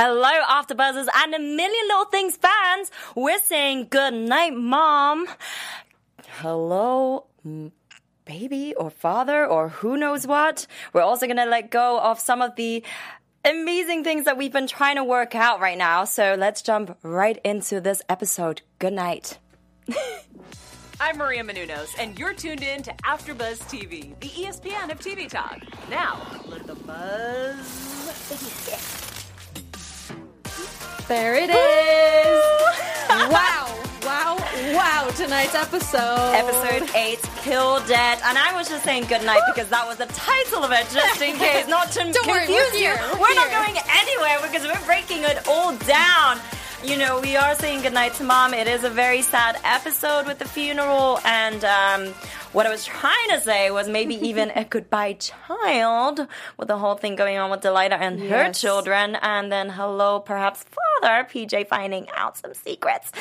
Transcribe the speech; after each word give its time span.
Hello, 0.00 0.30
AfterBuzzers 0.48 1.08
and 1.12 1.34
a 1.34 1.40
million 1.40 1.88
little 1.88 2.04
things 2.04 2.36
fans. 2.36 2.92
We're 3.16 3.40
saying 3.40 3.88
good 3.90 4.14
night, 4.14 4.54
mom. 4.54 5.26
Hello, 6.40 7.26
baby 8.24 8.76
or 8.76 8.90
father 8.90 9.44
or 9.44 9.70
who 9.70 9.96
knows 9.96 10.24
what. 10.24 10.68
We're 10.92 11.02
also 11.02 11.26
gonna 11.26 11.46
let 11.46 11.72
go 11.72 11.98
of 11.98 12.20
some 12.20 12.40
of 12.42 12.54
the 12.54 12.84
amazing 13.44 14.04
things 14.04 14.24
that 14.26 14.38
we've 14.38 14.52
been 14.52 14.68
trying 14.68 14.94
to 14.94 15.02
work 15.02 15.34
out 15.34 15.58
right 15.58 15.76
now. 15.76 16.04
So 16.04 16.36
let's 16.38 16.62
jump 16.62 16.96
right 17.02 17.40
into 17.42 17.80
this 17.80 18.00
episode. 18.08 18.62
Good 18.78 18.92
night. 18.92 19.38
I'm 21.00 21.18
Maria 21.18 21.42
Menounos, 21.42 21.96
and 21.98 22.16
you're 22.16 22.34
tuned 22.34 22.62
in 22.62 22.84
to 22.84 22.92
AfterBuzz 23.04 23.62
TV, 23.62 24.16
the 24.20 24.28
ESPN 24.28 24.92
of 24.92 25.00
TV 25.00 25.28
talk. 25.28 25.58
Now, 25.90 26.24
let 26.46 26.68
the 26.68 26.76
buzz 26.76 28.28
begin. 28.28 29.07
There 31.08 31.34
it 31.36 31.48
is. 31.48 32.42
wow, 33.32 33.74
wow, 34.02 34.36
wow. 34.74 35.10
Tonight's 35.16 35.54
episode. 35.54 36.34
Episode 36.34 36.94
8, 36.94 37.18
Kill 37.42 37.80
Dead. 37.86 38.18
And 38.24 38.36
I 38.36 38.54
was 38.54 38.68
just 38.68 38.84
saying 38.84 39.04
good 39.06 39.24
night 39.24 39.40
because 39.52 39.68
that 39.70 39.86
was 39.86 39.96
the 39.96 40.06
title 40.06 40.64
of 40.64 40.70
it, 40.72 40.86
just 40.92 41.22
in 41.22 41.36
case, 41.38 41.66
not 41.66 41.90
to 41.92 42.00
Don't 42.12 42.26
worry, 42.26 42.40
confuse 42.46 42.60
we're 42.72 42.78
you. 42.78 42.88
here, 42.88 42.98
we're 43.14 43.20
We're 43.20 43.34
not 43.34 43.48
here. 43.48 43.58
going 43.58 43.76
anywhere 43.90 44.38
because 44.42 44.66
we're 44.66 44.84
breaking 44.86 45.22
it 45.24 45.48
all 45.48 45.74
down. 45.78 46.38
You 46.84 46.96
know, 46.98 47.20
we 47.20 47.36
are 47.36 47.54
saying 47.54 47.82
goodnight 47.82 48.14
to 48.14 48.24
mom. 48.24 48.52
It 48.54 48.68
is 48.68 48.84
a 48.84 48.90
very 48.90 49.22
sad 49.22 49.58
episode 49.64 50.26
with 50.26 50.38
the 50.38 50.44
funeral, 50.46 51.18
and 51.24 51.64
um, 51.64 52.14
what 52.52 52.66
I 52.66 52.70
was 52.70 52.84
trying 52.84 53.28
to 53.30 53.40
say 53.40 53.70
was 53.70 53.88
maybe 53.88 54.14
even 54.28 54.50
a 54.54 54.64
goodbye 54.64 55.14
child 55.14 56.26
with 56.56 56.68
the 56.68 56.78
whole 56.78 56.94
thing 56.94 57.14
going 57.16 57.36
on 57.38 57.50
with 57.50 57.60
Delilah 57.60 57.96
and 57.96 58.20
her 58.20 58.52
children, 58.52 59.16
and 59.20 59.50
then 59.52 59.68
hello, 59.70 60.20
perhaps 60.20 60.64
father, 60.64 61.24
PJ 61.30 61.68
finding 61.68 62.06
out 62.16 62.36
some 62.38 62.54
secrets. 62.54 63.12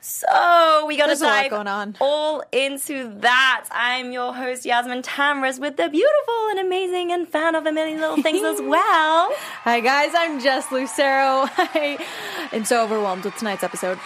So 0.00 0.86
we 0.86 0.96
There's 0.96 1.22
a 1.22 1.26
dive 1.26 1.50
going 1.50 1.66
on. 1.68 1.96
all 2.00 2.42
into 2.52 3.12
that. 3.20 3.66
I'm 3.70 4.12
your 4.12 4.34
host 4.34 4.64
Yasmin 4.64 5.02
Tamras 5.02 5.58
with 5.58 5.76
the 5.76 5.88
beautiful 5.88 6.48
and 6.50 6.58
amazing 6.60 7.12
and 7.12 7.26
fan 7.28 7.54
of 7.54 7.66
a 7.66 7.72
million 7.72 8.00
little 8.00 8.22
things 8.22 8.42
as 8.42 8.60
well. 8.62 9.30
Hi, 9.64 9.80
guys. 9.80 10.12
I'm 10.14 10.40
Jess 10.40 10.70
Lucero. 10.70 11.48
I 11.56 11.98
am 12.52 12.64
so 12.64 12.82
overwhelmed 12.84 13.24
with 13.24 13.36
tonight's 13.36 13.62
episode. 13.64 13.98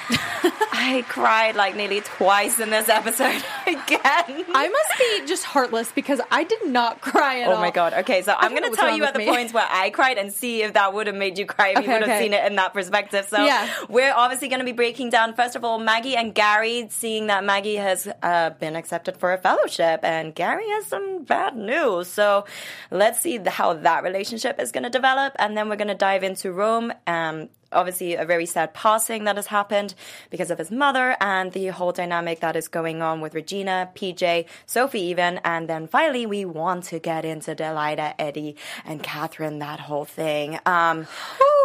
I 0.74 1.04
cried 1.08 1.54
like 1.56 1.76
nearly 1.76 2.00
twice 2.00 2.58
in 2.58 2.70
this 2.70 2.88
episode 2.88 3.42
again. 3.66 4.41
I 4.54 4.68
must 4.68 4.90
be 4.98 5.26
just 5.26 5.44
heartless 5.44 5.92
because 5.92 6.20
I 6.30 6.44
did 6.44 6.66
not 6.66 7.00
cry 7.00 7.40
at 7.40 7.48
Oh 7.48 7.52
all. 7.52 7.56
Oh 7.58 7.60
my 7.60 7.70
god. 7.70 7.92
Okay, 7.94 8.22
so 8.22 8.34
I'm 8.36 8.54
gonna 8.54 8.70
tell 8.74 8.96
you 8.96 9.04
at 9.04 9.12
the 9.12 9.20
me. 9.20 9.26
points 9.26 9.52
where 9.52 9.66
I 9.68 9.90
cried 9.90 10.18
and 10.18 10.32
see 10.32 10.62
if 10.62 10.72
that 10.74 10.92
would 10.94 11.06
have 11.06 11.16
made 11.16 11.38
you 11.38 11.46
cry 11.46 11.68
if 11.76 11.84
you 11.84 11.92
would 11.92 12.02
have 12.02 12.08
okay. 12.10 12.20
seen 12.20 12.32
it 12.32 12.44
in 12.46 12.56
that 12.56 12.72
perspective. 12.72 13.26
So 13.28 13.44
Yeah. 13.44 13.68
we're 13.88 14.12
obviously 14.14 14.48
gonna 14.48 14.64
be 14.64 14.72
breaking 14.72 15.10
down 15.10 15.34
first 15.34 15.56
of 15.56 15.64
all 15.64 15.78
Maggie 15.78 16.16
and 16.16 16.34
Gary, 16.34 16.86
seeing 16.90 17.26
that 17.28 17.44
Maggie 17.44 17.76
has 17.76 18.08
uh, 18.22 18.50
been 18.50 18.76
accepted 18.76 19.16
for 19.16 19.32
a 19.32 19.38
fellowship 19.38 20.00
and 20.02 20.34
Gary 20.34 20.68
has 20.70 20.86
some 20.86 21.24
bad 21.24 21.56
news. 21.56 22.08
So 22.08 22.44
let's 22.90 23.20
see 23.20 23.38
how 23.46 23.74
that 23.74 24.02
relationship 24.02 24.60
is 24.60 24.72
gonna 24.72 24.90
develop, 24.90 25.34
and 25.38 25.56
then 25.56 25.68
we're 25.68 25.76
gonna 25.76 25.94
dive 25.94 26.22
into 26.22 26.52
Rome. 26.52 26.92
Um, 27.06 27.48
obviously 27.72 28.14
a 28.14 28.24
very 28.24 28.46
sad 28.46 28.74
passing 28.74 29.24
that 29.24 29.36
has 29.36 29.46
happened 29.48 29.94
because 30.30 30.50
of 30.50 30.58
his 30.58 30.70
mother 30.70 31.16
and 31.20 31.52
the 31.52 31.68
whole 31.68 31.92
dynamic 31.92 32.40
that 32.40 32.56
is 32.56 32.68
going 32.68 33.02
on 33.02 33.20
with 33.20 33.34
Regina, 33.34 33.90
PJ, 33.94 34.46
Sophie 34.66 35.00
even, 35.00 35.40
and 35.44 35.68
then 35.68 35.86
finally 35.86 36.26
we 36.26 36.44
want 36.44 36.84
to 36.84 36.98
get 36.98 37.24
into 37.24 37.54
Delilah, 37.54 38.14
Eddie, 38.18 38.56
and 38.84 39.02
Katherine, 39.02 39.58
that 39.58 39.80
whole 39.80 40.04
thing. 40.04 40.58
Um, 40.66 41.06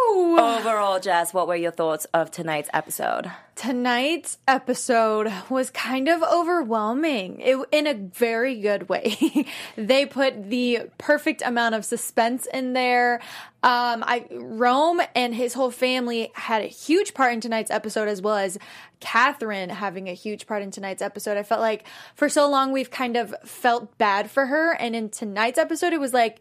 overall, 0.08 1.00
Jess, 1.00 1.34
what 1.34 1.48
were 1.48 1.56
your 1.56 1.70
thoughts 1.70 2.06
of 2.06 2.30
tonight's 2.30 2.68
episode? 2.72 3.30
Tonight's 3.54 4.38
episode 4.46 5.32
was 5.50 5.70
kind 5.70 6.08
of 6.08 6.22
overwhelming 6.22 7.40
it, 7.40 7.58
in 7.72 7.86
a 7.88 7.94
very 7.94 8.60
good 8.60 8.88
way. 8.88 9.16
they 9.76 10.06
put 10.06 10.48
the 10.48 10.82
perfect 10.96 11.42
amount 11.44 11.74
of 11.74 11.84
suspense 11.84 12.46
in 12.52 12.72
there. 12.72 13.20
Um, 13.60 14.04
I 14.06 14.24
Rome 14.30 15.00
and 15.16 15.34
his 15.34 15.52
whole 15.52 15.72
family 15.72 16.30
had 16.34 16.62
a 16.62 16.66
huge 16.66 17.12
part 17.12 17.32
in 17.32 17.40
tonight's 17.40 17.72
episode, 17.72 18.06
as 18.06 18.22
well 18.22 18.36
as 18.36 18.56
Katherine 19.00 19.68
having 19.68 20.08
a 20.08 20.12
huge 20.12 20.46
part 20.46 20.62
in 20.62 20.70
tonight's 20.70 21.02
episode. 21.02 21.36
I 21.36 21.42
felt 21.42 21.60
like 21.60 21.84
for 22.14 22.28
so 22.28 22.48
long 22.48 22.70
we've 22.70 22.90
kind 22.90 23.16
of 23.16 23.34
felt 23.44 23.98
bad 23.98 24.30
for 24.30 24.46
her, 24.46 24.74
and 24.74 24.94
in 24.94 25.08
tonight's 25.08 25.58
episode, 25.58 25.92
it 25.92 25.98
was 25.98 26.14
like, 26.14 26.40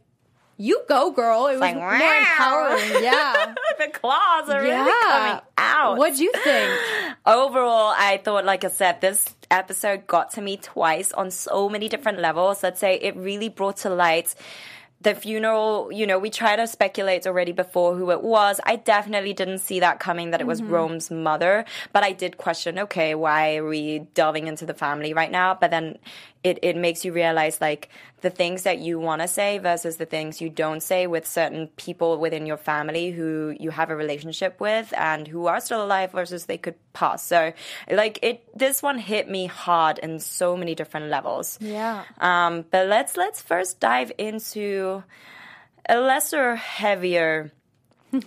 "You 0.58 0.84
go, 0.88 1.10
girl!" 1.10 1.48
It 1.48 1.54
was 1.54 1.62
like, 1.62 1.76
more 1.76 1.88
wow. 1.88 2.20
empowering. 2.20 3.04
Yeah. 3.04 3.56
the 3.80 3.88
claws 3.92 4.50
are 4.50 4.62
really 4.62 4.92
coming 5.02 5.42
out. 5.58 5.98
What'd 5.98 6.20
you 6.20 6.32
think? 6.44 6.72
Overall, 7.26 7.96
I 7.98 8.22
thought, 8.24 8.46
like 8.46 8.64
I 8.64 8.70
said, 8.70 9.02
this 9.02 9.36
episode 9.50 10.06
got 10.06 10.32
to 10.34 10.42
me 10.42 10.58
twice 10.58 11.12
on 11.14 11.32
so 11.32 11.68
many 11.68 11.90
different 11.90 12.20
levels. 12.20 12.62
Let's 12.62 12.80
say 12.80 12.96
it 12.96 13.16
really 13.16 13.50
brought 13.50 13.78
to 13.78 13.90
light 13.90 14.36
the 15.02 15.16
funeral. 15.16 15.92
You 15.92 16.08
know, 16.08 16.20
we 16.20 16.30
tried 16.30 16.58
to 16.58 16.68
speculate 16.68 17.28
already 17.28 17.52
before 17.52 17.96
who 17.96 18.12
it 18.12 18.24
was. 18.24 18.60
I 18.66 18.78
definitely 18.78 19.34
didn't 19.34 19.60
see 19.60 19.80
that 19.80 20.00
coming 20.00 20.32
that 20.32 20.42
it 20.42 20.48
was 20.48 20.62
mm-hmm. 20.62 20.74
Rome's 20.74 21.12
mother, 21.12 21.66
but 21.94 22.04
I 22.04 22.12
did 22.12 22.38
question, 22.38 22.80
okay, 22.80 23.16
why 23.16 23.58
are 23.58 23.68
we 23.68 24.00
delving 24.14 24.48
into 24.48 24.66
the 24.66 24.74
family 24.74 25.14
right 25.14 25.32
now? 25.32 25.54
But 25.54 25.72
then 25.72 25.98
it, 26.44 26.60
it 26.62 26.76
makes 26.76 27.04
you 27.04 27.14
realize 27.14 27.60
like 27.60 27.90
the 28.22 28.30
things 28.30 28.64
that 28.64 28.80
you 28.80 29.00
want 29.00 29.22
to 29.22 29.28
say 29.28 29.58
versus 29.58 29.98
the 29.98 30.06
things 30.06 30.42
you 30.42 30.50
don't 30.50 30.82
say 30.82 31.08
with 31.08 31.28
certain 31.28 31.68
people 31.78 32.18
within 32.18 32.46
your 32.46 32.58
family 32.58 33.12
who 33.12 33.56
you 33.60 33.70
have 33.70 33.90
a 33.90 33.96
relationship 33.96 34.60
with 34.60 34.94
and 34.98 35.28
who 35.28 35.48
are 35.48 35.60
still 35.60 35.84
alive 35.84 36.12
versus 36.12 36.46
they 36.46 36.58
could 36.58 36.76
pass. 36.94 37.24
So 37.24 37.54
like 37.90 38.20
it 38.24 38.44
this 38.58 38.82
one 38.82 38.98
hit 38.98 39.30
me 39.30 39.46
hard 39.46 40.00
in 40.00 40.20
so 40.20 40.58
many 40.58 40.74
different 40.76 41.08
levels. 41.08 41.58
Yeah. 41.62 42.04
Um 42.20 42.66
but 42.70 42.88
let's 42.88 43.18
let's 43.18 43.42
first 43.42 43.80
dive 43.80 44.12
into 44.18 45.04
a 45.88 46.00
lesser 46.00 46.56
heavier 46.56 47.52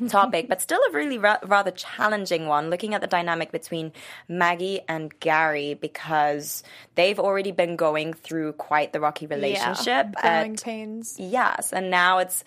topic, 0.09 0.49
but 0.49 0.61
still 0.61 0.81
a 0.89 0.93
really 0.93 1.19
ra- 1.19 1.39
rather 1.45 1.71
challenging 1.71 2.47
one. 2.47 2.71
Looking 2.71 2.95
at 2.95 3.01
the 3.01 3.07
dynamic 3.07 3.53
between 3.53 3.93
Maggie 4.29 4.81
and 4.89 5.19
Gary, 5.21 5.75
because 5.75 6.63
they've 6.95 7.19
already 7.19 7.53
been 7.53 7.77
going 7.77 8.13
through 8.15 8.53
quite 8.55 8.93
the 8.93 9.01
rocky 9.01 9.27
relationship. 9.27 10.15
Growing 10.21 10.53
at- 10.55 10.63
pains. 10.63 11.17
Yes, 11.19 11.73
and 11.73 11.91
now 11.91 12.19
it's 12.19 12.45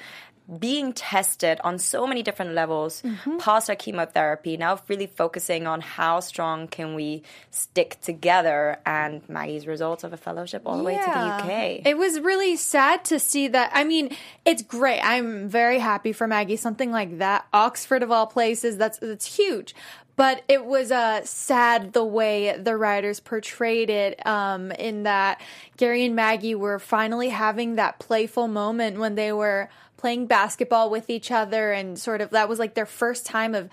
being 0.59 0.91
tested 0.93 1.59
on 1.63 1.79
so 1.79 2.05
many 2.05 2.21
different 2.21 2.53
levels 2.53 3.01
past 3.39 3.69
our 3.69 3.75
chemotherapy 3.75 4.57
now 4.57 4.77
really 4.89 5.07
focusing 5.07 5.65
on 5.67 5.79
how 5.79 6.19
strong 6.19 6.67
can 6.67 6.95
we 6.95 7.23
stick 7.49 7.97
together 8.01 8.77
and 8.85 9.27
maggie's 9.29 9.65
results 9.65 10.03
of 10.03 10.11
a 10.11 10.17
fellowship 10.17 10.61
all 10.65 10.77
the 10.77 10.83
way 10.83 10.95
to 10.95 11.05
the 11.05 11.09
uk 11.11 11.85
It 11.85 11.97
was 11.97 12.19
really 12.19 12.55
sad 12.57 13.05
to 13.05 13.19
see 13.19 13.47
that. 13.49 13.71
I 13.73 13.83
mean, 13.83 14.15
it's 14.45 14.61
great. 14.61 14.99
I'm 14.99 15.47
very 15.47 15.79
happy 15.79 16.11
for 16.11 16.27
Maggie. 16.27 16.57
Something 16.57 16.91
like 16.91 17.19
that, 17.19 17.45
Oxford 17.53 18.03
of 18.03 18.11
all 18.11 18.27
places, 18.27 18.77
that's 18.77 18.97
that's 18.99 19.35
huge. 19.35 19.73
But 20.15 20.43
it 20.47 20.65
was 20.65 20.91
uh, 20.91 21.23
sad 21.23 21.93
the 21.93 22.03
way 22.05 22.55
the 22.57 22.77
writers 22.77 23.19
portrayed 23.19 23.89
it. 23.89 24.25
Um, 24.27 24.71
in 24.71 25.03
that 25.03 25.41
Gary 25.77 26.05
and 26.05 26.15
Maggie 26.15 26.55
were 26.55 26.79
finally 26.79 27.29
having 27.29 27.75
that 27.75 27.97
playful 27.99 28.47
moment 28.47 28.99
when 28.99 29.15
they 29.15 29.31
were 29.31 29.69
playing 30.03 30.27
basketball 30.27 30.89
with 30.89 31.09
each 31.09 31.31
other, 31.31 31.71
and 31.71 31.97
sort 31.97 32.19
of 32.19 32.31
that 32.31 32.49
was 32.49 32.59
like 32.59 32.73
their 32.73 32.85
first 32.85 33.25
time 33.25 33.55
of 33.55 33.69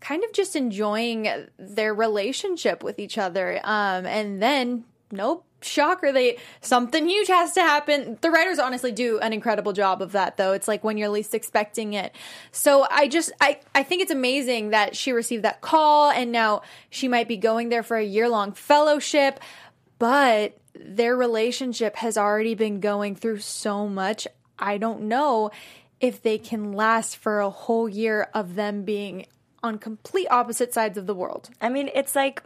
kind 0.00 0.24
of 0.24 0.32
just 0.32 0.56
enjoying 0.56 1.28
their 1.58 1.92
relationship 1.92 2.82
with 2.82 2.98
each 2.98 3.18
other. 3.18 3.60
Um, 3.62 4.06
and 4.06 4.40
then, 4.40 4.84
nope, 5.12 5.44
shocker, 5.60 6.10
they 6.10 6.38
something 6.62 7.06
huge 7.06 7.28
has 7.28 7.52
to 7.52 7.60
happen. 7.60 8.16
The 8.22 8.30
writers 8.30 8.58
honestly 8.58 8.92
do 8.92 9.18
an 9.18 9.34
incredible 9.34 9.74
job 9.74 10.00
of 10.00 10.12
that, 10.12 10.38
though. 10.38 10.54
It's 10.54 10.68
like 10.68 10.82
when 10.82 10.96
you're 10.96 11.10
least 11.10 11.34
expecting 11.34 11.92
it. 11.92 12.14
So 12.50 12.86
I 12.90 13.06
just, 13.06 13.30
I, 13.42 13.60
I 13.74 13.82
think 13.82 14.00
it's 14.00 14.10
amazing 14.10 14.70
that 14.70 14.96
she 14.96 15.12
received 15.12 15.44
that 15.44 15.60
call, 15.60 16.10
and 16.10 16.32
now 16.32 16.62
she 16.88 17.08
might 17.08 17.28
be 17.28 17.36
going 17.36 17.68
there 17.68 17.82
for 17.82 17.98
a 17.98 18.04
year 18.04 18.30
long 18.30 18.52
fellowship, 18.52 19.38
but 19.98 20.56
their 20.74 21.14
relationship 21.14 21.96
has 21.96 22.16
already 22.16 22.54
been 22.54 22.80
going 22.80 23.16
through 23.16 23.40
so 23.40 23.86
much. 23.86 24.26
I 24.58 24.78
don't 24.78 25.02
know 25.02 25.50
if 26.00 26.22
they 26.22 26.38
can 26.38 26.72
last 26.72 27.16
for 27.16 27.40
a 27.40 27.50
whole 27.50 27.88
year 27.88 28.28
of 28.34 28.54
them 28.54 28.82
being 28.84 29.26
on 29.62 29.78
complete 29.78 30.28
opposite 30.30 30.74
sides 30.74 30.98
of 30.98 31.06
the 31.06 31.14
world. 31.14 31.48
i 31.60 31.68
mean 31.70 31.88
it's 31.94 32.14
like 32.14 32.42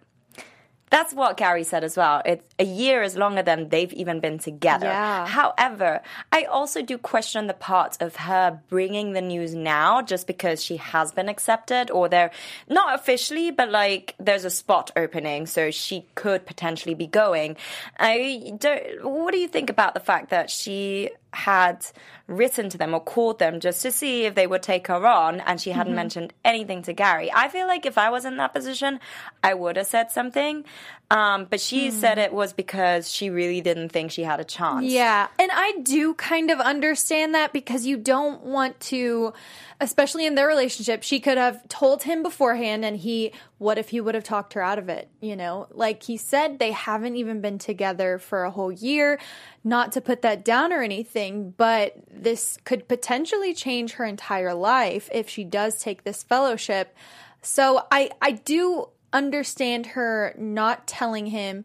that's 0.91 1.13
what 1.13 1.37
Gary 1.37 1.65
said 1.65 1.85
as 1.85 1.97
well. 1.97 2.23
It's 2.25 2.45
a 2.59 2.65
year 2.65 3.03
is 3.03 3.17
longer 3.17 3.43
than 3.43 3.69
they've 3.69 3.93
even 3.93 4.21
been 4.21 4.39
together. 4.39 4.87
Yeah. 4.87 5.27
However, 5.27 6.01
I 6.33 6.45
also 6.45 6.83
do 6.83 6.97
question 6.99 7.47
the 7.47 7.55
part 7.55 8.01
of 8.01 8.17
her 8.17 8.61
bringing 8.69 9.13
the 9.13 9.21
news 9.21 9.55
now 9.55 10.03
just 10.03 10.27
because 10.27 10.63
she 10.63 10.79
has 10.79 11.13
been 11.13 11.29
accepted 11.29 11.91
or 11.91 12.09
they're 12.09 12.31
not 12.69 12.95
officially, 12.95 13.51
but 13.51 13.71
like 13.71 14.15
there's 14.19 14.45
a 14.45 14.51
spot 14.51 14.91
opening, 14.97 15.47
so 15.47 15.71
she 15.71 16.07
could 16.15 16.47
potentially 16.47 16.95
be 16.95 17.07
going. 17.07 17.57
I 17.99 18.53
don't. 18.57 19.05
What 19.05 19.33
do 19.33 19.39
you 19.39 19.49
think 19.49 19.71
about 19.71 19.95
the 19.95 20.01
fact 20.01 20.31
that 20.31 20.51
she 20.51 21.11
had 21.33 21.87
written 22.27 22.69
to 22.71 22.79
them 22.79 22.95
or 22.95 23.01
called 23.01 23.39
them 23.39 23.61
just 23.61 23.83
to 23.83 23.91
see 23.91 24.25
if 24.25 24.35
they 24.35 24.47
would 24.47 24.63
take 24.63 24.87
her 24.87 25.07
on 25.07 25.41
and 25.41 25.61
she 25.61 25.71
hadn't 25.71 25.95
mentioned 25.95 26.33
anything 26.45 26.83
to 26.83 26.93
Gary. 26.93 27.31
I 27.33 27.49
feel 27.49 27.67
like 27.67 27.87
if 27.87 27.97
I 27.99 28.11
was 28.11 28.25
in 28.25 28.37
that 28.37 28.55
position, 28.55 29.01
I 29.43 29.55
would 29.55 29.77
have 29.77 29.87
said 29.87 30.11
something. 30.11 30.65
Um, 31.11 31.47
but 31.49 31.61
she 31.61 31.91
said 31.91 32.19
it 32.19 32.35
was 32.35 32.53
because 32.53 33.11
she 33.11 33.31
really 33.31 33.63
didn't 33.63 33.89
think 33.89 34.11
she 34.11 34.23
had 34.23 34.41
a 34.41 34.45
chance. 34.45 34.85
Yeah. 34.85 35.29
And 35.39 35.51
I 35.51 35.79
do 35.83 36.13
kind 36.15 36.51
of 36.51 36.61
understand 36.61 37.35
that 37.35 37.55
because 37.55 37.87
you 37.87 37.97
don't 37.97 38.43
want 38.43 38.79
to, 38.81 39.33
especially 39.81 40.27
in 40.27 40.35
their 40.35 40.47
relationship, 40.47 41.03
she 41.03 41.19
could 41.19 41.39
have 41.39 41.67
told 41.69 42.03
him 42.03 42.23
beforehand 42.23 42.85
and 42.85 42.95
he, 42.95 43.33
what 43.59 43.77
if 43.77 43.91
he 43.91 44.01
would 44.01 44.15
have 44.15 44.25
talked 44.25 44.55
her 44.55 44.63
out 44.63 44.79
of 44.79 44.89
it? 44.89 45.11
You 45.21 45.37
know, 45.37 45.67
like 45.71 46.05
he 46.05 46.17
said, 46.17 46.59
they 46.59 46.73
haven't 46.73 47.17
even 47.17 47.41
been 47.41 47.59
together 47.59 48.19
for 48.19 48.45
a 48.45 48.51
whole 48.51 48.73
year. 48.73 49.21
Not 49.65 49.93
to 49.93 50.01
put 50.01 50.23
that 50.23 50.45
down 50.45 50.73
or 50.73 50.83
anything, 50.83 51.55
but 51.57 51.95
this 52.11 52.59
could 52.65 52.89
potentially 52.89 53.53
change 53.53 53.93
her 53.93 54.05
entire 54.05 54.55
life 54.55 55.09
if 55.13 55.29
she 55.29 55.45
does 55.45 55.81
take 55.81 56.05
this 56.05 56.23
fellowship. 56.23 56.97
So 57.43 57.87
I, 57.91 58.11
I 58.23 58.33
do 58.33 58.89
understand 59.13 59.87
her 59.87 60.35
not 60.39 60.87
telling 60.87 61.27
him 61.27 61.65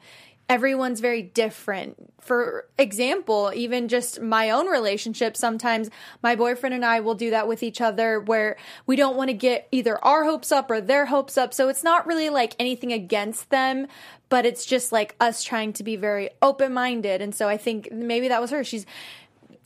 everyone's 0.50 1.00
very 1.00 1.22
different. 1.22 1.95
For 2.22 2.68
example, 2.78 3.51
even 3.56 3.88
just 3.88 4.22
my 4.22 4.50
own 4.50 4.68
relationship, 4.68 5.36
sometimes 5.36 5.90
my 6.22 6.36
boyfriend 6.36 6.75
and 6.75 6.86
I 6.86 7.00
will 7.00 7.16
do 7.16 7.31
that 7.31 7.48
with 7.48 7.63
each 7.63 7.81
other 7.81 8.19
where 8.19 8.57
we 8.86 8.95
don't 8.95 9.18
want 9.18 9.30
to 9.30 9.34
get 9.34 9.68
either 9.72 10.04
our 10.04 10.24
hopes 10.24 10.51
up 10.51 10.69
or 10.72 10.80
their 10.80 11.06
hopes 11.06 11.38
up. 11.38 11.54
So 11.54 11.69
it's 11.69 11.84
not 11.84 12.07
really 12.07 12.30
like 12.30 12.56
anything 12.60 12.94
against 12.94 13.50
them, 13.50 13.88
but 14.30 14.45
it's 14.45 14.66
just 14.66 14.92
like 14.92 15.16
us 15.19 15.44
trying 15.44 15.74
to 15.74 15.84
be 15.84 15.95
very 15.95 16.30
open 16.42 16.74
minded. 16.74 17.22
And 17.22 17.36
so 17.36 17.48
I 17.48 17.57
think 17.57 17.92
maybe 17.92 18.30
that 18.30 18.42
was 18.42 18.51
her. 18.51 18.63
She's, 18.63 18.86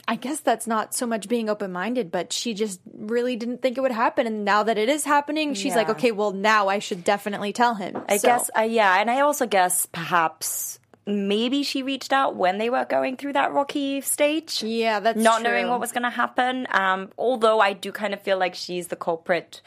I 0.09 0.15
guess 0.15 0.39
that's 0.39 0.67
not 0.67 0.93
so 0.95 1.05
much 1.05 1.27
being 1.27 1.49
open 1.49 1.71
minded, 1.73 2.11
but 2.11 2.31
she 2.31 2.53
just 2.53 2.79
really 2.93 3.35
didn't 3.35 3.61
think 3.61 3.77
it 3.77 3.81
would 3.81 3.91
happen. 3.91 4.25
And 4.25 4.45
now 4.45 4.63
that 4.63 4.77
it 4.77 4.87
is 4.87 5.03
happening, 5.03 5.53
she's 5.53 5.75
like, 5.75 5.89
okay, 5.89 6.11
well, 6.11 6.31
now 6.31 6.69
I 6.69 6.79
should 6.79 7.03
definitely 7.03 7.51
tell 7.51 7.75
him. 7.75 8.01
I 8.07 8.17
So- 8.17 8.27
guess, 8.29 8.49
uh, 8.57 8.61
yeah, 8.61 8.99
and 9.01 9.11
I 9.11 9.19
also 9.19 9.45
guess 9.45 9.85
perhaps 9.85 10.79
maybe 11.05 11.63
she 11.63 11.83
reached 11.83 12.13
out 12.13 12.35
when 12.35 12.57
they 12.57 12.69
were 12.69 12.85
going 12.85 13.17
through 13.17 13.33
that 13.33 13.51
rocky 13.53 14.01
stage. 14.01 14.63
Yeah, 14.63 14.99
that's 15.01 15.19
not 15.19 15.41
knowing 15.41 15.67
what 15.67 15.79
was 15.79 15.91
going 15.91 16.03
to 16.03 16.09
happen. 16.09 16.67
Um, 16.71 17.09
although 17.17 17.59
I 17.59 17.73
do 17.73 17.91
kind 17.91 18.13
of 18.13 18.21
feel 18.21 18.37
like 18.37 18.55
she's 18.55 18.87
the 18.87 18.95
culprit 18.97 19.61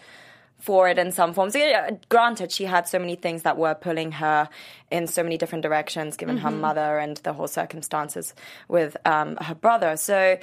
for 0.60 0.88
it 0.88 0.98
in 0.98 1.10
some 1.12 1.32
forms. 1.34 1.56
Granted, 2.08 2.52
she 2.52 2.64
had 2.64 2.86
so 2.86 2.98
many 2.98 3.16
things 3.16 3.42
that 3.42 3.56
were 3.56 3.74
pulling 3.74 4.12
her 4.12 4.48
in 4.90 5.06
so 5.06 5.22
many 5.22 5.36
different 5.38 5.62
directions, 5.62 6.16
given 6.16 6.38
her 6.38 6.50
Mm-hmm. 6.50 6.60
mother 6.60 6.98
and 6.98 7.16
the 7.18 7.32
whole 7.32 7.48
circumstances 7.48 8.34
with 8.68 8.96
um, 9.06 9.36
her 9.36 9.54
brother. 9.54 9.96
So, 9.96 10.38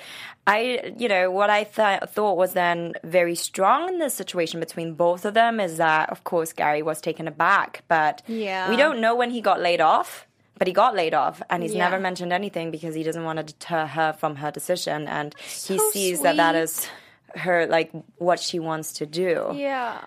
I, 0.46 0.94
you 0.98 1.08
know, 1.08 1.30
what 1.32 1.50
I 1.50 1.64
th- 1.66 2.10
thought 2.10 2.38
was 2.38 2.54
then 2.54 2.94
very 3.04 3.36
strong 3.36 3.90
in 3.90 4.00
this 4.00 4.14
situation 4.14 4.60
between 4.60 4.94
both 4.94 5.26
of 5.26 5.34
them 5.34 5.60
is 5.60 5.78
that, 5.78 6.10
of 6.10 6.24
course, 6.24 6.54
Gary 6.54 6.82
was 6.82 7.02
taken 7.02 7.28
aback, 7.28 7.84
but 7.88 8.22
Yeah. 8.28 8.70
we 8.70 8.76
don't 8.78 9.00
know 9.02 9.16
when 9.16 9.32
he 9.32 9.42
got 9.42 9.60
laid 9.62 9.82
off. 9.82 10.26
But 10.60 10.66
he 10.66 10.74
got 10.74 10.96
laid 10.96 11.14
off, 11.14 11.40
and 11.52 11.62
he's 11.62 11.76
Yeah. 11.76 11.84
never 11.88 12.00
mentioned 12.00 12.34
anything 12.34 12.72
because 12.72 12.96
he 12.96 13.04
doesn't 13.04 13.24
want 13.24 13.38
to 13.38 13.44
deter 13.44 13.86
her 13.86 14.14
from 14.14 14.38
her 14.38 14.50
decision, 14.50 15.08
and 15.08 15.36
he 15.40 15.78
sees 15.92 16.22
that 16.22 16.38
that 16.38 16.54
sweet. 16.54 16.62
is 16.64 16.90
her 17.36 17.68
like 17.68 17.92
what 18.18 18.40
she 18.40 18.60
wants 18.60 18.94
to 18.94 19.06
do. 19.06 19.52
Yeah. 19.54 20.04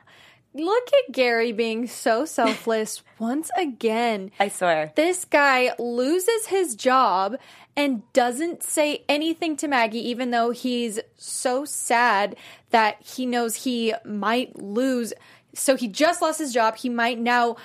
Look 0.53 0.89
at 0.89 1.13
Gary 1.13 1.53
being 1.53 1.87
so 1.87 2.25
selfless 2.25 3.03
once 3.21 3.51
again. 3.57 4.33
I 4.41 4.49
swear. 4.49 4.93
This 4.97 5.25
guy 5.25 5.73
loses 5.79 6.47
his 6.47 6.75
job 6.75 7.37
and 7.77 8.03
doesn't 8.13 8.65
say 8.65 9.05
anything 9.09 9.57
to 9.59 9.69
Maggie, 9.69 10.09
even 10.09 10.33
though 10.33 10.51
he's 10.51 10.99
so 11.17 11.65
sad 11.65 12.35
that 12.71 13.01
he 13.01 13.27
knows 13.27 13.55
he 13.55 13.95
might 14.05 14.61
lose. 14.61 15.13
So 15.55 15.77
he 15.77 15.87
just 15.87 16.21
lost 16.21 16.41
his 16.41 16.53
job. 16.53 16.77
He 16.77 16.89
might 16.89 17.19
now 17.19 17.57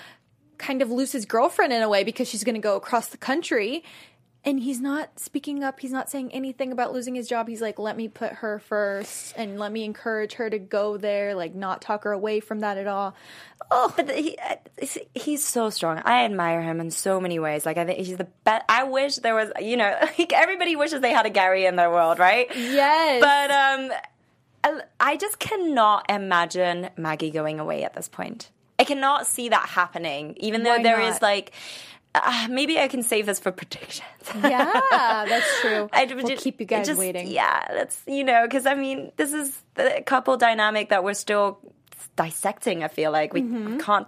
kind 0.57 0.81
of 0.81 0.91
lose 0.91 1.11
his 1.11 1.25
girlfriend 1.25 1.73
in 1.73 1.81
a 1.81 1.89
way 1.89 2.03
because 2.03 2.27
she's 2.27 2.43
going 2.43 2.55
to 2.55 2.61
go 2.61 2.75
across 2.75 3.07
the 3.07 3.17
country. 3.17 3.83
And 4.45 4.59
he's 4.59 4.79
not 4.79 5.19
speaking 5.19 5.63
up. 5.63 5.79
He's 5.79 5.91
not 5.91 6.07
saying 6.09 6.31
anything 6.31 6.71
about 6.71 6.93
losing 6.93 7.15
his 7.15 7.27
job. 7.27 7.47
He's 7.47 7.61
like, 7.63 7.79
let 7.79 7.97
me 7.97 8.07
put 8.07 8.31
her 8.33 8.59
first 8.59 9.33
and 9.35 9.57
let 9.57 9.71
me 9.71 9.83
encourage 9.83 10.33
her 10.33 10.49
to 10.51 10.59
go 10.59 10.97
there, 10.97 11.33
like, 11.33 11.55
not 11.55 11.81
talk 11.81 12.03
her 12.03 12.11
away 12.11 12.39
from 12.41 12.59
that 12.59 12.77
at 12.77 12.85
all. 12.85 13.15
Oh, 13.71 13.91
but 13.95 14.11
he 14.15 14.37
he's 15.15 15.43
so 15.43 15.71
strong. 15.71 15.99
I 16.05 16.25
admire 16.25 16.61
him 16.61 16.79
in 16.79 16.91
so 16.91 17.19
many 17.19 17.39
ways. 17.39 17.65
Like 17.65 17.77
I 17.77 17.85
think 17.85 17.97
he's 18.05 18.17
the 18.17 18.27
best. 18.43 18.63
I 18.69 18.83
wish 18.83 19.15
there 19.15 19.33
was, 19.33 19.51
you 19.59 19.77
know, 19.77 19.97
like 20.19 20.31
everybody 20.31 20.75
wishes 20.75 21.01
they 21.01 21.11
had 21.11 21.25
a 21.25 21.31
Gary 21.31 21.65
in 21.65 21.75
their 21.75 21.89
world, 21.89 22.19
right? 22.19 22.47
Yes. 22.55 23.21
But 23.21 23.51
um, 23.51 23.99
I- 24.63 24.83
I 24.99 25.17
just 25.17 25.39
cannot 25.39 26.05
imagine 26.09 26.89
Maggie 26.97 27.31
going 27.31 27.59
away 27.59 27.83
at 27.83 27.93
this 27.95 28.07
point. 28.07 28.51
I 28.77 28.83
cannot 28.83 29.25
see 29.25 29.49
that 29.49 29.69
happening, 29.69 30.35
even 30.39 30.61
though 30.63 30.77
Why 30.77 30.83
there 30.83 30.99
is 30.99 31.13
not? 31.13 31.21
like. 31.23 31.51
Uh, 32.23 32.47
maybe 32.49 32.79
I 32.79 32.87
can 32.87 33.03
save 33.03 33.25
this 33.25 33.39
for 33.39 33.51
predictions. 33.51 34.03
yeah, 34.43 35.25
that's 35.27 35.61
true. 35.61 35.89
I 35.93 36.05
we'll 36.13 36.27
just- 36.27 36.43
keep 36.43 36.59
you 36.59 36.65
guys 36.65 36.87
just- 36.87 36.99
waiting. 36.99 37.27
Yeah, 37.27 37.65
that's 37.73 38.01
you 38.07 38.23
know 38.23 38.43
because 38.43 38.65
I 38.65 38.75
mean 38.75 39.11
this 39.17 39.33
is 39.33 39.61
the 39.75 40.01
couple 40.05 40.37
dynamic 40.37 40.89
that 40.89 41.03
we're 41.03 41.13
still 41.15 41.59
dissecting. 42.15 42.83
I 42.83 42.87
feel 42.87 43.11
like 43.11 43.33
we 43.33 43.41
Mm-hmm. 43.41 43.79
can't. 43.79 44.07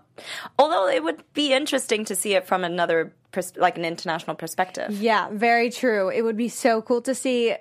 Although 0.57 0.87
it 0.87 1.03
would 1.03 1.21
be 1.33 1.53
interesting 1.53 2.05
to 2.05 2.15
see 2.15 2.33
it 2.35 2.47
from 2.47 2.63
another 2.63 3.13
pers- 3.31 3.55
like 3.57 3.77
an 3.77 3.85
international 3.85 4.35
perspective. 4.35 4.91
Yeah, 5.01 5.29
very 5.31 5.69
true. 5.69 6.09
It 6.09 6.21
would 6.21 6.37
be 6.37 6.49
so 6.49 6.81
cool 6.81 7.01
to 7.01 7.13
see. 7.15 7.51
I 7.51 7.57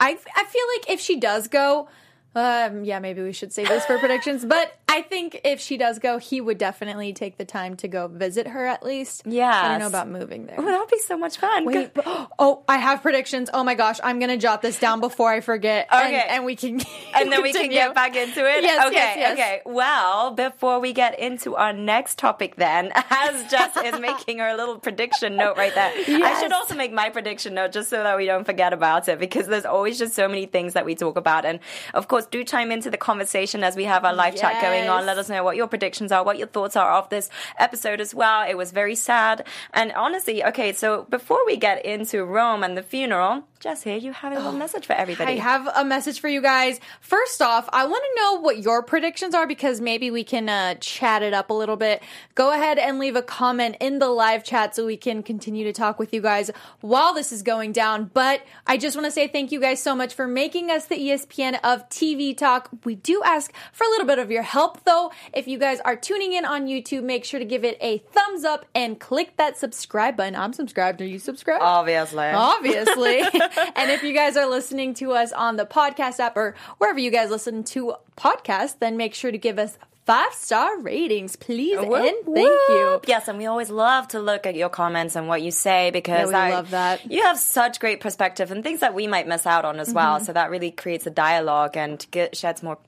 I 0.00 0.44
feel 0.44 0.66
like 0.76 0.90
if 0.90 1.00
she 1.00 1.20
does 1.20 1.48
go, 1.48 1.88
um, 2.34 2.84
yeah, 2.84 2.98
maybe 2.98 3.22
we 3.22 3.32
should 3.32 3.52
save 3.52 3.68
this 3.68 3.84
for 3.84 3.98
predictions. 3.98 4.44
But 4.44 4.72
I 4.88 5.02
think 5.02 5.40
if 5.44 5.60
she 5.60 5.76
does 5.76 5.98
go, 5.98 6.18
he 6.18 6.40
would 6.40 6.58
definitely 6.58 7.12
take 7.12 7.36
the 7.36 7.44
time 7.44 7.76
to 7.76 7.88
go 7.88 8.08
visit 8.08 8.46
her 8.46 8.66
at 8.66 8.82
least. 8.82 9.22
Yeah, 9.26 9.50
I 9.50 9.68
don't 9.68 9.80
know 9.80 9.86
about 9.86 10.08
moving 10.08 10.46
there. 10.46 10.56
Oh, 10.58 10.64
that 10.64 10.78
would 10.78 10.88
be 10.90 10.98
so 10.98 11.16
much 11.16 11.38
fun. 11.38 11.64
Wait, 11.64 11.92
but- 11.94 12.04
oh, 12.38 12.64
I 12.68 12.78
have 12.78 13.02
predictions. 13.02 13.50
Oh 13.52 13.64
my 13.64 13.74
gosh, 13.74 14.00
I'm 14.02 14.18
gonna 14.18 14.36
jot 14.38 14.62
this 14.62 14.78
down 14.78 15.00
before 15.00 15.30
I 15.30 15.40
forget. 15.40 15.88
Okay. 15.92 16.14
and, 16.20 16.30
and 16.30 16.44
we 16.44 16.56
can 16.56 16.80
and 17.14 17.30
then 17.30 17.42
we 17.42 17.52
can 17.52 17.68
get 17.70 17.94
back 17.94 18.16
into 18.16 18.40
it. 18.40 18.62
Yes, 18.62 18.86
okay, 18.86 18.94
yes, 18.94 19.16
yes. 19.18 19.32
okay. 19.32 19.62
Well, 19.66 20.30
before 20.32 20.80
we 20.80 20.92
get 20.92 21.18
into 21.18 21.56
our 21.56 21.72
next 21.72 22.18
topic, 22.18 22.56
then, 22.56 22.92
as 23.10 23.50
Jess 23.50 23.76
is 23.76 24.00
making 24.00 24.38
her 24.38 24.56
little 24.56 24.78
prediction 24.78 25.36
note 25.36 25.56
right 25.56 25.74
there, 25.74 25.92
I 25.96 26.40
should 26.40 26.52
also 26.52 26.74
make 26.74 26.92
my 26.92 27.10
prediction 27.10 27.54
note 27.54 27.72
just 27.72 27.90
so 27.90 28.02
that 28.02 28.16
we 28.16 28.26
don't 28.26 28.44
forget 28.44 28.72
about 28.72 29.08
it 29.08 29.18
because 29.18 29.46
there's 29.46 29.64
always 29.66 29.98
just 29.98 30.14
so 30.14 30.28
many 30.28 30.46
things 30.46 30.74
that 30.74 30.84
we 30.84 30.94
talk 30.94 31.16
about. 31.16 31.44
And 31.44 31.60
of 31.94 32.08
course, 32.08 32.21
do 32.26 32.44
chime 32.44 32.70
into 32.72 32.90
the 32.90 32.96
conversation 32.96 33.62
as 33.64 33.76
we 33.76 33.84
have 33.84 34.04
our 34.04 34.14
live 34.14 34.36
chat 34.36 34.60
going 34.62 34.88
on. 34.88 35.06
Let 35.06 35.18
us 35.18 35.28
know 35.28 35.44
what 35.44 35.56
your 35.56 35.66
predictions 35.66 36.12
are, 36.12 36.24
what 36.24 36.38
your 36.38 36.46
thoughts 36.46 36.76
are 36.76 36.92
of 36.92 37.08
this 37.08 37.30
episode 37.58 38.00
as 38.00 38.14
well. 38.14 38.48
It 38.48 38.56
was 38.56 38.72
very 38.72 38.94
sad. 38.94 39.46
And 39.72 39.92
honestly, 39.92 40.44
okay, 40.44 40.72
so 40.72 41.06
before 41.10 41.44
we 41.46 41.56
get 41.56 41.84
into 41.84 42.24
Rome 42.24 42.62
and 42.62 42.76
the 42.76 42.82
funeral, 42.82 43.44
Jess, 43.62 43.84
here 43.84 43.96
you 43.96 44.12
have 44.12 44.32
a 44.32 44.38
little 44.38 44.50
message 44.50 44.86
for 44.86 44.94
everybody. 44.94 45.34
I 45.34 45.36
have 45.36 45.68
a 45.76 45.84
message 45.84 46.18
for 46.18 46.26
you 46.26 46.42
guys. 46.42 46.80
First 47.00 47.40
off, 47.40 47.68
I 47.72 47.84
want 47.86 48.02
to 48.02 48.20
know 48.20 48.40
what 48.40 48.58
your 48.58 48.82
predictions 48.82 49.36
are 49.36 49.46
because 49.46 49.80
maybe 49.80 50.10
we 50.10 50.24
can 50.24 50.48
uh, 50.48 50.74
chat 50.80 51.22
it 51.22 51.32
up 51.32 51.48
a 51.48 51.52
little 51.52 51.76
bit. 51.76 52.02
Go 52.34 52.52
ahead 52.52 52.76
and 52.76 52.98
leave 52.98 53.14
a 53.14 53.22
comment 53.22 53.76
in 53.78 54.00
the 54.00 54.08
live 54.08 54.42
chat 54.42 54.74
so 54.74 54.84
we 54.84 54.96
can 54.96 55.22
continue 55.22 55.62
to 55.62 55.72
talk 55.72 56.00
with 56.00 56.12
you 56.12 56.20
guys 56.20 56.50
while 56.80 57.14
this 57.14 57.30
is 57.30 57.44
going 57.44 57.70
down. 57.70 58.10
But 58.12 58.44
I 58.66 58.76
just 58.78 58.96
want 58.96 59.04
to 59.04 59.12
say 59.12 59.28
thank 59.28 59.52
you 59.52 59.60
guys 59.60 59.80
so 59.80 59.94
much 59.94 60.12
for 60.12 60.26
making 60.26 60.68
us 60.68 60.86
the 60.86 60.96
ESPN 60.96 61.60
of 61.62 61.88
TV 61.88 62.36
talk. 62.36 62.68
We 62.82 62.96
do 62.96 63.22
ask 63.24 63.52
for 63.72 63.84
a 63.84 63.90
little 63.90 64.08
bit 64.08 64.18
of 64.18 64.28
your 64.28 64.42
help 64.42 64.82
though. 64.82 65.12
If 65.32 65.46
you 65.46 65.60
guys 65.60 65.78
are 65.84 65.94
tuning 65.94 66.32
in 66.32 66.44
on 66.44 66.66
YouTube, 66.66 67.04
make 67.04 67.24
sure 67.24 67.38
to 67.38 67.46
give 67.46 67.62
it 67.62 67.78
a 67.80 67.98
thumbs 67.98 68.42
up 68.42 68.66
and 68.74 68.98
click 68.98 69.36
that 69.36 69.56
subscribe 69.56 70.16
button. 70.16 70.34
I'm 70.34 70.52
subscribed. 70.52 71.00
Are 71.00 71.06
you 71.06 71.20
subscribed? 71.20 71.62
Obviously. 71.62 72.24
obviously. 72.26 73.22
and 73.56 73.90
if 73.90 74.02
you 74.02 74.12
guys 74.12 74.36
are 74.36 74.46
listening 74.46 74.94
to 74.94 75.12
us 75.12 75.32
on 75.32 75.56
the 75.56 75.66
podcast 75.66 76.20
app 76.20 76.36
or 76.36 76.54
wherever 76.78 76.98
you 76.98 77.10
guys 77.10 77.30
listen 77.30 77.64
to 77.64 77.94
podcasts, 78.16 78.78
then 78.78 78.96
make 78.96 79.14
sure 79.14 79.30
to 79.30 79.38
give 79.38 79.58
us 79.58 79.76
five 80.04 80.32
star 80.34 80.78
ratings, 80.80 81.36
please. 81.36 81.78
and 81.78 81.90
thank 81.90 82.26
you. 82.26 83.00
Yes, 83.06 83.28
and 83.28 83.38
we 83.38 83.46
always 83.46 83.70
love 83.70 84.08
to 84.08 84.20
look 84.20 84.46
at 84.46 84.54
your 84.54 84.68
comments 84.68 85.16
and 85.16 85.28
what 85.28 85.42
you 85.42 85.50
say 85.50 85.90
because 85.90 86.30
Yeah, 86.30 86.38
I 86.38 86.50
love 86.50 86.70
that. 86.70 87.10
You 87.10 87.22
have 87.22 87.38
such 87.38 87.80
great 87.80 88.00
perspective 88.00 88.50
and 88.50 88.62
things 88.62 88.80
that 88.80 88.94
we 88.94 89.06
might 89.06 89.26
miss 89.28 89.46
out 89.46 89.64
on 89.64 89.78
as 89.78 89.92
well. 89.92 90.16
Mm-hmm. 90.16 90.24
So 90.24 90.32
that 90.32 90.50
really 90.50 90.70
creates 90.70 91.06
a 91.06 91.10
dialogue 91.10 91.76
and 91.76 92.04
get, 92.10 92.36
sheds 92.36 92.62
more, 92.62 92.78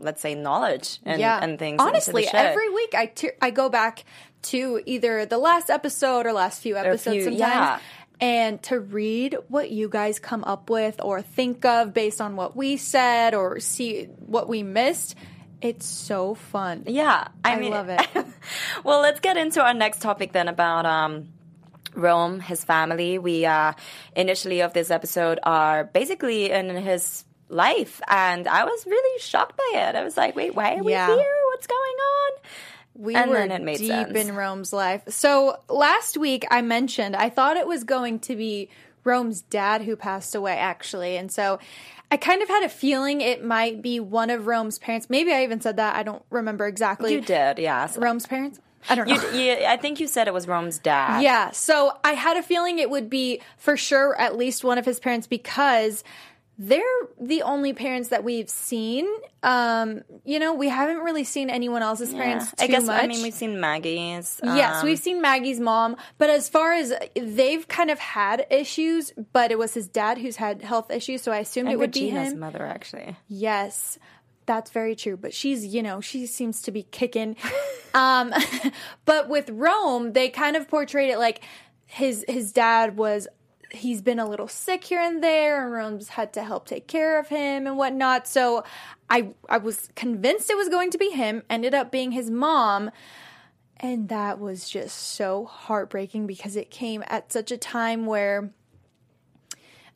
let's 0.00 0.20
say, 0.20 0.34
knowledge 0.34 0.98
and, 1.04 1.20
yeah. 1.20 1.38
and 1.40 1.58
things. 1.58 1.80
Honestly, 1.80 2.26
every 2.32 2.68
week 2.70 2.94
I 2.94 3.12
I 3.40 3.50
go 3.50 3.68
back 3.68 4.04
to 4.42 4.80
either 4.86 5.26
the 5.26 5.38
last 5.38 5.70
episode 5.70 6.26
or 6.26 6.32
last 6.32 6.62
few 6.62 6.76
episodes 6.76 7.16
few- 7.16 7.24
sometimes. 7.24 7.40
yeah. 7.40 7.78
And 8.18 8.62
to 8.64 8.80
read 8.80 9.36
what 9.48 9.70
you 9.70 9.88
guys 9.88 10.18
come 10.18 10.42
up 10.44 10.70
with 10.70 11.00
or 11.02 11.20
think 11.20 11.64
of 11.64 11.92
based 11.92 12.20
on 12.20 12.34
what 12.36 12.56
we 12.56 12.78
said 12.78 13.34
or 13.34 13.60
see 13.60 14.04
what 14.04 14.48
we 14.48 14.62
missed, 14.62 15.16
it's 15.60 15.86
so 15.86 16.34
fun. 16.34 16.84
Yeah, 16.86 17.28
I, 17.44 17.54
I 17.54 17.60
mean, 17.60 17.72
love 17.72 17.88
it. 17.88 18.06
well, 18.84 19.00
let's 19.00 19.20
get 19.20 19.36
into 19.36 19.62
our 19.62 19.74
next 19.74 20.00
topic 20.00 20.32
then 20.32 20.48
about 20.48 20.86
um, 20.86 21.28
Rome, 21.94 22.40
his 22.40 22.64
family. 22.64 23.18
We 23.18 23.44
uh, 23.46 23.72
initially 24.14 24.60
of 24.60 24.72
this 24.72 24.90
episode 24.90 25.38
are 25.42 25.84
basically 25.84 26.50
in 26.50 26.68
his 26.76 27.24
life, 27.48 28.00
and 28.08 28.46
I 28.48 28.64
was 28.64 28.86
really 28.86 29.20
shocked 29.20 29.56
by 29.56 29.80
it. 29.80 29.94
I 29.94 30.04
was 30.04 30.16
like, 30.16 30.36
"Wait, 30.36 30.54
why 30.54 30.76
are 30.76 30.82
we 30.82 30.92
here? 30.92 31.34
What's 31.52 31.66
going 31.66 31.80
on?" 31.80 32.32
We 32.98 33.14
And 33.14 33.30
were 33.30 33.36
then 33.36 33.50
it 33.50 33.62
made 33.62 33.78
deep 33.78 33.88
sense. 33.88 34.16
in 34.16 34.34
Rome's 34.34 34.72
life. 34.72 35.02
So 35.08 35.58
last 35.68 36.16
week 36.16 36.46
I 36.50 36.62
mentioned 36.62 37.14
I 37.16 37.28
thought 37.30 37.56
it 37.56 37.66
was 37.66 37.84
going 37.84 38.20
to 38.20 38.36
be 38.36 38.68
Rome's 39.04 39.42
dad 39.42 39.82
who 39.82 39.94
passed 39.96 40.34
away, 40.34 40.56
actually, 40.58 41.16
and 41.16 41.30
so 41.30 41.58
I 42.10 42.16
kind 42.16 42.42
of 42.42 42.48
had 42.48 42.64
a 42.64 42.68
feeling 42.68 43.20
it 43.20 43.44
might 43.44 43.82
be 43.82 44.00
one 44.00 44.30
of 44.30 44.46
Rome's 44.46 44.78
parents. 44.78 45.08
Maybe 45.10 45.32
I 45.32 45.42
even 45.44 45.60
said 45.60 45.76
that. 45.76 45.96
I 45.96 46.02
don't 46.02 46.22
remember 46.30 46.66
exactly. 46.66 47.12
You 47.12 47.20
did, 47.20 47.58
yes. 47.58 47.96
Rome's 47.96 48.26
parents. 48.26 48.60
I 48.88 48.94
don't 48.94 49.08
know. 49.08 49.14
You, 49.32 49.38
you, 49.38 49.52
I 49.66 49.76
think 49.76 49.98
you 50.00 50.06
said 50.06 50.28
it 50.28 50.34
was 50.34 50.46
Rome's 50.46 50.78
dad. 50.78 51.22
Yeah, 51.22 51.50
so 51.50 51.92
I 52.04 52.12
had 52.12 52.36
a 52.36 52.42
feeling 52.42 52.78
it 52.78 52.88
would 52.90 53.10
be 53.10 53.40
for 53.58 53.76
sure 53.76 54.18
at 54.20 54.36
least 54.36 54.62
one 54.64 54.78
of 54.78 54.84
his 54.84 55.00
parents 55.00 55.26
because 55.26 56.04
they're 56.58 56.82
the 57.20 57.42
only 57.42 57.72
parents 57.72 58.08
that 58.08 58.24
we've 58.24 58.48
seen. 58.48 59.06
Um, 59.42 60.02
you 60.24 60.38
know, 60.38 60.54
we 60.54 60.68
haven't 60.68 60.98
really 60.98 61.24
seen 61.24 61.50
anyone 61.50 61.82
else's 61.82 62.14
parents 62.14 62.50
too 62.50 62.64
I 62.64 62.66
guess 62.66 62.84
much. 62.84 63.02
I 63.02 63.06
mean 63.06 63.22
we've 63.22 63.34
seen 63.34 63.60
Maggie's. 63.60 64.40
yes, 64.42 64.76
um, 64.76 64.86
we've 64.86 64.98
seen 64.98 65.20
Maggie's 65.20 65.60
mom, 65.60 65.96
but 66.18 66.30
as 66.30 66.48
far 66.48 66.72
as 66.72 66.92
they've 67.14 67.66
kind 67.68 67.90
of 67.90 67.98
had 67.98 68.46
issues, 68.50 69.12
but 69.32 69.50
it 69.50 69.58
was 69.58 69.74
his 69.74 69.86
dad 69.86 70.18
who's 70.18 70.36
had 70.36 70.62
health 70.62 70.90
issues, 70.90 71.22
so 71.22 71.32
I 71.32 71.38
assumed 71.38 71.68
and 71.68 71.74
it 71.74 71.78
would 71.78 71.92
be 71.92 72.06
Regina's 72.06 72.32
him. 72.32 72.38
mother 72.40 72.64
actually. 72.64 73.16
Yes, 73.28 73.98
that's 74.46 74.70
very 74.70 74.96
true. 74.96 75.16
But 75.16 75.34
she's, 75.34 75.66
you 75.66 75.82
know, 75.82 76.00
she 76.00 76.26
seems 76.26 76.62
to 76.62 76.70
be 76.70 76.84
kicking. 76.84 77.36
um, 77.94 78.32
but 79.04 79.28
with 79.28 79.50
Rome, 79.50 80.12
they 80.12 80.30
kind 80.30 80.56
of 80.56 80.68
portrayed 80.68 81.10
it 81.10 81.18
like 81.18 81.42
his 81.84 82.24
his 82.28 82.52
dad 82.52 82.96
was. 82.96 83.28
He's 83.76 84.02
been 84.02 84.18
a 84.18 84.28
little 84.28 84.48
sick 84.48 84.84
here 84.84 85.00
and 85.00 85.22
there, 85.22 85.62
and 85.62 85.72
Rome's 85.72 86.10
had 86.10 86.32
to 86.34 86.42
help 86.42 86.66
take 86.66 86.86
care 86.86 87.18
of 87.18 87.28
him 87.28 87.66
and 87.66 87.76
whatnot. 87.76 88.26
So, 88.26 88.64
I 89.08 89.30
I 89.48 89.58
was 89.58 89.88
convinced 89.94 90.50
it 90.50 90.56
was 90.56 90.68
going 90.68 90.90
to 90.90 90.98
be 90.98 91.10
him. 91.10 91.42
Ended 91.48 91.74
up 91.74 91.90
being 91.90 92.12
his 92.12 92.30
mom, 92.30 92.90
and 93.78 94.08
that 94.08 94.38
was 94.38 94.68
just 94.68 94.96
so 94.96 95.44
heartbreaking 95.44 96.26
because 96.26 96.56
it 96.56 96.70
came 96.70 97.04
at 97.06 97.32
such 97.32 97.50
a 97.50 97.56
time 97.56 98.06
where 98.06 98.50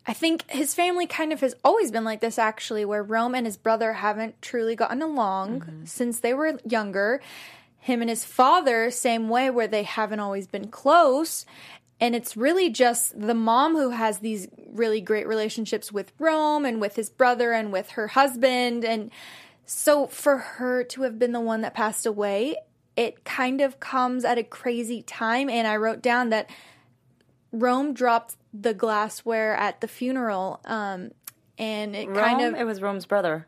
I 0.07 0.13
think 0.13 0.51
his 0.51 0.75
family 0.75 1.07
kind 1.07 1.33
of 1.33 1.41
has 1.41 1.55
always 1.65 1.91
been 1.91 2.05
like 2.05 2.21
this, 2.21 2.39
actually, 2.39 2.85
where 2.85 3.03
Rome 3.03 3.35
and 3.35 3.47
his 3.47 3.57
brother 3.57 3.93
haven't 3.95 4.41
truly 4.41 4.75
gotten 4.75 5.03
along 5.03 5.61
mm-hmm. 5.61 5.85
since 5.85 6.21
they 6.21 6.35
were 6.35 6.59
younger. 6.65 7.21
Him 7.79 8.01
and 8.01 8.11
his 8.11 8.25
father, 8.25 8.91
same 8.91 9.29
way, 9.29 9.51
where 9.51 9.69
they 9.69 9.85
haven't 9.85 10.21
always 10.21 10.47
been 10.47 10.69
close. 10.69 11.47
And 12.01 12.17
it's 12.17 12.37
really 12.37 12.71
just 12.71 13.21
the 13.21 13.35
mom 13.35 13.77
who 13.77 13.91
has 13.91 14.19
these 14.19 14.49
really 14.69 15.01
great 15.01 15.29
relationships 15.29 15.93
with 15.93 16.13
Rome 16.19 16.65
and 16.65 16.81
with 16.81 16.97
his 16.97 17.11
brother 17.11 17.53
and 17.53 17.73
with 17.73 17.91
her 17.91 18.09
husband. 18.09 18.85
And 18.85 19.11
so 19.67 20.07
for 20.07 20.39
her 20.39 20.83
to 20.85 21.03
have 21.03 21.19
been 21.19 21.33
the 21.33 21.41
one 21.41 21.61
that 21.61 21.75
passed 21.75 22.07
away, 22.07 22.57
it 22.97 23.25
kind 23.25 23.61
of 23.61 23.81
comes 23.81 24.25
at 24.25 24.39
a 24.39 24.43
crazy 24.43 25.03
time. 25.03 25.51
And 25.51 25.67
I 25.67 25.77
wrote 25.77 26.03
down 26.03 26.31
that 26.31 26.49
Rome 27.53 27.93
dropped 27.93 28.37
the 28.53 28.75
glassware 28.75 29.55
at 29.55 29.81
the 29.81 29.89
funeral, 29.89 30.61
um, 30.65 31.11
and 31.59 31.95
it 31.95 32.09
Rome, 32.09 32.17
kind 32.17 32.41
of 32.43 32.55
it 32.55 32.65
was 32.65 32.81
Rome's 32.81 33.07
brother. 33.07 33.47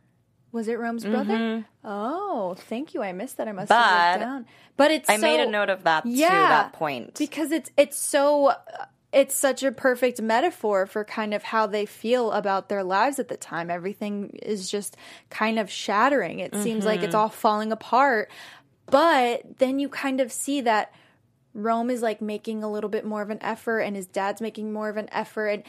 Was 0.52 0.68
it 0.68 0.78
Rome's 0.78 1.04
brother. 1.04 1.64
Oh, 1.82 2.54
thank 2.68 2.94
you. 2.94 3.02
I 3.02 3.12
missed 3.12 3.38
that. 3.38 3.48
I 3.48 3.52
must 3.52 3.70
have 3.72 3.80
But 4.20 4.20
wrote 4.20 4.26
down. 4.26 4.46
But 4.76 4.90
it's 4.90 5.10
I 5.10 5.16
made 5.16 5.40
a 5.40 5.50
note 5.50 5.70
of 5.70 5.84
that 5.84 6.06
yeah, 6.06 6.28
to 6.28 6.34
that 6.34 6.72
point. 6.74 7.14
because 7.18 7.50
it's 7.52 7.70
it's 7.76 7.96
so 7.98 8.52
it's 9.12 9.34
such 9.34 9.62
a 9.62 9.70
perfect 9.72 10.20
metaphor 10.22 10.86
for 10.86 11.04
kind 11.04 11.34
of 11.34 11.42
how 11.42 11.66
they 11.66 11.84
feel 11.86 12.32
about 12.32 12.68
their 12.70 12.82
lives 12.82 13.18
at 13.18 13.28
the 13.28 13.36
time. 13.36 13.70
Everything 13.70 14.38
is 14.42 14.70
just 14.70 14.96
kind 15.28 15.58
of 15.58 15.70
shattering. 15.70 16.38
It 16.40 16.54
seems 16.56 16.84
like 16.86 16.98
Mm-hmm. 17.00 17.06
it's 17.06 17.14
all 17.14 17.28
falling 17.28 17.72
apart. 17.72 18.30
But 18.86 19.58
then 19.58 19.78
you 19.78 19.88
kind 19.88 20.20
of 20.20 20.32
see 20.32 20.62
that 20.62 20.92
Rome 21.54 21.90
is 21.90 22.00
like 22.02 22.22
making 22.22 22.62
a 22.64 22.70
little 22.70 22.88
bit 22.90 23.04
more 23.04 23.20
of 23.22 23.28
an 23.30 23.38
effort 23.42 23.80
and 23.80 23.94
his 23.94 24.06
dad's 24.06 24.40
making 24.40 24.72
more 24.72 24.88
of 24.88 24.96
an 24.96 25.08
effort 25.12 25.46
and 25.48 25.62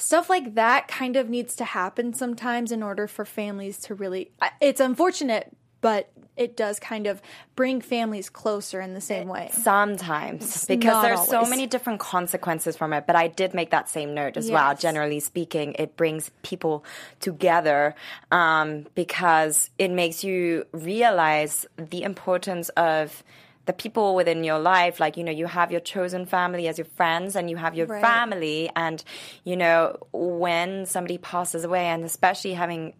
stuff 0.00 0.30
like 0.30 0.54
that 0.54 0.88
kind 0.88 1.16
of 1.16 1.28
needs 1.28 1.54
to 1.56 1.64
happen 1.64 2.12
sometimes 2.12 2.72
in 2.72 2.82
order 2.82 3.06
for 3.06 3.24
families 3.24 3.78
to 3.78 3.94
really 3.94 4.30
it's 4.60 4.80
unfortunate 4.80 5.54
but 5.80 6.10
it 6.36 6.56
does 6.56 6.80
kind 6.80 7.06
of 7.06 7.20
bring 7.54 7.80
families 7.80 8.30
closer 8.30 8.80
in 8.80 8.94
the 8.94 9.00
same 9.00 9.28
way. 9.28 9.50
Sometimes, 9.52 10.64
because 10.64 10.84
not 10.84 11.02
there's 11.02 11.26
so 11.26 11.44
many 11.44 11.66
different 11.66 12.00
consequences 12.00 12.76
from 12.76 12.92
it. 12.94 13.06
But 13.06 13.14
I 13.14 13.28
did 13.28 13.52
make 13.52 13.70
that 13.70 13.88
same 13.88 14.14
note 14.14 14.36
as 14.36 14.50
well. 14.50 14.74
Generally 14.74 15.20
speaking, 15.20 15.74
it 15.78 15.96
brings 15.96 16.30
people 16.42 16.84
together 17.20 17.94
um, 18.30 18.86
because 18.94 19.70
it 19.78 19.90
makes 19.90 20.24
you 20.24 20.64
realize 20.72 21.66
the 21.76 22.02
importance 22.02 22.70
of 22.70 23.22
the 23.66 23.72
people 23.72 24.14
within 24.14 24.42
your 24.42 24.58
life. 24.58 25.00
Like, 25.00 25.16
you 25.16 25.24
know, 25.24 25.32
you 25.32 25.46
have 25.46 25.70
your 25.70 25.80
chosen 25.80 26.26
family 26.26 26.66
as 26.66 26.78
your 26.78 26.86
friends 26.96 27.36
and 27.36 27.48
you 27.50 27.56
have 27.56 27.74
your 27.74 27.86
Right. 27.86 28.02
family. 28.02 28.70
And, 28.74 29.02
you 29.44 29.56
know, 29.56 29.96
when 30.12 30.86
somebody 30.86 31.18
passes 31.18 31.64
away, 31.64 31.86
and 31.86 32.04
especially 32.04 32.54
having 32.54 32.94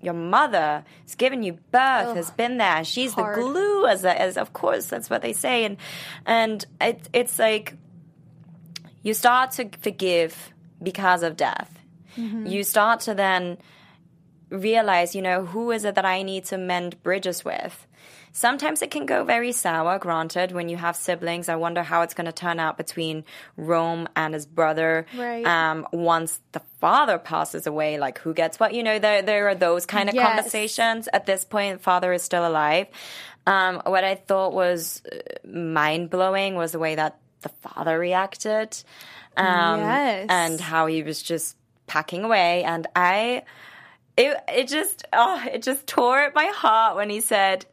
your 0.00 0.14
mother 0.14 0.84
has 1.02 1.14
given 1.14 1.42
you 1.42 1.54
birth, 1.70 2.16
has 2.16 2.30
been 2.32 2.58
there, 2.58 2.84
she's 2.84 3.12
hard. 3.14 3.36
the 3.38 3.42
glue, 3.42 3.86
as 3.86 4.04
as 4.04 4.36
of 4.36 4.52
course 4.52 4.86
that's 4.86 5.08
what 5.08 5.22
they 5.22 5.32
say, 5.32 5.64
and 5.64 5.76
and 6.26 6.64
it, 6.80 7.08
it's 7.12 7.38
like 7.38 7.74
you 9.04 9.14
start 9.14 9.52
to 9.52 9.70
forgive 9.80 10.52
because 10.82 11.22
of 11.22 11.36
death. 11.36 11.78
Mm-hmm. 12.16 12.46
You 12.46 12.64
start 12.64 12.98
to 13.02 13.14
then 13.14 13.58
realize, 14.50 15.14
you 15.14 15.22
know, 15.22 15.44
who 15.46 15.70
is 15.70 15.84
it 15.84 15.94
that 15.94 16.04
I 16.04 16.22
need 16.22 16.44
to 16.46 16.58
mend 16.58 17.02
bridges 17.02 17.44
with. 17.44 17.86
Sometimes 18.34 18.80
it 18.80 18.90
can 18.90 19.04
go 19.04 19.24
very 19.24 19.52
sour, 19.52 19.98
granted, 19.98 20.52
when 20.52 20.70
you 20.70 20.78
have 20.78 20.96
siblings. 20.96 21.50
I 21.50 21.56
wonder 21.56 21.82
how 21.82 22.00
it's 22.00 22.14
going 22.14 22.24
to 22.26 22.32
turn 22.32 22.58
out 22.58 22.78
between 22.78 23.24
Rome 23.58 24.08
and 24.16 24.32
his 24.32 24.46
brother. 24.46 25.06
Right. 25.16 25.46
Um, 25.46 25.86
once 25.92 26.40
the 26.52 26.60
father 26.80 27.18
passes 27.18 27.66
away, 27.66 27.98
like 27.98 28.18
who 28.18 28.32
gets 28.32 28.58
what? 28.58 28.72
You 28.72 28.82
know, 28.82 28.98
there, 28.98 29.20
there 29.20 29.48
are 29.48 29.54
those 29.54 29.84
kind 29.84 30.08
of 30.08 30.14
Yes. 30.14 30.26
conversations. 30.26 31.08
At 31.12 31.26
this 31.26 31.44
point, 31.44 31.82
father 31.82 32.10
is 32.12 32.22
still 32.22 32.46
alive. 32.46 32.86
Um, 33.46 33.82
what 33.84 34.02
I 34.04 34.14
thought 34.14 34.54
was 34.54 35.02
mind 35.44 36.08
blowing 36.08 36.54
was 36.54 36.72
the 36.72 36.78
way 36.78 36.94
that 36.94 37.18
the 37.42 37.50
father 37.50 37.98
reacted. 37.98 38.82
Um, 39.36 39.80
Yes. 39.80 40.26
And 40.30 40.60
how 40.60 40.86
he 40.86 41.02
was 41.02 41.22
just 41.22 41.56
packing 41.86 42.24
away. 42.24 42.64
And 42.64 42.86
I, 42.96 43.42
it, 44.16 44.36
it 44.48 44.68
just, 44.68 45.04
oh, 45.12 45.42
it 45.52 45.62
just 45.62 45.86
tore 45.86 46.18
at 46.18 46.34
my 46.34 46.46
heart 46.46 46.96
when 46.96 47.10
he 47.10 47.20
said, 47.20 47.66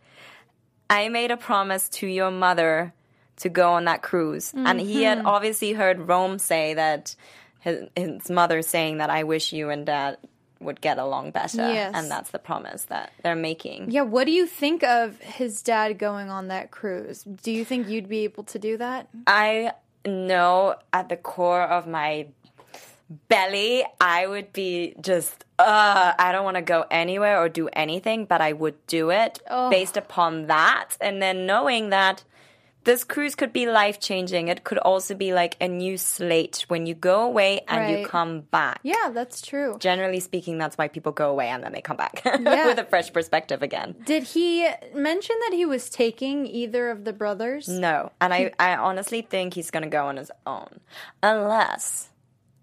I 0.89 1.10
made 1.10 1.31
a 1.31 1.38
promise 1.38 1.88
to 1.89 2.08
your 2.08 2.31
mother 2.31 2.93
to 3.38 3.50
go 3.50 3.72
on 3.74 3.86
that 3.86 4.01
cruise. 4.01 4.51
And 4.55 4.79
he 4.79 4.96
Mm-hmm. 5.03 5.03
had 5.03 5.25
obviously 5.25 5.74
heard 5.74 6.08
Rome 6.08 6.39
say 6.39 6.74
that 6.74 7.15
his, 7.60 7.88
his 7.96 8.29
mother 8.29 8.62
saying 8.62 8.98
that 8.98 9.10
I 9.10 9.24
wish 9.24 9.53
you 9.53 9.69
and 9.69 9.86
dad 9.86 10.17
would 10.60 10.81
get 10.81 10.98
along 10.98 11.31
better. 11.31 11.58
Yes. 11.72 11.93
And 11.96 12.12
that's 12.12 12.31
the 12.31 12.39
promise 12.39 12.84
that 12.86 13.13
they're 13.24 13.36
making. 13.36 13.91
Yeah, 13.91 14.01
what 14.01 14.25
do 14.25 14.31
you 14.31 14.46
think 14.46 14.84
of 14.84 15.17
his 15.22 15.62
dad 15.62 15.98
going 15.98 16.29
on 16.29 16.50
that 16.50 16.69
cruise? 16.72 17.24
Do 17.24 17.51
you 17.51 17.63
think 17.63 17.88
you'd 17.88 18.10
be 18.10 18.25
able 18.25 18.43
to 18.46 18.60
do 18.60 18.75
that? 18.77 19.08
I 19.25 19.72
know 20.05 20.75
at 20.91 21.08
the 21.08 21.15
core 21.17 21.62
of 21.63 21.88
my 21.88 22.27
belly, 23.28 23.84
I 24.00 24.28
would 24.28 24.54
be 24.54 24.94
just, 25.01 25.46
uh, 25.58 26.13
I 26.18 26.32
don't 26.32 26.44
want 26.44 26.56
to 26.58 26.62
go 26.62 26.86
anywhere 26.92 27.42
or 27.42 27.50
do 27.50 27.68
anything, 27.74 28.25
but 28.25 28.42
I 28.42 28.54
would 28.54 28.75
do 28.88 29.10
it 29.10 29.39
Oh. 29.50 29.70
based 29.70 29.98
upon 29.98 30.48
that. 30.48 30.96
And 31.01 31.22
then 31.22 31.46
knowing 31.46 31.89
that 31.89 32.24
this 32.86 33.04
cruise 33.04 33.36
could 33.36 33.51
be 33.51 33.68
life 33.70 34.00
changing. 34.00 34.48
It 34.48 34.63
could 34.63 34.78
also 34.78 35.13
be 35.13 35.34
like 35.34 35.58
a 35.60 35.68
new 35.68 35.98
slate 35.98 36.63
when 36.70 36.86
you 36.86 36.96
go 36.96 37.24
away 37.24 37.60
and 37.68 37.92
you 38.00 38.08
come 38.08 38.42
back. 38.42 38.80
Yeah, 38.84 39.10
that's 39.13 39.42
true. 39.42 39.75
Generally 39.80 40.22
speaking, 40.22 40.58
that's 40.58 40.78
why 40.78 40.88
people 40.88 41.12
go 41.12 41.30
away 41.30 41.50
and 41.50 41.62
then 41.62 41.74
they 41.74 41.82
come 41.82 41.98
back 41.98 42.22
Yeah. 42.25 42.66
with 42.68 42.80
a 42.80 42.86
fresh 42.86 43.12
perspective 43.12 43.62
again. 43.62 43.96
Did 44.06 44.24
he 44.24 44.66
mention 44.96 45.36
that 45.42 45.54
he 45.54 45.66
was 45.66 45.89
taking 45.89 46.48
either 46.48 46.89
of 46.89 47.04
the 47.04 47.12
brothers? 47.13 47.68
No. 47.68 48.12
And 48.22 48.34
I, 48.34 48.54
I 48.58 48.75
honestly 48.78 49.22
think 49.24 49.56
he's 49.56 49.72
going 49.72 49.84
to 49.84 49.89
go 49.89 50.06
on 50.08 50.16
his 50.16 50.32
own. 50.48 50.80
Unless 51.22 52.10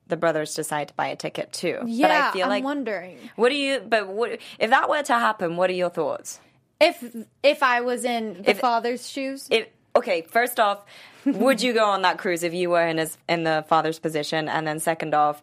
the 0.09 0.17
brothers 0.17 0.55
decide 0.55 0.89
to 0.89 0.95
buy 0.95 1.09
a 1.09 1.17
ticket 1.17 1.53
too. 1.53 1.81
Yeah, 1.87 2.07
but 2.09 2.11
I 2.17 2.33
feel 2.33 2.45
I'm 2.45 2.51
like. 2.51 2.65
wondering 2.65 3.19
What 3.37 3.49
do 3.51 3.57
you, 3.57 3.81
but 3.81 4.09
what, 4.09 4.39
if 4.59 4.71
that 4.71 4.89
were 4.89 5.03
to 5.03 5.15
happen, 5.15 5.57
what 5.57 5.71
are 5.71 5.75
your 5.75 5.91
thoughts? 5.91 6.41
if 6.81 7.03
if 7.43 7.63
I 7.63 7.81
was 7.81 8.05
in 8.05 8.43
the 8.43 8.51
If- 8.51 8.61
father's 8.61 9.09
shoes. 9.09 9.49
If, 9.51 9.67
okay, 9.97 10.23
first 10.23 10.61
off, 10.61 10.85
would 11.25 11.63
you 11.63 11.73
go 11.73 11.85
on 11.87 12.03
that 12.03 12.19
cruise 12.19 12.43
if 12.43 12.53
you 12.55 12.69
were 12.71 12.87
in 12.87 12.99
his, 12.99 13.17
in 13.29 13.45
the 13.45 13.65
father's 13.69 13.99
position? 13.99 14.49
And 14.49 14.67
then 14.67 14.79
second 14.79 15.15
off, 15.15 15.41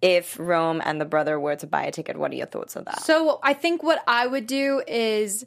if 0.00 0.38
Rome 0.38 0.80
and 0.84 1.00
the 1.00 1.04
brother 1.04 1.40
were 1.40 1.56
to 1.56 1.66
buy 1.66 1.84
a 1.84 1.90
ticket, 1.90 2.16
what 2.16 2.30
are 2.30 2.36
your 2.36 2.46
thoughts 2.46 2.76
on 2.76 2.84
that? 2.84 3.00
So 3.02 3.40
I 3.42 3.52
think 3.52 3.82
what 3.82 4.02
I 4.06 4.26
would 4.26 4.46
do 4.46 4.82
is 4.86 5.44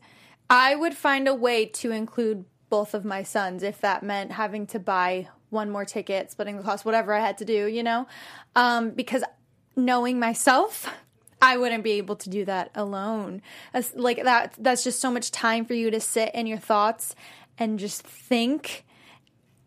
I 0.49 0.75
would 0.75 0.93
find 0.95 1.27
a 1.27 1.33
way 1.33 1.65
to 1.65 1.91
include 1.91 2.43
both 2.69 2.93
of 2.93 3.05
my 3.05 3.23
sons 3.23 3.63
if 3.63 3.79
that 3.81 4.03
meant 4.03 4.33
having 4.33 4.67
to 4.67 4.79
buy 4.79 5.29
one 5.49 5.69
more 5.69 5.85
ticket, 5.85 6.31
splitting 6.31 6.57
the 6.57 6.63
cost, 6.63 6.85
whatever 6.85 7.13
I 7.13 7.19
had 7.19 7.37
to 7.39 7.45
do, 7.45 7.67
you 7.67 7.83
know? 7.83 8.07
Um, 8.55 8.91
because 8.91 9.23
knowing 9.75 10.19
myself, 10.19 10.91
I 11.41 11.57
wouldn't 11.57 11.83
be 11.83 11.93
able 11.93 12.15
to 12.17 12.29
do 12.29 12.45
that 12.45 12.71
alone. 12.75 13.41
Like 13.93 14.23
that 14.23 14.55
that's 14.57 14.83
just 14.83 14.99
so 14.99 15.11
much 15.11 15.31
time 15.31 15.65
for 15.65 15.73
you 15.73 15.91
to 15.91 15.99
sit 15.99 16.33
in 16.33 16.47
your 16.47 16.57
thoughts 16.57 17.15
and 17.57 17.79
just 17.79 18.01
think, 18.01 18.85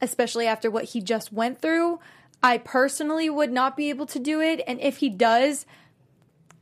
especially 0.01 0.47
after 0.47 0.71
what 0.71 0.85
he 0.85 1.01
just 1.01 1.33
went 1.33 1.61
through. 1.61 2.01
I 2.43 2.59
personally 2.59 3.29
would 3.29 3.53
not 3.53 3.77
be 3.77 3.91
able 3.91 4.07
to 4.07 4.19
do 4.19 4.41
it, 4.41 4.63
and 4.67 4.81
if 4.81 4.99
he 4.99 5.11
does, 5.11 5.67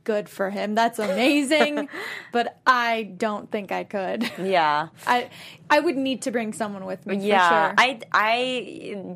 good 0.03 0.29
for 0.29 0.49
him. 0.49 0.75
That's 0.75 0.99
amazing, 0.99 1.89
but 2.31 2.59
I 2.65 3.03
don't 3.03 3.51
think 3.51 3.71
I 3.71 3.83
could. 3.83 4.29
Yeah. 4.39 4.89
I 5.05 5.29
I 5.69 5.79
would 5.79 5.97
need 5.97 6.23
to 6.23 6.31
bring 6.31 6.53
someone 6.53 6.85
with 6.85 7.05
me 7.05 7.17
yeah. 7.17 7.47
for 7.47 7.55
sure. 7.55 7.75
I 7.77 7.99
I 8.11 9.15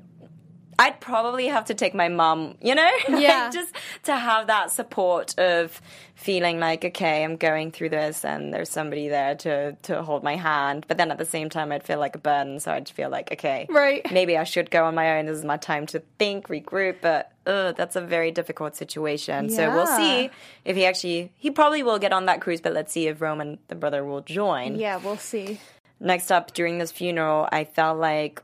I'd 0.79 0.99
probably 0.99 1.47
have 1.47 1.65
to 1.65 1.73
take 1.73 1.93
my 1.93 2.09
mum, 2.09 2.55
you 2.61 2.75
know? 2.75 2.89
Like, 3.09 3.51
just 3.53 3.73
to 4.03 4.15
have 4.15 4.47
that 4.47 4.71
support 4.71 5.37
of 5.39 5.81
feeling 6.15 6.59
like, 6.59 6.83
okay, 6.85 7.23
I'm 7.23 7.37
going 7.37 7.71
through 7.71 7.89
this 7.89 8.23
and 8.25 8.53
there's 8.53 8.69
somebody 8.69 9.07
there 9.07 9.35
to, 9.35 9.73
to 9.83 10.01
hold 10.03 10.23
my 10.23 10.35
hand. 10.35 10.85
But 10.87 10.97
then 10.97 11.11
at 11.11 11.17
the 11.17 11.25
same 11.25 11.49
time, 11.49 11.71
I'd 11.71 11.83
feel 11.83 11.99
like 11.99 12.15
a 12.15 12.19
burden. 12.19 12.59
So 12.59 12.71
I'd 12.71 12.89
feel 12.89 13.09
like, 13.09 13.31
okay, 13.31 13.65
Right. 13.69 14.09
maybe 14.11 14.37
I 14.37 14.43
should 14.43 14.69
go 14.71 14.85
on 14.85 14.95
my 14.95 15.17
own. 15.17 15.25
This 15.25 15.37
is 15.37 15.45
my 15.45 15.57
time 15.57 15.85
to 15.87 16.01
think, 16.19 16.47
regroup. 16.47 16.97
But 17.01 17.31
ugh, 17.45 17.75
that's 17.75 17.95
a 17.95 18.01
very 18.01 18.31
difficult 18.31 18.75
situation. 18.75 19.49
So 19.49 19.69
we'll 19.73 19.87
see 19.87 20.29
if 20.65 20.75
he 20.75 20.85
actually, 20.85 21.31
he 21.37 21.51
probably 21.51 21.83
will 21.83 21.99
get 21.99 22.13
on 22.13 22.25
that 22.27 22.41
cruise, 22.41 22.61
but 22.61 22.73
let's 22.73 22.91
see 22.93 23.07
if 23.07 23.21
Roman, 23.21 23.59
the 23.67 23.75
brother, 23.75 24.03
will 24.03 24.21
join 24.21 24.75
yeah, 24.75 24.97
we'll 24.97 25.17
see. 25.17 25.59
next 25.99 26.31
up 26.31 26.53
during 26.53 26.77
this 26.77 26.91
funeral 26.91 27.47
i 27.51 27.63
felt 27.63 27.97
like 27.99 28.41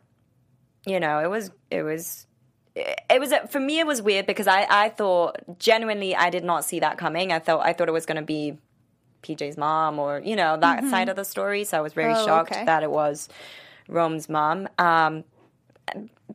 you 0.92 1.00
know 1.00 1.16
it 1.26 1.30
was 1.36 1.52
it 1.78 1.84
was 1.84 2.26
it 2.76 3.20
was 3.20 3.34
for 3.50 3.60
me 3.60 3.80
it 3.80 3.88
was 3.88 4.02
weird 4.02 4.26
because 4.26 4.48
i 4.48 4.62
i 4.70 4.90
thought 5.00 5.36
genuinely 5.60 6.16
i 6.16 6.30
did 6.30 6.44
not 6.52 6.62
see 6.70 6.80
that 6.86 6.98
coming. 6.98 7.32
I 7.32 7.40
thought 7.40 7.62
i 7.70 7.74
thought 7.74 7.88
it 7.94 7.98
was 8.00 8.06
going 8.06 8.22
to 8.26 8.30
be 8.38 8.58
pj's 9.24 9.58
mom 9.58 10.00
or 10.00 10.12
you 10.30 10.36
know 10.42 10.56
that 10.58 10.84
side 10.94 11.10
of 11.10 11.16
the 11.16 11.26
story. 11.36 11.64
So 11.70 11.78
i 11.78 11.82
was 11.88 11.94
very 11.94 12.14
Oh, 12.16 12.26
shocked 12.26 12.52
okay. 12.54 12.66
that 12.66 12.82
it 12.84 12.92
was 12.92 13.28
rome's 13.88 14.28
mom. 14.30 14.68
Um 14.78 15.24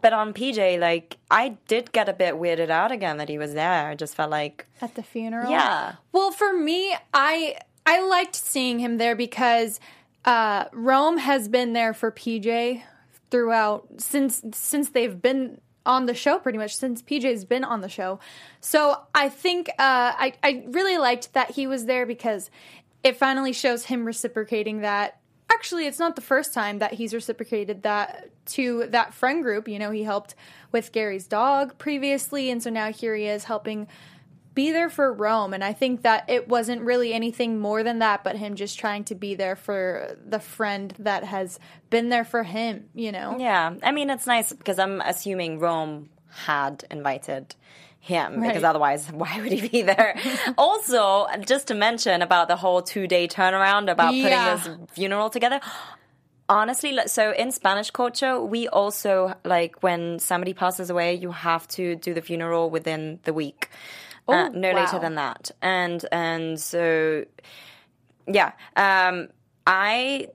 but 0.02 0.12
on 0.12 0.34
pj 0.34 0.78
like 0.78 1.16
i 1.30 1.44
did 1.68 1.92
get 1.92 2.08
a 2.08 2.12
bit 2.12 2.34
weirded 2.34 2.70
out 2.80 2.90
again 2.92 3.16
that 3.18 3.28
he 3.28 3.38
was 3.38 3.54
there. 3.54 3.88
I 3.88 3.94
just 3.94 4.14
felt 4.14 4.30
like 4.30 4.66
At 4.82 4.94
the 4.96 5.02
funeral? 5.02 5.50
yeah. 5.50 5.94
Well, 6.12 6.30
for 6.30 6.52
me, 6.52 6.94
I 7.14 7.56
I 7.86 8.00
liked 8.16 8.34
seeing 8.36 8.78
him 8.80 8.98
there 8.98 9.14
because 9.16 9.78
uh, 10.24 10.64
Rome 10.72 11.18
has 11.18 11.48
been 11.48 11.74
there 11.74 11.92
for 11.94 12.10
PJ 12.10 12.82
throughout 13.30 13.86
since 13.98 14.42
since 14.52 14.90
they've 14.90 15.20
been 15.20 15.60
on 15.86 16.06
the 16.06 16.14
show 16.14 16.38
pretty 16.38 16.58
much 16.58 16.76
since 16.76 17.02
PJ's 17.02 17.44
been 17.44 17.64
on 17.64 17.80
the 17.80 17.88
show. 17.88 18.18
So 18.60 19.02
I 19.14 19.28
think 19.28 19.68
uh, 19.70 19.72
I 19.78 20.34
I 20.42 20.64
really 20.68 20.98
liked 20.98 21.34
that 21.34 21.52
he 21.52 21.66
was 21.66 21.86
there 21.86 22.06
because 22.06 22.50
it 23.02 23.16
finally 23.16 23.52
shows 23.52 23.86
him 23.86 24.04
reciprocating 24.04 24.80
that. 24.80 25.20
Actually, 25.52 25.86
it's 25.86 25.98
not 25.98 26.16
the 26.16 26.22
first 26.22 26.54
time 26.54 26.78
that 26.78 26.94
he's 26.94 27.12
reciprocated 27.12 27.82
that 27.82 28.30
to 28.46 28.86
that 28.88 29.12
friend 29.12 29.42
group. 29.42 29.68
You 29.68 29.78
know, 29.78 29.90
he 29.90 30.02
helped 30.02 30.34
with 30.72 30.90
Gary's 30.90 31.26
dog 31.26 31.76
previously, 31.78 32.50
and 32.50 32.62
so 32.62 32.70
now 32.70 32.90
here 32.90 33.14
he 33.14 33.26
is 33.26 33.44
helping 33.44 33.86
be 34.54 34.70
there 34.70 34.88
for 34.88 35.12
Rome. 35.12 35.52
And 35.52 35.64
I 35.64 35.72
think 35.72 36.02
that 36.02 36.28
it 36.28 36.48
wasn't 36.48 36.82
really 36.82 37.12
anything 37.12 37.58
more 37.58 37.82
than 37.82 37.98
that, 37.98 38.22
but 38.24 38.36
him 38.36 38.54
just 38.54 38.78
trying 38.78 39.04
to 39.04 39.14
be 39.14 39.34
there 39.34 39.56
for 39.56 40.16
the 40.24 40.38
friend 40.38 40.94
that 40.98 41.24
has 41.24 41.58
been 41.90 42.08
there 42.08 42.24
for 42.24 42.42
him, 42.42 42.88
you 42.94 43.12
know? 43.12 43.36
Yeah, 43.38 43.74
I 43.82 43.92
mean 43.92 44.10
it's 44.10 44.26
nice 44.26 44.52
because 44.52 44.78
I'm 44.78 45.00
assuming 45.00 45.58
Rome 45.58 46.10
had 46.30 46.84
invited 46.90 47.54
him 48.00 48.40
because 48.42 48.62
otherwise 48.64 49.10
why 49.12 49.40
would 49.40 49.50
he 49.52 49.66
be 49.68 49.82
there? 49.82 50.18
also, 50.58 51.26
just 51.46 51.68
to 51.68 51.74
mention 51.74 52.22
about 52.22 52.48
the 52.48 52.56
whole 52.56 52.82
two 52.82 53.06
day 53.06 53.26
turnaround 53.26 53.90
about 53.90 54.08
putting 54.08 54.26
Yeah. 54.26 54.56
this 54.56 54.68
funeral 54.94 55.30
together. 55.30 55.60
Honestly, 56.46 56.98
so 57.06 57.32
in 57.32 57.50
Spanish 57.52 57.90
culture, 57.90 58.38
we 58.38 58.68
also 58.68 59.34
like 59.44 59.82
when 59.82 60.18
somebody 60.18 60.52
passes 60.52 60.90
away, 60.90 61.14
you 61.14 61.30
have 61.32 61.66
to 61.68 61.96
do 61.96 62.12
the 62.12 62.20
funeral 62.20 62.68
within 62.68 63.18
the 63.22 63.32
week, 63.32 63.70
uh, 64.28 64.32
Oh, 64.32 64.48
no 64.54 64.72
later 64.72 64.98
than 64.98 65.14
that. 65.16 65.50
And 65.62 66.04
and 66.12 66.58
so, 66.60 67.24
yeah, 68.26 68.52
um, 68.76 69.28
I 69.66 70.28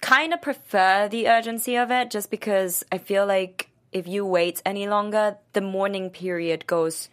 kind 0.00 0.32
of 0.34 0.42
prefer 0.42 1.08
the 1.08 1.28
urgency 1.28 1.76
of 1.76 1.90
it 1.90 2.10
just 2.10 2.30
because 2.30 2.84
I 2.92 2.98
feel 2.98 3.26
like 3.26 3.70
if 3.92 4.08
you 4.08 4.24
wait 4.26 4.60
any 4.66 4.88
longer, 4.88 5.36
the 5.52 5.60
mourning 5.60 6.10
period 6.10 6.66
goes 6.66 7.08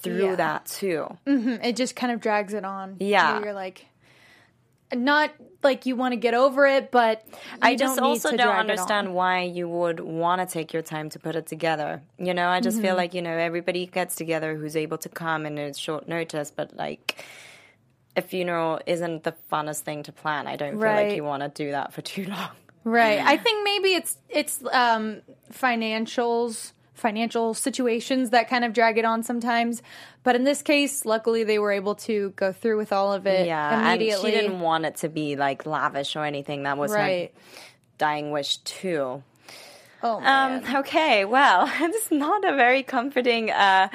through 0.00 0.22
Yeah. 0.30 0.34
that 0.36 0.66
too. 0.66 1.16
Mhm, 1.26 1.64
It 1.64 1.76
just 1.76 1.94
kind 1.96 2.12
of 2.12 2.20
drags 2.20 2.54
it 2.54 2.64
on. 2.64 2.96
Yeah. 3.00 3.40
You're 3.42 3.52
like, 3.52 3.86
not 4.94 5.32
like 5.62 5.86
you 5.86 5.96
want 5.96 6.12
to 6.12 6.16
get 6.16 6.34
over 6.34 6.66
it, 6.66 6.90
but 6.90 7.24
I 7.60 7.74
just 7.76 7.98
also 7.98 8.36
don't 8.36 8.56
understand 8.56 9.14
why 9.14 9.42
you 9.42 9.68
would 9.68 10.00
want 10.00 10.40
to 10.40 10.52
take 10.52 10.72
your 10.72 10.82
time 10.82 11.08
to 11.10 11.18
put 11.18 11.34
it 11.36 11.46
together. 11.46 12.00
You 12.18 12.32
know, 12.34 12.48
I 12.48 12.60
just 12.60 12.76
Mm-hmm. 12.78 12.86
feel 12.86 12.96
like, 12.96 13.12
you 13.14 13.22
know, 13.22 13.36
everybody 13.36 13.86
gets 13.86 14.14
together 14.14 14.54
who's 14.56 14.76
able 14.76 14.98
to 14.98 15.08
come 15.08 15.46
and 15.46 15.58
it's 15.58 15.78
short 15.78 16.08
notice, 16.08 16.50
but 16.50 16.76
like 16.76 17.24
a 18.16 18.22
funeral 18.22 18.80
isn't 18.86 19.24
the 19.24 19.34
funnest 19.52 19.80
thing 19.80 20.02
to 20.04 20.12
plan. 20.12 20.46
I 20.46 20.56
don't 20.56 20.72
feel 20.80 20.92
like 20.92 21.14
you 21.16 21.24
want 21.24 21.42
to 21.42 21.48
do 21.64 21.72
that 21.72 21.92
for 21.92 22.02
too 22.02 22.24
long. 22.34 22.50
Right. 22.84 23.20
I 23.20 23.36
think 23.36 23.64
maybe 23.64 23.94
it's 23.94 24.16
it's 24.28 24.62
um 24.72 25.22
financials 25.52 26.72
financial 26.98 27.54
situations 27.54 28.30
that 28.30 28.48
kind 28.48 28.64
of 28.64 28.72
drag 28.72 28.98
it 28.98 29.04
on 29.04 29.22
sometimes. 29.22 29.82
But 30.22 30.36
in 30.36 30.44
this 30.44 30.62
case, 30.62 31.04
luckily 31.04 31.44
they 31.44 31.58
were 31.58 31.72
able 31.72 31.94
to 31.96 32.30
go 32.36 32.52
through 32.52 32.76
with 32.76 32.92
all 32.92 33.12
of 33.12 33.26
it 33.26 33.46
Yeah, 33.46 33.90
immediately. 33.90 34.30
and 34.30 34.34
she 34.34 34.42
didn't 34.42 34.60
want 34.60 34.84
it 34.84 34.96
to 34.96 35.08
be 35.08 35.36
like 35.36 35.64
lavish 35.64 36.16
or 36.16 36.24
anything. 36.24 36.64
That 36.64 36.76
was 36.76 36.92
right. 36.92 37.32
her 37.32 37.40
dying 37.98 38.30
wish 38.30 38.58
too. 38.58 39.22
Oh 40.02 40.20
man. 40.20 40.64
Um, 40.64 40.76
okay, 40.76 41.24
well, 41.24 41.70
it's 41.80 42.10
not 42.10 42.44
a 42.44 42.54
very 42.54 42.82
comforting 42.82 43.50
uh, 43.50 43.88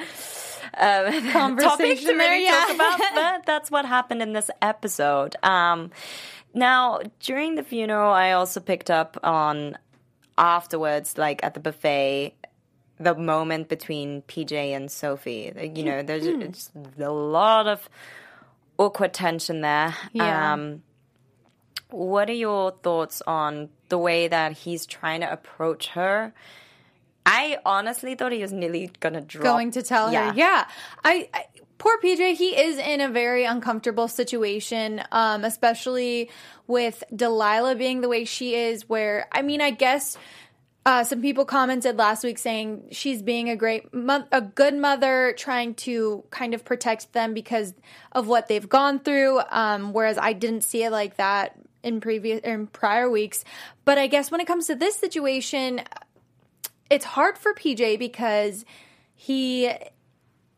uh, 0.74 1.04
topic 1.10 1.22
to 1.24 1.32
Conversation 1.32 2.18
there, 2.18 2.30
really 2.30 2.44
yeah. 2.44 2.66
talk 2.66 2.74
about, 2.74 3.00
but 3.14 3.46
that's 3.46 3.70
what 3.70 3.86
happened 3.86 4.22
in 4.22 4.32
this 4.32 4.50
episode. 4.60 5.36
Um, 5.42 5.90
now, 6.52 7.00
during 7.20 7.54
the 7.54 7.62
funeral, 7.62 8.12
I 8.12 8.32
also 8.32 8.60
picked 8.60 8.90
up 8.90 9.18
on 9.22 9.76
afterwards, 10.36 11.16
like 11.18 11.42
at 11.42 11.54
the 11.54 11.60
buffet, 11.60 12.34
the 13.04 13.14
moment 13.14 13.68
between 13.68 14.22
PJ 14.22 14.52
and 14.74 14.90
Sophie. 14.90 15.52
You 15.74 15.84
know, 15.84 16.02
there's 16.02 16.26
it's 16.26 16.70
a 16.98 17.10
lot 17.10 17.66
of 17.66 17.88
awkward 18.78 19.12
tension 19.14 19.60
there. 19.60 19.94
Yeah. 20.12 20.52
Um, 20.54 20.82
what 21.90 22.28
are 22.28 22.32
your 22.34 22.72
thoughts 22.72 23.22
on 23.26 23.68
the 23.88 23.98
way 23.98 24.26
that 24.28 24.52
he's 24.52 24.84
trying 24.86 25.20
to 25.20 25.30
approach 25.32 25.88
her? 25.88 26.32
I 27.26 27.58
honestly 27.64 28.14
thought 28.16 28.32
he 28.32 28.42
was 28.42 28.52
nearly 28.52 28.90
gonna 29.00 29.20
drop. 29.20 29.44
going 29.44 29.70
to 29.72 29.82
tell 29.82 30.12
Yeah. 30.12 30.30
her. 30.30 30.36
Yeah. 30.36 30.66
I, 31.04 31.28
I 31.32 31.44
poor 31.78 31.96
PJ, 32.02 32.34
he 32.34 32.56
is 32.58 32.78
in 32.78 33.00
a 33.00 33.08
very 33.08 33.44
uncomfortable 33.44 34.08
situation, 34.08 35.02
um, 35.12 35.44
especially 35.44 36.30
with 36.66 37.02
Delilah 37.14 37.76
being 37.76 38.00
the 38.00 38.08
way 38.08 38.24
she 38.24 38.54
is, 38.54 38.88
where 38.88 39.26
I 39.32 39.42
mean, 39.42 39.60
I 39.60 39.70
guess 39.70 40.18
uh, 40.86 41.02
some 41.02 41.22
people 41.22 41.44
commented 41.46 41.96
last 41.96 42.24
week 42.24 42.38
saying 42.38 42.88
she's 42.90 43.22
being 43.22 43.48
a 43.48 43.56
great, 43.56 43.92
mo- 43.94 44.26
a 44.30 44.42
good 44.42 44.74
mother, 44.74 45.34
trying 45.38 45.74
to 45.74 46.24
kind 46.30 46.52
of 46.52 46.64
protect 46.64 47.12
them 47.14 47.32
because 47.32 47.72
of 48.12 48.28
what 48.28 48.48
they've 48.48 48.68
gone 48.68 48.98
through. 48.98 49.40
Um, 49.50 49.94
whereas 49.94 50.18
I 50.18 50.34
didn't 50.34 50.62
see 50.62 50.84
it 50.84 50.90
like 50.90 51.16
that 51.16 51.56
in 51.82 52.00
previous 52.00 52.40
in 52.40 52.66
prior 52.66 53.08
weeks. 53.08 53.44
But 53.84 53.96
I 53.96 54.08
guess 54.08 54.30
when 54.30 54.40
it 54.40 54.46
comes 54.46 54.66
to 54.66 54.74
this 54.74 54.96
situation, 54.96 55.80
it's 56.90 57.04
hard 57.04 57.38
for 57.38 57.54
PJ 57.54 57.98
because 57.98 58.66
he 59.14 59.70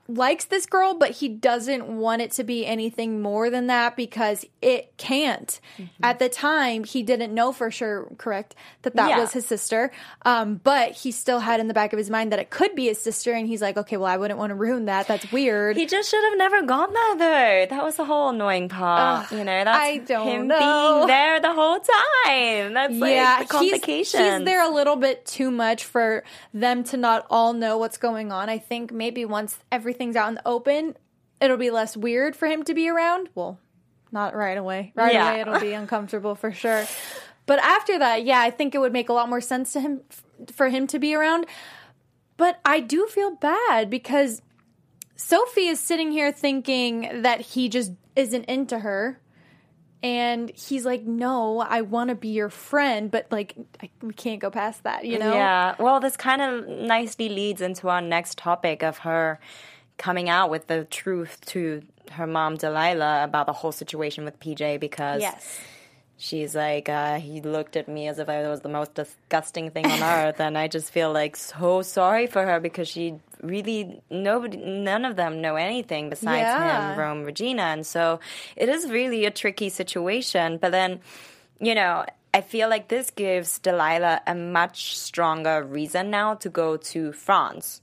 likes 0.09 0.45
this 0.47 0.67
girl, 0.67 0.95
but 0.95 1.11
he 1.11 1.29
doesn't 1.29 1.87
want 1.87 2.23
it 2.23 2.31
to 2.33 2.45
be 2.45 2.65
anything 2.67 3.21
more 3.23 3.51
than 3.51 3.67
that 3.69 3.97
because 3.97 4.45
it 4.63 4.97
can't. 4.97 5.61
At 6.03 6.19
the 6.19 6.29
time, 6.29 6.85
he 6.85 7.03
didn't 7.03 7.35
know 7.35 7.53
for 7.53 7.71
sure, 7.71 8.09
correct, 8.19 8.55
that 8.83 8.95
that 8.97 9.11
Yeah. 9.11 9.21
was 9.21 9.33
his 9.33 9.47
sister. 9.47 9.91
Um, 10.23 10.61
but 10.63 10.93
he 10.93 11.11
still 11.13 11.41
had 11.41 11.61
in 11.61 11.69
the 11.69 11.75
back 11.75 11.93
of 11.93 11.99
his 11.99 12.11
mind 12.11 12.33
that 12.33 12.39
it 12.39 12.51
could 12.51 12.75
be 12.75 12.87
his 12.87 13.01
sister, 13.01 13.33
and 13.33 13.47
he's 13.47 13.63
like, 13.63 13.77
okay, 13.77 13.97
well, 13.97 14.07
I 14.11 14.17
wouldn't 14.17 14.39
want 14.39 14.51
to 14.51 14.55
ruin 14.55 14.87
that. 14.87 15.07
That's 15.09 15.31
weird. 15.33 15.77
He 15.77 15.87
just 15.87 16.11
should 16.11 16.25
have 16.31 16.39
never 16.39 16.63
gone 16.63 16.93
there, 16.93 17.17
though. 17.17 17.75
That 17.77 17.85
was 17.85 17.97
the 17.97 18.05
whole 18.05 18.31
annoying 18.31 18.69
part. 18.69 19.31
you 19.33 19.39
know, 19.45 19.65
that's 19.65 19.79
I 19.79 19.99
don't 19.99 20.27
him 20.29 20.47
know. 20.49 20.59
being 20.99 21.07
there 21.09 21.41
the 21.41 21.53
whole 21.53 21.79
time. 21.81 22.75
That's 22.75 22.95
like 22.95 23.15
the 23.39 23.39
he's, 23.39 23.49
complications. 23.51 24.23
he's 24.39 24.45
there 24.45 24.65
a 24.65 24.73
little 24.73 24.97
bit 24.97 25.25
too 25.27 25.51
much 25.51 25.85
for 25.85 26.25
them 26.55 26.85
to 26.85 26.97
not 26.97 27.27
all 27.31 27.53
know 27.53 27.79
what's 27.79 27.99
going 27.99 28.33
on. 28.33 28.49
I 28.49 28.59
think 28.59 28.93
maybe 28.93 29.25
once 29.25 29.59
everything's 29.97 30.17
out 30.17 30.29
in 30.29 30.35
the 30.35 30.47
open, 30.47 30.97
it'll 31.41 31.57
be 31.57 31.71
less 31.71 31.97
weird 31.97 32.37
for 32.37 32.47
him 32.47 32.63
to 32.65 32.75
be 32.75 32.89
around. 32.89 33.29
Well, 33.35 33.59
not 34.13 34.35
right 34.37 34.59
away. 34.59 34.93
Right 34.95 35.15
Yeah. 35.15 35.31
away, 35.31 35.41
it'll 35.41 35.61
be 35.61 35.73
uncomfortable 35.83 36.35
for 36.35 36.53
sure. 36.53 36.85
But 37.47 37.59
after 37.61 37.99
that, 37.99 38.25
yeah, 38.25 38.41
I 38.41 38.51
think 38.51 38.75
it 38.75 38.79
would 38.79 38.93
make 38.93 39.09
a 39.09 39.13
lot 39.13 39.29
more 39.29 39.41
sense 39.41 39.73
to 39.73 39.81
him 39.81 40.01
for 40.53 40.69
him 40.69 40.87
to 40.89 40.99
be 40.99 41.15
around. 41.15 41.47
But 42.37 42.61
I 42.65 42.81
do 42.81 43.07
feel 43.07 43.31
bad 43.37 43.89
because 43.89 44.43
Sophie 45.17 45.69
is 45.69 45.81
sitting 45.81 46.13
here 46.13 46.31
thinking 46.33 47.23
that 47.23 47.41
he 47.41 47.69
just 47.69 47.93
isn't 48.15 48.45
into 48.45 48.81
her. 48.81 49.21
And 50.03 50.51
he's 50.55 50.85
like, 50.85 51.05
no, 51.05 51.61
I 51.61 51.81
want 51.81 52.11
to 52.11 52.15
be 52.15 52.29
your 52.29 52.51
friend, 52.51 53.11
but 53.11 53.27
like, 53.33 53.55
I, 53.83 53.89
we 54.03 54.13
can't 54.13 54.41
go 54.41 54.51
past 54.51 54.83
that, 54.85 55.07
you 55.07 55.19
know? 55.19 55.33
Yeah. 55.33 55.75
Well, 55.79 56.01
this 56.01 56.17
kind 56.19 56.43
of 56.43 56.69
nicely 56.69 57.29
leads 57.31 57.63
into 57.63 57.89
our 57.89 58.03
next 58.03 58.37
topic 58.39 58.83
of 58.83 58.99
her 58.99 59.41
coming 59.99 60.29
out 60.29 60.51
with 60.51 60.67
the 60.67 60.85
truth 60.85 61.39
to 61.47 61.83
her 62.13 62.27
mom, 62.27 62.57
Delilah, 62.57 63.25
about 63.25 63.47
the 63.47 63.53
whole 63.53 63.73
situation 63.73 64.25
with 64.25 64.39
PJ 64.41 64.79
because. 64.81 65.23
Yes. 65.23 65.61
She's 66.19 66.55
like, 66.55 66.89
uh, 66.89 67.19
he 67.21 67.43
looked 67.43 67.77
at 67.77 67.89
me 67.89 68.09
as 68.09 68.19
if 68.19 68.31
I 68.31 68.49
was 68.49 68.63
the 68.63 68.71
most 68.71 68.95
disgusting 68.95 69.71
thing 69.71 69.85
on 69.85 70.03
earth, 70.03 70.41
and 70.41 70.57
I 70.57 70.67
just 70.67 70.91
feel 70.91 71.13
like 71.13 71.37
so 71.37 71.83
sorry 71.83 72.27
for 72.27 72.43
her 72.47 72.59
because 72.59 72.89
she 72.89 73.17
really 73.43 74.01
nobody, 74.09 74.57
none 74.57 75.05
of 75.05 75.17
them 75.17 75.43
know 75.43 75.57
anything 75.57 76.09
besides 76.09 76.41
Yeah. 76.41 76.93
him, 76.95 76.99
Rome, 76.99 77.25
Regina, 77.25 77.65
and 77.65 77.87
so 77.87 78.19
it 78.57 78.71
is 78.71 78.91
really 78.91 79.27
a 79.27 79.31
tricky 79.31 79.69
situation. 79.69 80.57
But 80.57 80.73
then, 80.73 81.01
you 81.61 81.75
know, 81.75 82.07
I 82.33 82.41
feel 82.41 82.71
like 82.71 82.89
this 82.89 83.11
gives 83.11 83.59
Delilah 83.59 84.23
a 84.27 84.35
much 84.35 84.97
stronger 84.97 85.63
reason 85.63 86.09
now 86.09 86.33
to 86.37 86.49
go 86.49 86.79
to 86.79 87.13
France. 87.13 87.83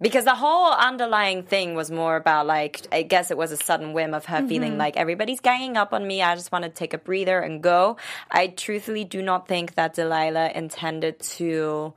Because 0.00 0.24
the 0.24 0.34
whole 0.36 0.72
underlying 0.72 1.42
thing 1.42 1.74
was 1.74 1.90
more 1.90 2.14
about 2.16 2.46
like 2.46 2.86
I 2.92 3.02
guess 3.02 3.30
it 3.32 3.36
was 3.36 3.50
a 3.50 3.56
sudden 3.56 3.92
whim 3.92 4.14
of 4.14 4.26
her 4.26 4.46
feeling 4.46 4.72
mm-hmm. 4.72 4.78
like 4.78 4.96
everybody's 4.96 5.40
ganging 5.40 5.76
up 5.76 5.92
on 5.92 6.06
me. 6.06 6.22
I 6.22 6.36
just 6.36 6.52
want 6.52 6.64
to 6.64 6.70
take 6.70 6.94
a 6.94 6.98
breather 6.98 7.40
and 7.40 7.60
go. 7.62 7.96
I 8.30 8.46
truthfully 8.48 9.04
do 9.04 9.22
not 9.22 9.48
think 9.48 9.74
that 9.74 9.94
Delilah 9.94 10.52
intended 10.54 11.18
to 11.20 11.94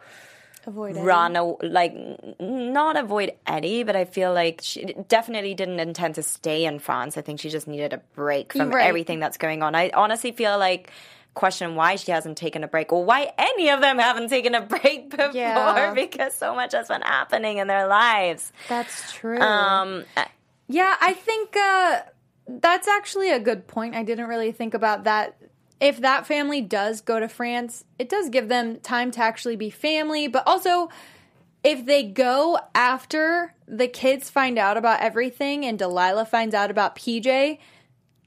Avoid 0.65 0.95
it. 0.95 1.01
run 1.01 1.35
a, 1.35 1.43
like 1.43 1.95
not 2.39 2.95
avoid 2.97 3.33
Eddie, 3.47 3.83
but 3.83 3.95
I 3.95 4.05
feel 4.05 4.33
like 4.33 4.61
she 4.63 4.93
definitely 5.07 5.53
didn't 5.53 5.79
intend 5.79 6.15
to 6.15 6.23
stay 6.23 6.65
in 6.65 6.79
France. 6.79 7.17
I 7.17 7.21
think 7.21 7.39
she 7.39 7.49
just 7.49 7.67
needed 7.67 7.93
a 7.93 8.01
break 8.15 8.53
from 8.53 8.69
Right. 8.69 8.85
everything 8.87 9.19
that's 9.19 9.37
going 9.37 9.63
on. 9.63 9.73
I 9.75 9.91
honestly 9.93 10.31
feel 10.31 10.57
like 10.59 10.91
question 11.33 11.75
why 11.75 11.95
she 11.95 12.11
hasn't 12.11 12.37
taken 12.37 12.63
a 12.63 12.67
break 12.67 12.91
or 12.91 13.05
why 13.05 13.31
any 13.37 13.69
of 13.69 13.79
them 13.81 13.97
haven't 13.99 14.29
taken 14.29 14.53
a 14.53 14.61
break 14.75 15.09
before 15.09 15.31
Yeah. 15.33 15.93
because 15.93 16.33
so 16.35 16.53
much 16.55 16.73
has 16.73 16.87
been 16.89 17.01
happening 17.01 17.57
in 17.57 17.67
their 17.67 17.87
lives. 17.87 18.51
That's 18.67 19.13
true. 19.13 19.39
Um, 19.39 20.03
Yeah, 20.67 20.95
I 21.01 21.13
think 21.13 21.55
uh, 21.57 22.01
that's 22.47 22.87
actually 22.87 23.29
a 23.29 23.39
good 23.39 23.67
point. 23.67 23.95
I 23.95 24.03
didn't 24.03 24.27
really 24.27 24.51
think 24.51 24.73
about 24.73 25.03
that. 25.05 25.37
If 25.79 26.01
that 26.01 26.27
family 26.27 26.61
does 26.61 27.01
go 27.01 27.19
to 27.19 27.27
France, 27.27 27.83
it 27.97 28.07
does 28.07 28.29
give 28.29 28.47
them 28.47 28.79
time 28.79 29.11
to 29.11 29.21
actually 29.21 29.55
be 29.55 29.69
family, 29.69 30.27
but 30.27 30.43
also 30.47 30.89
if 31.63 31.85
they 31.85 32.03
go 32.03 32.59
after 32.75 33.53
the 33.67 33.87
kids 33.87 34.29
find 34.29 34.57
out 34.57 34.77
about 34.77 35.01
everything 35.01 35.65
and 35.65 35.77
Delilah 35.79 36.25
finds 36.25 36.53
out 36.55 36.71
about 36.71 36.95
PJ, 36.95 37.57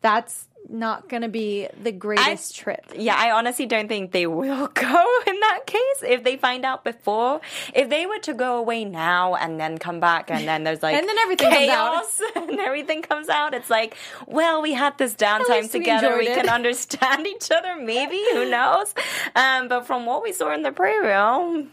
that's 0.02 0.48
not 0.68 1.08
going 1.08 1.22
to 1.22 1.28
be 1.28 1.68
the 1.82 1.92
greatest 1.92 2.56
trip. 2.56 2.84
Yeah, 2.96 3.16
I 3.16 3.30
honestly 3.30 3.66
don't 3.66 3.88
think 3.88 4.12
they 4.12 4.26
will 4.26 4.66
go 4.74 5.06
in 5.26 5.40
that 5.40 5.60
case 5.66 6.02
if 6.02 6.24
they 6.24 6.36
find 6.36 6.64
out 6.64 6.84
before. 6.84 7.40
If 7.74 7.90
they 7.90 8.06
were 8.06 8.18
to 8.20 8.34
go 8.34 8.58
away 8.58 8.84
now 8.84 9.34
and 9.34 9.60
then 9.60 9.78
come 9.78 10.00
back 10.00 10.30
and 10.30 10.46
then 10.46 10.64
there's 10.64 10.82
like 10.82 10.96
And 10.98 11.08
then 11.08 11.18
everything 11.18 11.50
comes 11.50 11.68
out. 11.68 11.92
chaos 11.92 12.22
and 12.36 12.60
everything 12.60 13.02
comes 13.02 13.28
out, 13.28 13.54
it's 13.54 13.70
like, 13.70 13.96
well, 14.26 14.62
we 14.62 14.72
had 14.72 14.96
this 14.98 15.14
downtime 15.14 15.62
least 15.62 15.74
we 15.74 15.80
together. 15.80 16.16
We, 16.18 16.26
can 16.26 16.48
understand 16.48 17.26
each 17.26 17.50
other, 17.50 17.76
maybe. 17.76 18.20
Who 18.32 18.50
knows? 18.50 18.94
Um, 19.34 19.68
but 19.68 19.86
from 19.86 20.06
what 20.06 20.22
we 20.22 20.32
saw 20.32 20.52
in 20.54 20.62
the 20.62 20.72
pre-roll, 20.72 21.66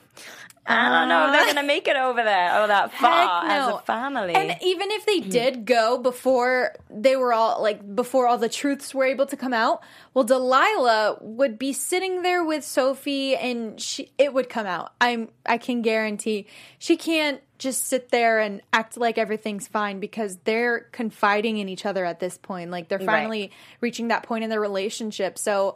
I 0.71 0.89
don't 0.89 1.09
know 1.09 1.25
if 1.25 1.31
they're 1.33 1.53
gonna 1.53 1.63
ah. 1.63 1.67
make 1.67 1.87
it 1.87 1.95
over 1.95 2.23
there 2.23 2.61
or 2.61 2.67
that 2.67 2.93
far 2.93 3.41
Heck 3.41 3.51
as 3.51 3.73
a 3.73 3.79
family. 3.79 4.33
And 4.35 4.57
even 4.61 4.91
if 4.91 5.05
they 5.05 5.19
did 5.19 5.65
go 5.65 5.97
before 5.97 6.75
they 6.89 7.15
were 7.15 7.33
all 7.33 7.61
like 7.61 7.95
before 7.95 8.27
all 8.27 8.37
the 8.37 8.49
truths 8.49 8.93
were 8.93 9.05
able 9.05 9.25
to 9.27 9.37
come 9.37 9.53
out, 9.53 9.81
well 10.13 10.23
Delilah 10.23 11.17
would 11.21 11.59
be 11.59 11.73
sitting 11.73 12.21
there 12.21 12.43
with 12.43 12.63
Sophie 12.63 13.35
and 13.35 13.79
she 13.79 14.11
it 14.17 14.33
would 14.33 14.49
come 14.49 14.65
out. 14.65 14.93
I'm 15.01 15.29
I 15.45 15.57
can 15.57 15.81
guarantee. 15.81 16.47
She 16.79 16.97
can't 16.97 17.41
just 17.57 17.85
sit 17.85 18.09
there 18.09 18.39
and 18.39 18.61
act 18.73 18.97
like 18.97 19.19
everything's 19.19 19.67
fine 19.67 19.99
because 19.99 20.37
they're 20.45 20.79
confiding 20.91 21.57
in 21.59 21.69
each 21.69 21.85
other 21.85 22.03
at 22.03 22.19
this 22.19 22.37
point. 22.37 22.71
Like 22.71 22.87
they're 22.87 22.99
finally 22.99 23.51
reaching 23.81 24.07
that 24.07 24.23
point 24.23 24.43
in 24.43 24.49
their 24.49 24.59
relationship. 24.59 25.37
So 25.37 25.75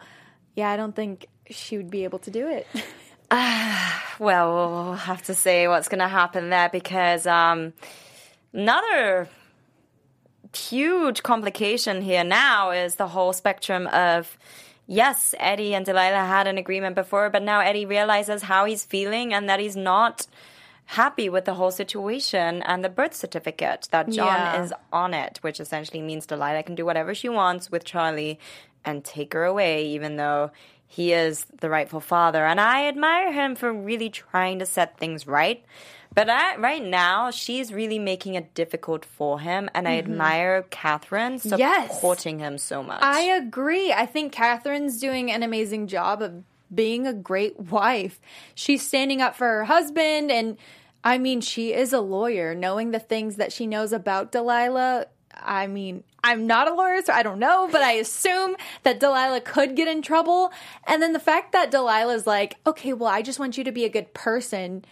yeah, 0.56 0.70
I 0.72 0.78
don't 0.78 0.96
think 0.96 1.28
she 1.50 1.78
would 1.78 1.92
be 1.92 2.04
able 2.04 2.20
to 2.20 2.32
do 2.32 2.48
it. 2.48 2.68
Well, 4.18 4.56
we'll 4.56 4.94
have 4.94 5.24
to 5.24 5.34
see 5.34 5.68
what's 5.68 5.90
going 5.90 6.00
to 6.00 6.08
happen 6.08 6.50
there 6.50 6.70
because 6.70 7.28
um, 7.28 7.74
another 8.54 9.28
huge 10.56 11.22
complication 11.22 12.02
here 12.02 12.24
now 12.24 12.72
is 12.72 12.96
the 12.96 13.10
whole 13.10 13.34
spectrum 13.34 13.88
of 13.88 14.38
yes, 14.88 15.36
Eddie 15.38 15.76
and 15.76 15.86
Delilah 15.86 16.26
had 16.26 16.48
an 16.48 16.58
agreement 16.58 16.96
before, 16.96 17.30
but 17.30 17.44
now 17.44 17.60
Eddie 17.60 17.86
realizes 17.86 18.44
how 18.44 18.64
he's 18.64 18.86
feeling 18.86 19.34
and 19.34 19.50
that 19.50 19.60
he's 19.60 19.76
not 19.76 20.28
happy 20.86 21.30
with 21.30 21.46
the 21.46 21.56
whole 21.56 21.72
situation 21.72 22.62
and 22.64 22.84
the 22.84 22.90
birth 22.90 23.14
certificate 23.14 23.88
that 23.92 24.10
John 24.10 24.28
Yeah. 24.40 24.62
is 24.64 24.74
on 24.94 25.14
it, 25.14 25.40
which 25.42 25.60
essentially 25.60 26.02
means 26.02 26.26
Delilah 26.26 26.64
can 26.64 26.76
do 26.76 26.86
whatever 26.86 27.16
she 27.16 27.30
wants 27.30 27.72
with 27.72 27.84
Charlie 27.84 28.40
and 28.84 29.04
take 29.04 29.34
her 29.34 29.44
away, 29.44 29.86
even 29.88 30.16
though 30.18 30.52
he 30.88 31.12
is 31.12 31.46
the 31.60 31.70
rightful 31.70 32.00
father. 32.00 32.46
And 32.46 32.62
I 32.62 32.88
admire 32.88 33.32
him 33.32 33.56
for 33.56 33.74
really 33.74 34.10
trying 34.10 34.60
to 34.60 34.66
set 34.66 34.98
things 34.98 35.26
right. 35.26 35.66
But 36.14 36.30
I, 36.30 36.56
right 36.56 36.84
now, 36.84 37.30
she's 37.32 37.74
really 37.74 38.00
making 38.00 38.36
it 38.36 38.54
difficult 38.54 39.04
for 39.04 39.42
him, 39.42 39.70
and 39.74 39.86
I 39.86 40.00
mm-hmm. 40.00 40.12
admire 40.12 40.62
Katherine 40.70 41.42
Yes. 41.44 41.94
supporting 41.96 42.40
him 42.40 42.58
so 42.58 42.82
much. 42.82 43.02
I 43.02 43.22
agree. 43.22 43.92
I 43.92 44.06
think 44.06 44.32
Katherine's 44.32 44.98
doing 45.02 45.30
an 45.30 45.44
amazing 45.44 45.88
job 45.88 46.22
of 46.22 46.44
being 46.76 47.08
a 47.08 47.14
great 47.14 47.60
wife. 47.72 48.20
She's 48.54 48.86
standing 48.86 49.22
up 49.22 49.36
for 49.36 49.48
her 49.48 49.66
husband, 49.66 50.32
and 50.32 50.58
I 51.04 51.18
mean, 51.18 51.42
she 51.42 51.74
is 51.74 51.94
a 51.94 52.00
lawyer. 52.02 52.56
Knowing 52.56 52.92
the 52.92 53.00
things 53.00 53.36
that 53.38 53.54
she 53.54 53.68
knows 53.68 53.94
about 53.94 54.32
Delilah, 54.32 55.08
I 55.38 55.68
mean, 55.68 56.04
I'm 56.24 56.48
not 56.48 56.68
a 56.68 56.74
lawyer, 56.74 57.02
so 57.04 57.14
I 57.14 57.24
don't 57.24 57.40
know, 57.40 57.70
but 57.72 57.82
I 57.82 57.94
assume 57.94 58.56
that 58.84 59.00
Delilah 59.00 59.42
could 59.42 59.76
get 59.76 59.88
in 59.88 60.02
trouble. 60.02 60.52
And 60.88 61.02
then 61.02 61.14
the 61.14 61.20
fact 61.20 61.52
that 61.52 61.72
Delilah's 61.72 62.26
like, 62.26 62.58
okay, 62.66 62.94
well, 62.94 63.10
I 63.10 63.22
just 63.22 63.40
want 63.40 63.58
you 63.58 63.64
to 63.64 63.72
be 63.72 63.86
a 63.86 63.90
good 63.90 64.14
person. 64.14 64.84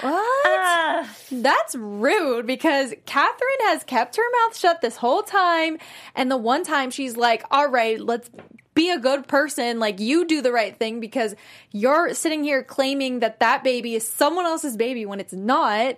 What? 0.00 0.12
Ah. 0.14 1.10
That's 1.30 1.74
rude 1.74 2.46
because 2.46 2.92
Katherine 3.06 3.60
has 3.62 3.84
kept 3.84 4.16
her 4.16 4.22
mouth 4.40 4.56
shut 4.56 4.80
this 4.80 4.96
whole 4.96 5.22
time. 5.22 5.78
And 6.14 6.30
the 6.30 6.36
one 6.36 6.62
time 6.62 6.90
she's 6.90 7.16
like, 7.16 7.44
all 7.50 7.68
right, 7.68 7.98
let's 7.98 8.30
be 8.74 8.90
a 8.90 8.98
good 8.98 9.26
person. 9.26 9.78
Like, 9.80 9.98
you 9.98 10.26
do 10.26 10.42
the 10.42 10.52
right 10.52 10.78
thing 10.78 11.00
because 11.00 11.34
you're 11.72 12.14
sitting 12.14 12.44
here 12.44 12.62
claiming 12.62 13.20
that 13.20 13.40
that 13.40 13.64
baby 13.64 13.94
is 13.94 14.06
someone 14.06 14.44
else's 14.44 14.76
baby 14.76 15.06
when 15.06 15.20
it's 15.20 15.32
not. 15.32 15.96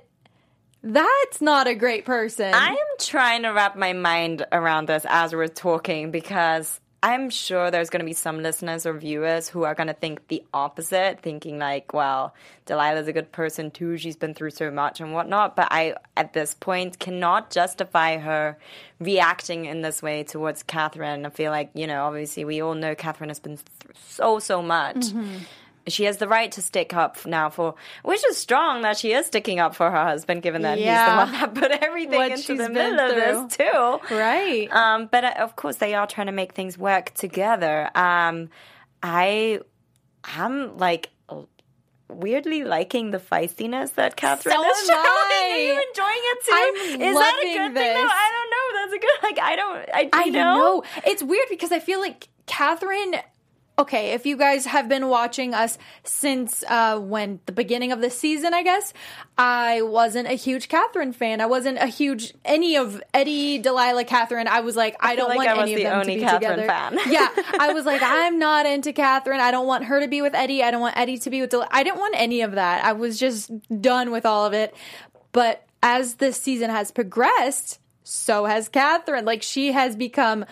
That's 0.83 1.41
not 1.41 1.67
a 1.67 1.75
great 1.75 2.05
person. 2.05 2.55
I 2.55 2.69
am 2.69 2.77
trying 2.99 3.43
to 3.43 3.51
wrap 3.51 3.77
my 3.77 3.93
mind 3.93 4.47
around 4.53 4.89
this 4.89 5.05
as 5.09 5.35
we're 5.35 5.49
talking 5.49 6.11
because 6.11 6.81
I'm 7.01 7.31
sure 7.31 7.71
there's 7.71 7.91
going 7.91 8.01
to 8.01 8.07
be 8.07 8.13
some 8.13 8.43
listeners 8.43 8.85
or 8.85 8.93
viewers 8.93 9.49
who 9.49 9.63
are 9.63 9.75
going 9.75 9.87
to 9.87 9.95
think 9.95 10.27
the 10.27 10.43
opposite, 10.53 11.21
thinking 11.21 11.59
like, 11.59 11.93
well, 11.93 12.35
Delilah's 12.67 13.07
a 13.07 13.13
good 13.13 13.31
person 13.31 13.71
too. 13.71 13.97
She's 13.99 14.17
been 14.17 14.35
through 14.35 14.51
so 14.51 14.71
much 14.71 15.01
and 15.01 15.13
whatnot. 15.13 15.55
But 15.55 15.69
I, 15.71 15.95
at 16.17 16.33
this 16.33 16.55
point, 16.55 16.99
cannot 16.99 17.51
justify 17.51 18.19
her 18.19 18.59
reacting 18.99 19.67
in 19.67 19.83
this 19.83 20.03
way 20.03 20.25
towards 20.25 20.65
Katherine. 20.65 21.25
I 21.25 21.31
feel 21.31 21.53
like, 21.53 21.71
you 21.75 21.87
know, 21.87 22.05
obviously 22.05 22.45
we 22.45 22.61
all 22.63 22.75
know 22.75 22.97
Katherine 22.97 23.31
has 23.31 23.39
been 23.39 23.57
through 23.57 23.95
so, 24.09 24.41
so 24.41 24.61
much. 24.61 24.97
Mm-hmm. 24.97 25.37
She 25.93 26.05
has 26.05 26.17
the 26.19 26.29
right 26.29 26.51
to 26.53 26.63
stick 26.63 26.95
up 26.95 27.25
now 27.27 27.51
for, 27.51 27.75
which 28.03 28.25
is 28.27 28.37
strong 28.37 28.83
that 28.83 28.97
she 28.99 29.13
is 29.13 29.27
sticking 29.27 29.59
up 29.61 29.75
for 29.75 29.91
her 29.91 30.05
husband, 30.05 30.43
given 30.43 30.63
that 30.63 30.79
Yeah. 30.79 31.05
he's 31.05 31.11
the 31.13 31.17
one 31.17 31.41
that 31.41 31.55
put 31.55 31.71
everything 31.83 32.19
What 32.19 32.31
into 32.33 32.43
she's 32.43 32.59
the 32.59 32.69
middle 32.69 32.99
of 33.01 33.15
this 33.15 33.57
too. 33.57 34.15
right. 34.15 34.69
Um, 34.73 35.09
but 35.11 35.25
uh, 35.25 35.35
of 35.39 35.57
course, 35.57 35.77
they 35.77 35.95
are 35.95 36.07
trying 36.07 36.27
to 36.29 36.33
make 36.33 36.53
things 36.55 36.77
work 36.79 37.13
together. 37.15 37.91
Um, 37.95 38.51
I 39.03 39.61
am 40.37 40.77
like 40.79 41.11
weirdly 42.09 42.65
liking 42.65 43.11
the 43.11 43.19
feistiness 43.19 43.95
that 43.95 44.17
Katherine 44.17 44.55
So 44.57 44.63
is 44.71 44.79
showing. 44.87 44.99
I. 45.01 45.51
Are 45.53 45.59
you 45.59 45.73
enjoying 45.89 46.23
it 46.25 46.45
too? 46.45 46.53
I'm 46.55 47.03
is 47.11 47.17
that 47.19 47.39
a 47.39 47.55
good 47.55 47.65
thing? 47.67 47.75
this. 47.75 47.95
though? 47.95 48.09
I 48.11 48.31
don't 48.33 48.51
know. 48.51 48.81
That's 48.81 48.93
a 48.93 48.99
good. 48.99 49.23
Like 49.23 49.39
I 49.41 49.57
don't. 49.57 49.89
I, 49.93 50.11
I 50.13 50.29
know. 50.31 50.57
know. 50.57 50.83
It's 51.07 51.23
weird 51.23 51.47
because 51.51 51.71
I 51.73 51.81
feel 51.81 52.01
like 52.01 52.29
Katherine 52.47 53.15
okay, 53.79 54.11
if 54.11 54.27
you 54.27 54.37
guys 54.37 54.67
have 54.67 54.89
been 54.89 55.09
watching 55.09 55.55
us 55.55 55.79
since 56.03 56.65
uh, 56.69 56.99
when 56.99 57.39
the 57.47 57.53
beginning 57.53 57.93
of 57.93 58.01
the 58.01 58.11
season, 58.11 58.53
I 58.53 58.63
guess 58.63 58.93
I 59.37 59.83
wasn't 59.83 60.27
a 60.27 60.33
huge 60.33 60.69
Katherine 60.69 61.13
fan. 61.13 61.41
I 61.41 61.47
wasn't 61.47 61.79
a 61.79 61.87
huge 61.87 62.35
any 62.45 62.77
of 62.77 63.01
Eddie, 63.15 63.59
Delilah, 63.59 64.05
Katherine. 64.05 64.49
I 64.49 64.61
was 64.61 64.75
like, 64.75 64.97
I, 65.01 65.15
feel 65.15 65.27
don't 65.27 65.37
like 65.37 65.47
want 65.47 65.49
I 65.49 65.63
any 65.63 65.75
of 65.75 65.79
the 65.79 65.85
them 65.85 66.01
only 66.01 66.15
to 66.15 66.21
be 66.21 66.27
Katherine 66.27 66.59
together. 66.59 66.67
fan. 66.67 66.99
yeah, 67.09 67.29
I 67.61 67.73
was 67.73 67.87
like, 67.87 68.03
I'm 68.03 68.39
not 68.39 68.67
into 68.67 68.93
Katherine. 68.93 69.41
I 69.41 69.51
don't 69.51 69.67
want 69.67 69.85
her 69.85 70.01
to 70.01 70.09
be 70.09 70.23
with 70.23 70.35
Eddie. 70.35 70.63
I 70.63 70.71
don't 70.71 70.81
want 70.81 70.97
Eddie 70.97 71.19
to 71.19 71.31
be 71.31 71.41
with. 71.41 71.51
Del- 71.51 71.69
I 71.71 71.83
didn't 71.85 71.99
want 71.99 72.15
any 72.19 72.41
of 72.41 72.53
that. 72.53 72.85
I 72.85 72.93
was 72.93 73.19
just 73.19 73.51
done 73.81 74.11
with 74.11 74.27
all 74.27 74.45
of 74.45 74.53
it. 74.53 74.75
But 75.31 75.65
as 75.83 76.15
this 76.15 76.37
season 76.37 76.71
has 76.71 76.91
progressed, 76.91 77.79
so 78.03 78.47
has 78.47 78.69
Katherine. 78.69 79.25
Like 79.25 79.43
she 79.43 79.73
has 79.73 79.95
become 79.95 80.47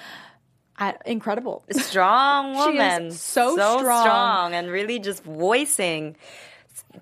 uh, 0.78 0.92
incredible. 1.04 1.64
strong 1.70 2.54
woman. 2.62 3.10
so 3.10 3.54
strong. 3.54 3.80
strong 3.80 4.54
and 4.54 4.70
really 4.70 4.98
just 4.98 5.22
voicing 5.24 6.16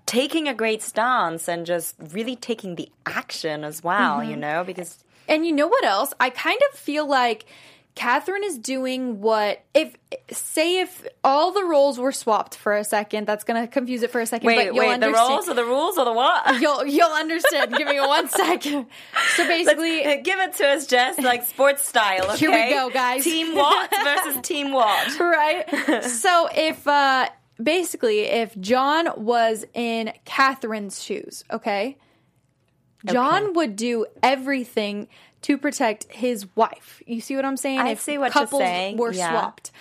taking 0.07 0.49
a 0.49 0.55
great 0.55 0.83
stance 0.83 1.49
and 1.49 1.67
just 1.67 1.95
really 2.13 2.37
taking 2.37 2.75
the 2.77 2.89
action 3.07 3.65
as 3.65 3.83
well, 3.83 4.19
Mm-hmm. 4.19 4.31
you 4.31 4.37
know, 4.37 4.65
because 4.65 5.05
And 5.29 5.47
you 5.47 5.53
know 5.53 5.67
what 5.69 5.85
else? 5.85 6.13
I 6.21 6.31
kind 6.31 6.61
of 6.73 6.79
feel 6.79 7.07
like 7.07 7.47
Katherine 7.95 8.43
is 8.43 8.59
doing 8.59 9.21
what 9.21 9.65
if 9.73 9.95
say 10.33 10.81
if 10.81 11.07
all 11.23 11.53
the 11.53 11.65
roles 11.65 11.97
were 11.99 12.11
swapped 12.11 12.57
for 12.57 12.75
a 12.75 12.83
second. 12.83 13.27
That's 13.27 13.45
going 13.45 13.61
to 13.63 13.69
confuse 13.69 14.03
it 14.03 14.11
for 14.11 14.21
a 14.21 14.27
second. 14.27 14.49
wait, 14.49 14.57
but 14.57 14.75
you'll 14.75 14.89
wait, 14.89 15.01
the 15.01 15.13
roles 15.13 15.49
or 15.49 15.55
the 15.55 15.65
rules 15.65 15.97
or 15.97 16.05
the 16.05 16.13
what? 16.13 16.61
You'll 16.61 16.85
you'll 16.87 17.13
understand. 17.13 17.73
Give 17.75 17.87
me 17.87 18.01
one 18.01 18.29
second. 18.29 18.87
So 19.37 19.47
basically, 19.47 20.23
Give 20.23 20.41
it 20.41 20.55
to 20.55 20.67
us, 20.67 20.87
Jess, 20.87 21.19
like 21.21 21.45
sports 21.45 21.87
style. 21.87 22.25
Okay? 22.33 22.37
Here 22.39 22.51
we 22.51 22.71
go, 22.71 22.91
guys. 22.91 23.23
Team 23.23 23.55
what 23.55 23.91
versus 24.03 24.43
team 24.43 24.73
what? 24.73 25.21
right? 25.21 26.05
so 26.05 26.49
if 26.53 26.87
uh 26.89 27.29
basically 27.63 28.21
if 28.21 28.59
John 28.59 29.09
was 29.25 29.65
in 29.73 30.13
Katherine's 30.25 31.03
shoes, 31.03 31.45
okay? 31.51 31.97
John 33.07 33.53
would 33.53 33.77
do 33.77 34.07
everything 34.23 35.09
to 35.45 35.59
protect 35.59 36.11
his 36.11 36.47
wife. 36.57 37.03
You 37.07 37.21
see 37.21 37.37
what 37.37 37.45
I'm 37.45 37.59
saying? 37.59 37.79
I 37.79 37.91
if 37.91 38.01
see 38.01 38.17
what 38.17 38.35
you're 38.35 38.45
couples 38.45 38.63
saying, 38.63 38.97
were 38.97 39.13
yeah. 39.13 39.31
swapped. 39.31 39.73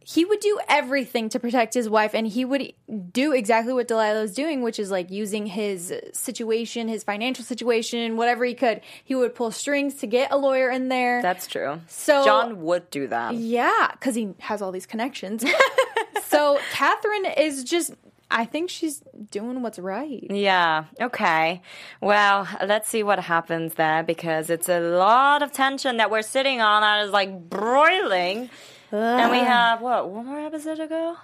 He 0.00 0.24
would 0.24 0.40
do 0.40 0.58
everything 0.68 1.28
to 1.28 1.38
protect 1.38 1.74
his 1.74 1.88
wife, 1.88 2.14
and 2.14 2.26
he 2.26 2.46
would 2.46 2.72
do 3.12 3.32
exactly 3.32 3.74
what 3.74 3.88
Delilah's 3.88 4.34
doing, 4.34 4.62
which 4.62 4.78
is 4.78 4.90
like 4.90 5.10
using 5.10 5.46
his 5.46 5.94
situation, 6.14 6.88
his 6.88 7.04
financial 7.04 7.44
situation, 7.44 8.16
whatever 8.16 8.44
he 8.44 8.54
could. 8.54 8.80
He 9.04 9.14
would 9.14 9.34
pull 9.34 9.50
strings 9.50 9.96
to 9.96 10.06
get 10.06 10.32
a 10.32 10.38
lawyer 10.38 10.70
in 10.70 10.88
there. 10.88 11.20
That's 11.20 11.46
true. 11.46 11.82
So- 11.88 12.24
John 12.24 12.62
would 12.62 12.88
do 12.90 13.06
that. 13.08 13.34
Yeah, 13.34 13.90
because 13.92 14.14
he 14.14 14.30
has 14.40 14.62
all 14.62 14.72
these 14.72 14.86
connections. 14.86 15.44
so 16.24 16.58
Catherine 16.72 17.26
is 17.26 17.64
just, 17.64 17.92
I 18.34 18.44
think 18.46 18.70
she's 18.70 19.02
doing 19.30 19.62
what's 19.62 19.78
right. 19.78 20.26
Yeah. 20.30 20.84
Okay. 21.00 21.60
Well, 22.00 22.48
let's 22.64 22.88
see 22.88 23.02
what 23.02 23.18
happens 23.20 23.74
there 23.74 24.02
because 24.02 24.48
it's 24.50 24.68
a 24.68 24.80
lot 24.80 25.42
of 25.42 25.52
tension 25.52 25.98
that 25.98 26.10
we're 26.10 26.22
sitting 26.22 26.60
on 26.60 26.80
that 26.82 27.04
is 27.04 27.10
like 27.12 27.48
broiling. 27.50 28.48
And 28.90 29.30
we 29.30 29.38
have 29.38 29.80
what 29.80 30.08
one 30.08 30.26
more 30.26 30.40
episode 30.40 30.76
to 30.76 30.86
go 30.86 31.16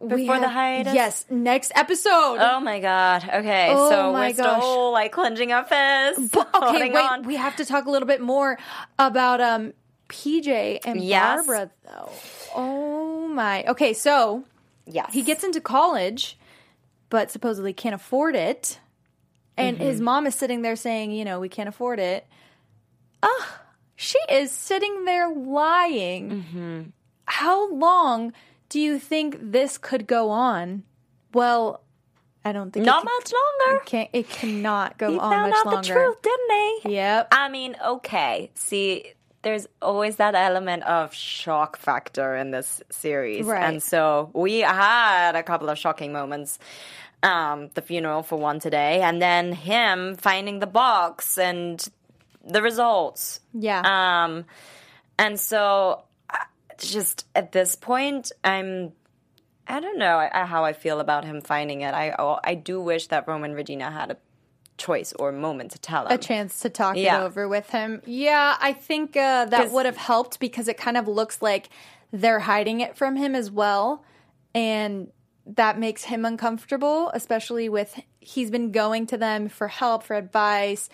before 0.00 0.16
We 0.16 0.26
the 0.26 0.32
have- 0.34 0.50
hiatus. 0.52 0.94
Yes, 0.94 1.24
next 1.30 1.72
episode. 1.74 2.38
Oh 2.40 2.60
my 2.60 2.80
god. 2.80 3.24
Okay. 3.24 3.68
Oh 3.70 3.88
so 3.90 4.12
my 4.12 4.28
we're 4.28 4.34
gosh. 4.34 4.62
still 4.62 4.92
like 4.92 5.12
clenching 5.12 5.52
our 5.52 5.64
fists. 5.64 6.34
okay, 6.54 6.90
wait, 6.90 6.96
on. 6.96 7.22
we 7.24 7.36
have 7.36 7.56
to 7.56 7.64
talk 7.64 7.86
a 7.86 7.90
little 7.90 8.08
bit 8.08 8.20
more 8.20 8.58
about 8.98 9.40
um 9.40 9.72
PJ 10.08 10.80
and 10.84 11.00
Yes. 11.02 11.46
Barbara 11.46 11.70
though. 11.86 12.10
Oh 12.54 13.28
my. 13.28 13.64
Okay, 13.64 13.92
so 13.94 14.44
yes. 14.86 15.10
he 15.12 15.22
gets 15.22 15.44
into 15.44 15.60
college, 15.60 16.36
but 17.12 17.30
supposedly 17.30 17.74
can't 17.74 17.94
afford 17.94 18.34
it. 18.34 18.78
And 19.58 19.76
his 19.76 19.96
Mm-hmm. 19.96 20.04
mom 20.06 20.26
is 20.26 20.34
sitting 20.34 20.62
there 20.62 20.76
saying, 20.76 21.10
you 21.10 21.26
know, 21.26 21.38
we 21.38 21.50
can't 21.50 21.68
afford 21.68 22.00
it. 22.00 22.26
Ugh, 23.22 23.46
she 23.96 24.18
is 24.30 24.50
sitting 24.50 25.04
there 25.04 25.28
lying. 25.30 26.30
Mm-hmm. 26.30 26.80
How 27.26 27.70
long 27.70 28.32
do 28.70 28.80
you 28.80 28.98
think 28.98 29.36
this 29.40 29.76
could 29.76 30.06
go 30.06 30.30
on? 30.30 30.84
Well, 31.34 31.82
I 32.46 32.52
don't 32.52 32.72
think 32.72 32.86
not 32.86 33.02
it, 33.02 33.10
much 33.14 33.30
can, 33.30 33.38
longer. 33.68 33.82
it 33.82 33.86
can't. 33.86 34.10
It 34.14 34.28
cannot 34.30 34.96
go 34.96 35.10
He 35.12 35.18
on 35.18 35.30
found 35.30 35.50
much 35.50 35.58
out 35.58 35.66
longer. 35.66 35.88
the 35.88 35.94
truth, 35.94 36.22
didn't 36.22 36.50
he? 36.84 36.94
Yep. 36.94 37.28
I 37.30 37.48
mean, 37.50 37.76
okay. 37.86 38.50
See, 38.54 39.12
there's 39.42 39.66
always 39.80 40.16
that 40.16 40.34
element 40.34 40.84
of 40.84 41.12
shock 41.14 41.76
factor 41.76 42.36
in 42.36 42.50
this 42.50 42.82
series. 42.90 43.44
Right. 43.44 43.62
And 43.62 43.82
so 43.82 44.30
we 44.32 44.60
had 44.60 45.36
a 45.36 45.42
couple 45.42 45.68
of 45.68 45.78
shocking 45.78 46.12
moments. 46.12 46.58
Um, 47.24 47.70
the 47.74 47.82
funeral 47.82 48.24
for 48.24 48.36
one 48.36 48.58
today, 48.58 49.00
and 49.00 49.22
then 49.22 49.52
him 49.52 50.16
finding 50.16 50.58
the 50.58 50.66
box 50.66 51.38
and 51.38 51.80
the 52.44 52.60
results. 52.60 53.38
Yeah. 53.54 53.82
Um, 53.84 54.44
and 55.18 55.38
so 55.38 56.02
uh, 56.28 56.36
just 56.78 57.24
at 57.36 57.52
this 57.52 57.76
point, 57.76 58.32
I'm 58.42 58.90
I 59.68 59.80
don't 59.80 59.98
know 59.98 60.28
how 60.32 60.64
I 60.64 60.72
feel 60.72 61.00
about 61.00 61.24
him 61.24 61.40
finding 61.40 61.82
it. 61.82 61.94
I 61.94 62.12
I 62.42 62.54
do 62.54 62.80
wish 62.80 63.06
that 63.08 63.28
Roman 63.28 63.52
Regina 63.54 63.90
had 63.90 64.10
a 64.10 64.16
choice 64.82 65.12
or 65.18 65.32
moment 65.32 65.70
to 65.72 65.78
tell 65.78 66.06
him. 66.06 66.12
a 66.12 66.18
chance 66.18 66.60
to 66.60 66.68
talk 66.70 66.96
Yeah. 66.96 67.20
it 67.20 67.24
over 67.24 67.48
with 67.48 67.70
him. 67.70 68.02
Yeah, 68.04 68.56
I 68.60 68.72
think 68.72 69.16
uh, 69.16 69.44
that 69.46 69.70
would 69.70 69.86
have 69.86 69.96
helped 69.96 70.40
because 70.40 70.68
it 70.68 70.76
kind 70.76 70.96
of 70.96 71.06
looks 71.08 71.40
like 71.40 71.68
they're 72.12 72.40
hiding 72.40 72.80
it 72.80 72.96
from 72.96 73.16
him 73.16 73.34
as 73.34 73.50
well. 73.50 74.04
And 74.54 75.10
that 75.46 75.78
makes 75.78 76.04
him 76.04 76.24
uncomfortable, 76.24 77.10
especially 77.14 77.68
with 77.68 78.00
he's 78.20 78.50
been 78.50 78.70
going 78.70 79.06
to 79.06 79.16
them 79.16 79.48
for 79.48 79.68
help, 79.68 80.02
for 80.04 80.14
advice, 80.14 80.88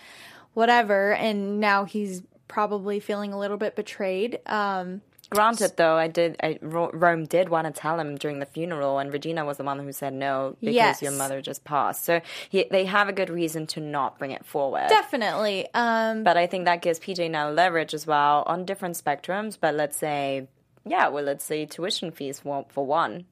whatever. 0.53 1.13
And 1.13 1.59
now 1.59 1.85
he's 1.85 2.23
probably 2.47 2.99
feeling 2.99 3.33
a 3.33 3.37
little 3.39 3.57
bit 3.57 3.75
betrayed. 3.75 4.39
Um, 4.45 5.01
Granted, 5.29 5.73
though, 5.77 5.95
I 5.95 6.07
did. 6.07 6.35
I, 6.41 6.57
Rome 6.61 7.25
did 7.25 7.49
want 7.49 7.67
to 7.67 7.71
tell 7.81 7.99
him 7.99 8.17
during 8.17 8.39
the 8.39 8.45
funeral, 8.45 8.97
and 8.97 9.13
Regina 9.13 9.45
was 9.45 9.57
the 9.57 9.63
one 9.63 9.77
who 9.79 9.91
said 9.91 10.13
no 10.13 10.55
because 10.59 10.75
Yes. 10.75 11.01
your 11.01 11.11
mother 11.11 11.41
just 11.41 11.63
passed. 11.63 12.03
So 12.03 12.21
he, 12.49 12.65
they 12.71 12.85
have 12.85 13.07
a 13.07 13.13
good 13.13 13.29
reason 13.29 13.67
to 13.67 13.79
not 13.79 14.17
bring 14.17 14.31
it 14.31 14.43
forward. 14.45 14.87
definitely. 14.89 15.67
Um, 15.73 16.23
But 16.23 16.35
I 16.37 16.47
think 16.47 16.65
that 16.65 16.81
gives 16.81 16.99
PJ 16.99 17.29
now 17.29 17.49
leverage 17.51 17.93
as 17.93 18.07
well 18.07 18.43
on 18.47 18.65
different 18.65 18.95
spectrums. 18.95 19.57
But 19.59 19.75
let's 19.75 19.97
say, 19.97 20.47
yeah, 20.85 21.07
well, 21.09 21.23
let's 21.23 21.43
say 21.45 21.65
tuition 21.65 22.11
fees 22.11 22.39
for, 22.39 22.65
for 22.69 22.85
one. 22.85 23.25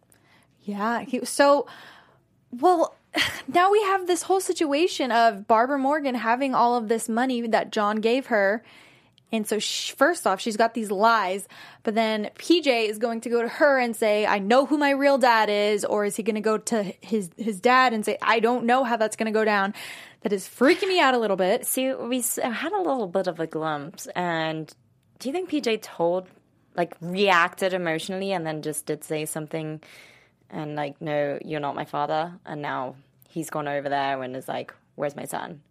Yeah, 0.64 1.02
he 1.02 1.24
so 1.26 1.68
well. 2.52 2.96
Now 3.48 3.72
we 3.72 3.82
have 3.84 4.06
this 4.06 4.24
whole 4.24 4.42
situation 4.42 5.12
of 5.12 5.48
Barbara 5.48 5.80
Morgan 5.80 6.14
having 6.16 6.54
all 6.54 6.76
of 6.76 6.90
this 6.90 7.08
money 7.10 7.48
that 7.48 7.72
John 7.72 7.96
gave 7.98 8.28
her. 8.28 8.64
And 9.32 9.46
so, 9.46 9.60
sh 9.60 9.92
first 9.92 10.26
off, 10.26 10.40
she's 10.40 10.56
got 10.56 10.74
these 10.74 10.90
lies, 10.90 11.48
but 11.84 11.96
then 11.96 12.30
PJ 12.36 12.88
is 12.90 12.98
going 12.98 13.22
to 13.22 13.30
go 13.30 13.42
to 13.42 13.48
her 13.48 13.78
and 13.78 13.96
say, 13.96 14.26
"I 14.26 14.40
know 14.40 14.66
who 14.66 14.78
my 14.78 14.92
real 14.92 15.18
dad 15.18 15.50
is," 15.50 15.84
or 15.84 16.06
is 16.06 16.16
he 16.16 16.24
going 16.24 16.36
to 16.36 16.42
go 16.42 16.58
to 16.58 16.84
his 17.02 17.30
his 17.38 17.60
dad 17.60 17.94
and 17.94 18.06
say, 18.06 18.18
"I 18.22 18.40
don't 18.40 18.66
know 18.66 18.84
how 18.84 18.96
that's 18.96 19.18
going 19.18 19.32
to 19.32 19.38
go 19.38 19.44
down"? 19.44 19.74
That 20.22 20.32
is 20.32 20.48
freaking 20.48 20.88
me 20.88 21.00
out 21.00 21.14
a 21.14 21.18
little 21.18 21.38
bit. 21.38 21.66
See, 21.66 21.94
we 21.94 22.24
uh, 22.42 22.50
had 22.50 22.72
a 22.72 22.82
little 22.82 23.08
bit 23.08 23.28
of 23.28 23.40
a 23.40 23.48
glimpse, 23.48 24.08
and 24.16 24.74
do 25.20 25.30
you 25.30 25.34
think 25.34 25.50
PJ 25.50 25.82
told, 25.82 26.28
like, 26.76 26.96
reacted 27.02 27.74
emotionally, 27.74 28.32
and 28.32 28.46
then 28.46 28.62
just 28.62 28.86
did 28.86 29.04
say 29.04 29.26
something, 29.26 29.82
and 30.50 30.76
like, 30.76 31.02
no, 31.02 31.38
you're 31.44 31.60
not 31.60 31.76
my 31.76 31.86
father, 31.86 32.34
and 32.46 32.62
now 32.62 32.96
he's 33.38 33.50
gone 33.50 33.68
over 33.68 33.88
there 33.88 34.22
and 34.24 34.36
is 34.36 34.48
like, 34.48 34.74
where's 34.96 35.16
my 35.16 35.26
son? 35.26 35.62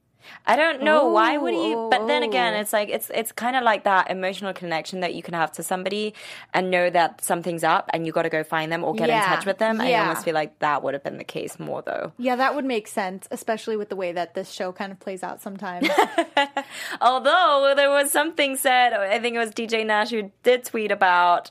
I 0.47 0.57
don't 0.57 0.83
know 0.83 1.09
why 1.09 1.37
would 1.37 1.55
he, 1.55 1.75
but 1.75 2.07
then 2.07 2.23
again, 2.23 2.55
it's 2.55 2.73
like 2.73 2.89
it's 2.89 3.11
it's 3.15 3.33
kind 3.33 3.57
of 3.57 3.63
like 3.63 3.85
that 3.85 4.11
emotional 4.11 4.53
connection 4.53 5.01
that 5.01 5.15
you 5.15 5.23
can 5.23 5.35
have 5.35 5.53
to 5.53 5.63
somebody 5.63 6.15
and 6.55 6.71
know 6.71 6.91
that 6.91 7.25
something's 7.25 7.65
up, 7.65 7.91
and 7.93 8.07
you 8.07 8.13
got 8.13 8.23
to 8.23 8.29
go 8.29 8.45
find 8.45 8.71
them 8.71 8.85
or 8.85 8.95
get 8.95 9.09
in 9.11 9.23
touch 9.23 9.47
with 9.47 9.59
them. 9.59 9.81
I 9.81 9.95
almost 9.95 10.25
feel 10.25 10.35
like 10.35 10.59
that 10.61 10.83
would 10.83 10.95
have 10.95 11.05
been 11.05 11.19
the 11.19 11.25
case 11.25 11.59
more 11.59 11.83
though. 11.83 12.13
Yeah, 12.19 12.37
that 12.37 12.55
would 12.55 12.65
make 12.65 12.89
sense, 12.89 13.27
especially 13.31 13.77
with 13.77 13.89
the 13.89 13.97
way 13.97 14.13
that 14.13 14.35
this 14.35 14.51
show 14.51 14.73
kind 14.73 14.93
of 14.93 15.01
plays 15.01 15.23
out 15.23 15.41
sometimes. 15.41 15.89
Although 17.01 17.75
there 17.77 17.91
was 17.91 18.11
something 18.11 18.57
said, 18.57 18.93
I 18.93 19.19
think 19.19 19.37
it 19.37 19.39
was 19.39 19.51
DJ 19.51 19.85
Nash 19.85 20.11
who 20.11 20.31
did 20.43 20.65
tweet 20.65 20.91
about 20.91 21.51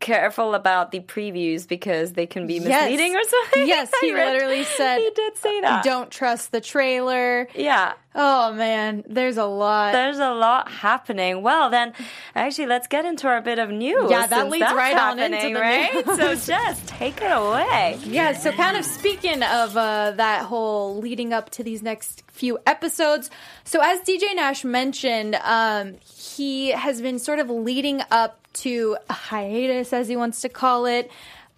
careful 0.00 0.54
about 0.54 0.90
the 0.92 1.00
previews 1.00 1.66
because 1.66 2.12
they 2.12 2.26
can 2.26 2.46
be 2.46 2.54
Yes. 2.54 2.64
misleading 2.90 3.14
or 3.16 3.22
something. 3.24 3.66
Yes, 3.68 3.90
he 4.00 4.12
literally 4.12 4.64
said, 4.64 4.98
he 4.98 5.10
did 5.14 5.36
say 5.36 5.58
uh, 5.58 5.62
that. 5.62 5.84
Don't 5.84 6.10
trust 6.10 6.52
the 6.52 6.60
trailer. 6.60 7.48
Yeah. 7.54 7.94
Oh 8.20 8.52
man, 8.52 9.04
there's 9.08 9.36
a 9.36 9.44
lot. 9.44 9.92
There's 9.92 10.18
a 10.18 10.34
lot 10.34 10.68
happening. 10.68 11.40
Well, 11.40 11.70
then, 11.70 11.92
actually, 12.34 12.66
let's 12.66 12.88
get 12.88 13.04
into 13.04 13.28
our 13.28 13.40
bit 13.40 13.60
of 13.60 13.70
news. 13.70 14.10
Yeah, 14.10 14.26
that 14.26 14.50
leads 14.50 14.64
right 14.64 14.96
on 14.96 15.20
into 15.20 15.54
the 15.54 15.60
right? 15.60 15.94
news. 15.94 16.04
So, 16.04 16.34
Jess, 16.52 16.82
take 16.84 17.22
it 17.22 17.30
away. 17.30 17.96
Yeah, 18.04 18.32
so 18.32 18.50
kind 18.50 18.76
of 18.76 18.84
speaking 18.84 19.44
of 19.44 19.76
uh, 19.76 20.14
that 20.16 20.46
whole 20.46 20.98
leading 20.98 21.32
up 21.32 21.50
to 21.50 21.62
these 21.62 21.80
next 21.80 22.24
few 22.26 22.58
episodes. 22.66 23.30
So, 23.62 23.80
as 23.80 24.00
DJ 24.00 24.34
Nash 24.34 24.64
mentioned, 24.64 25.36
um, 25.36 25.94
he 26.04 26.70
has 26.70 27.00
been 27.00 27.20
sort 27.20 27.38
of 27.38 27.48
leading 27.48 28.02
up 28.10 28.40
to 28.54 28.96
a 29.08 29.12
hiatus, 29.12 29.92
as 29.92 30.08
he 30.08 30.16
wants 30.16 30.40
to 30.40 30.48
call 30.48 30.86
it. 30.86 31.08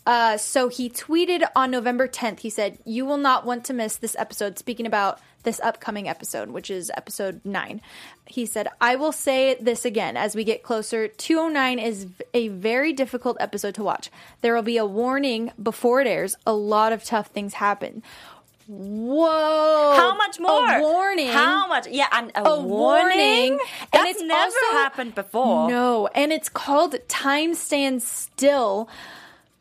Uh, 0.06 0.36
so 0.36 0.68
he 0.68 0.88
tweeted 0.88 1.44
on 1.54 1.70
November 1.70 2.08
10th. 2.08 2.40
He 2.40 2.50
said, 2.50 2.78
"You 2.84 3.04
will 3.04 3.18
not 3.18 3.44
want 3.44 3.64
to 3.66 3.74
miss 3.74 3.96
this 3.96 4.16
episode." 4.18 4.58
Speaking 4.58 4.86
about 4.86 5.20
this 5.42 5.60
upcoming 5.60 6.08
episode, 6.08 6.50
which 6.50 6.70
is 6.70 6.90
episode 6.96 7.40
nine, 7.44 7.80
he 8.26 8.44
said, 8.46 8.68
"I 8.80 8.96
will 8.96 9.12
say 9.12 9.56
this 9.60 9.84
again 9.84 10.16
as 10.16 10.34
we 10.34 10.42
get 10.44 10.62
closer. 10.62 11.06
209 11.08 11.78
is 11.78 12.06
a 12.34 12.48
very 12.48 12.92
difficult 12.92 13.36
episode 13.40 13.74
to 13.76 13.82
watch. 13.84 14.10
There 14.40 14.54
will 14.54 14.62
be 14.62 14.78
a 14.78 14.86
warning 14.86 15.52
before 15.62 16.00
it 16.00 16.06
airs. 16.06 16.34
A 16.46 16.52
lot 16.54 16.92
of 16.92 17.04
tough 17.04 17.28
things 17.28 17.54
happen." 17.54 18.02
Whoa! 18.66 19.94
How 19.96 20.14
much 20.16 20.38
more? 20.38 20.64
A 20.76 20.80
warning. 20.80 21.28
How 21.28 21.66
much? 21.66 21.88
Yeah, 21.88 22.06
and 22.12 22.30
a, 22.36 22.46
A 22.48 22.60
warning, 22.60 23.52
and 23.52 23.60
That's 23.92 24.10
it's 24.12 24.22
never 24.22 24.42
also- 24.44 24.72
happened 24.78 25.14
before. 25.16 25.68
No, 25.68 26.06
and 26.14 26.32
it's 26.32 26.48
called 26.48 26.94
Time 27.08 27.54
Stands 27.54 28.06
Still. 28.06 28.88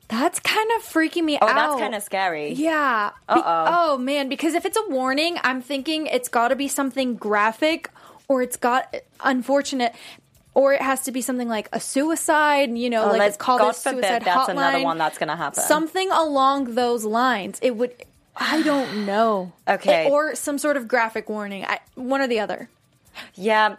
That's 0.10 0.39
kind 0.39 0.69
of 0.78 0.84
freaking 0.84 1.24
me 1.24 1.36
out. 1.36 1.43
Oh, 1.43 1.48
out. 1.48 1.56
that's 1.56 1.80
kind 1.82 1.95
of 1.95 2.04
scary. 2.04 2.54
Yeah. 2.54 3.12
Be- 3.34 3.41
oh 3.45 3.98
man, 3.98 4.28
because 4.28 4.56
if 4.56 4.65
it's 4.65 4.78
a 4.78 4.89
warning, 4.89 5.38
I'm 5.43 5.62
thinking 5.62 6.08
it's 6.08 6.28
got 6.30 6.48
to 6.50 6.56
be 6.56 6.67
something 6.67 7.15
graphic 7.15 7.91
or 8.28 8.41
it's 8.41 8.58
got 8.58 8.95
unfortunate 9.24 9.93
or 10.56 10.74
it 10.74 10.82
has 10.82 11.02
to 11.02 11.12
be 11.12 11.22
something 11.22 11.48
like 11.48 11.69
a 11.72 11.80
suicide, 11.80 12.76
you 12.76 12.89
know, 12.89 13.12
Oh, 13.12 13.15
like 13.15 13.38
called 13.38 13.60
God 13.62 13.69
a 13.69 13.74
forbid 13.74 14.04
suicide 14.04 14.24
that's 14.26 14.50
hotline. 14.50 14.54
another 14.54 14.84
one 14.84 14.98
that's 14.98 15.17
gonna 15.19 15.36
happen. 15.36 15.62
Something 15.63 16.10
along 16.12 16.74
those 16.76 17.06
lines. 17.06 17.60
It 17.62 17.76
would 17.76 17.93
I 18.36 18.62
don't 18.63 19.06
know. 19.06 19.54
Okay. 19.67 20.08
It- 20.08 20.12
or 20.12 20.34
some 20.36 20.58
sort 20.58 20.76
of 20.76 20.88
graphic 20.88 21.30
warning. 21.30 21.65
I, 21.65 21.80
one 21.93 22.19
or 22.22 22.28
the 22.28 22.39
other. 22.39 22.67
Yeah. 23.36 23.76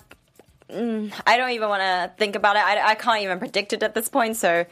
Mm, 0.70 1.12
I 1.26 1.36
don't 1.36 1.50
even 1.50 1.68
want 1.68 1.80
to 1.82 2.12
think 2.16 2.36
about 2.36 2.54
it. 2.54 2.60
I, 2.60 2.90
I 2.90 2.94
can't 2.94 3.22
even 3.22 3.40
predict 3.40 3.72
it 3.72 3.82
at 3.82 3.94
this 3.94 4.08
point. 4.08 4.36
So, 4.36 4.64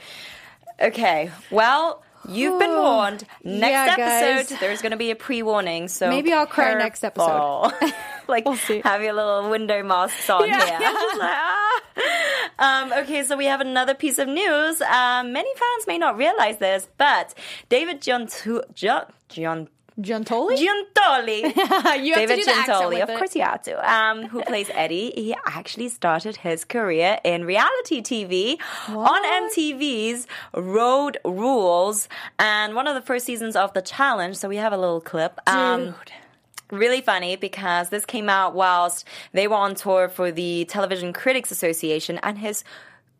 okay. 0.80 1.30
Well, 1.50 2.02
you've 2.28 2.58
been 2.58 2.70
warned. 2.76 3.24
Next 3.44 3.70
Yeah, 3.98 4.04
episode, 4.06 4.50
guys. 4.54 4.60
there's 4.60 4.82
going 4.82 4.92
to 4.92 4.98
be 4.98 5.10
a 5.10 5.16
pre 5.16 5.42
warning. 5.42 5.88
So 5.88 6.08
Maybe 6.08 6.32
I'll 6.32 6.46
cry 6.46 6.74
next 6.74 7.00
careful. 7.00 7.72
like, 8.28 8.44
We'll 8.44 8.56
see. 8.56 8.80
have 8.84 9.02
your 9.02 9.12
little 9.14 9.48
window 9.50 9.82
masks 9.82 10.28
on 10.30 10.46
Yeah, 10.48 10.64
here. 10.64 10.78
yeah. 10.80 10.92
Just 10.92 11.18
like, 11.18 11.30
ah. 11.32 11.64
Um, 12.60 12.92
okay, 13.04 13.22
so 13.24 13.36
we 13.36 13.46
have 13.46 13.60
another 13.60 13.94
piece 13.94 14.18
of 14.18 14.26
news. 14.28 14.80
Um, 14.82 15.32
many 15.32 15.48
fans 15.54 15.86
may 15.86 15.96
not 15.98 16.16
realize 16.16 16.58
this, 16.58 16.88
but 16.98 17.34
David 17.68 18.00
Giantu- 18.00 18.62
Gian- 18.74 19.06
Gian- 19.28 19.68
Giuntoli? 20.00 20.56
Giuntoli. 20.56 21.42
you 22.04 22.14
have 22.14 22.28
David 22.28 22.38
to 22.38 22.44
do 22.44 22.50
Giuntoli, 22.50 23.02
of 23.02 23.08
it. 23.08 23.18
course 23.18 23.34
you 23.34 23.42
have 23.42 23.62
to. 23.62 23.92
Um, 23.92 24.26
who 24.28 24.42
plays 24.46 24.70
Eddie? 24.72 25.12
He 25.14 25.34
actually 25.46 25.88
started 25.88 26.36
his 26.36 26.64
career 26.64 27.18
in 27.24 27.44
reality 27.44 28.00
TV 28.00 28.58
on 28.88 29.24
MTV's 29.50 30.26
Road 30.54 31.18
Rules, 31.24 32.08
and 32.38 32.74
one 32.74 32.86
of 32.86 32.94
the 32.94 33.02
first 33.02 33.26
seasons 33.26 33.56
of 33.56 33.72
the 33.72 33.82
challenge. 33.82 34.36
So 34.36 34.48
we 34.48 34.56
have 34.56 34.72
a 34.72 34.78
little 34.78 35.00
clip. 35.00 35.40
Um, 35.48 35.86
Dude. 35.86 36.12
Really 36.70 37.00
funny 37.00 37.36
because 37.36 37.88
this 37.88 38.04
came 38.04 38.28
out 38.28 38.54
whilst 38.54 39.06
they 39.32 39.48
were 39.48 39.56
on 39.56 39.74
tour 39.74 40.06
for 40.10 40.30
the 40.30 40.66
Television 40.66 41.14
Critics 41.14 41.50
Association, 41.50 42.20
and 42.22 42.36
his 42.38 42.62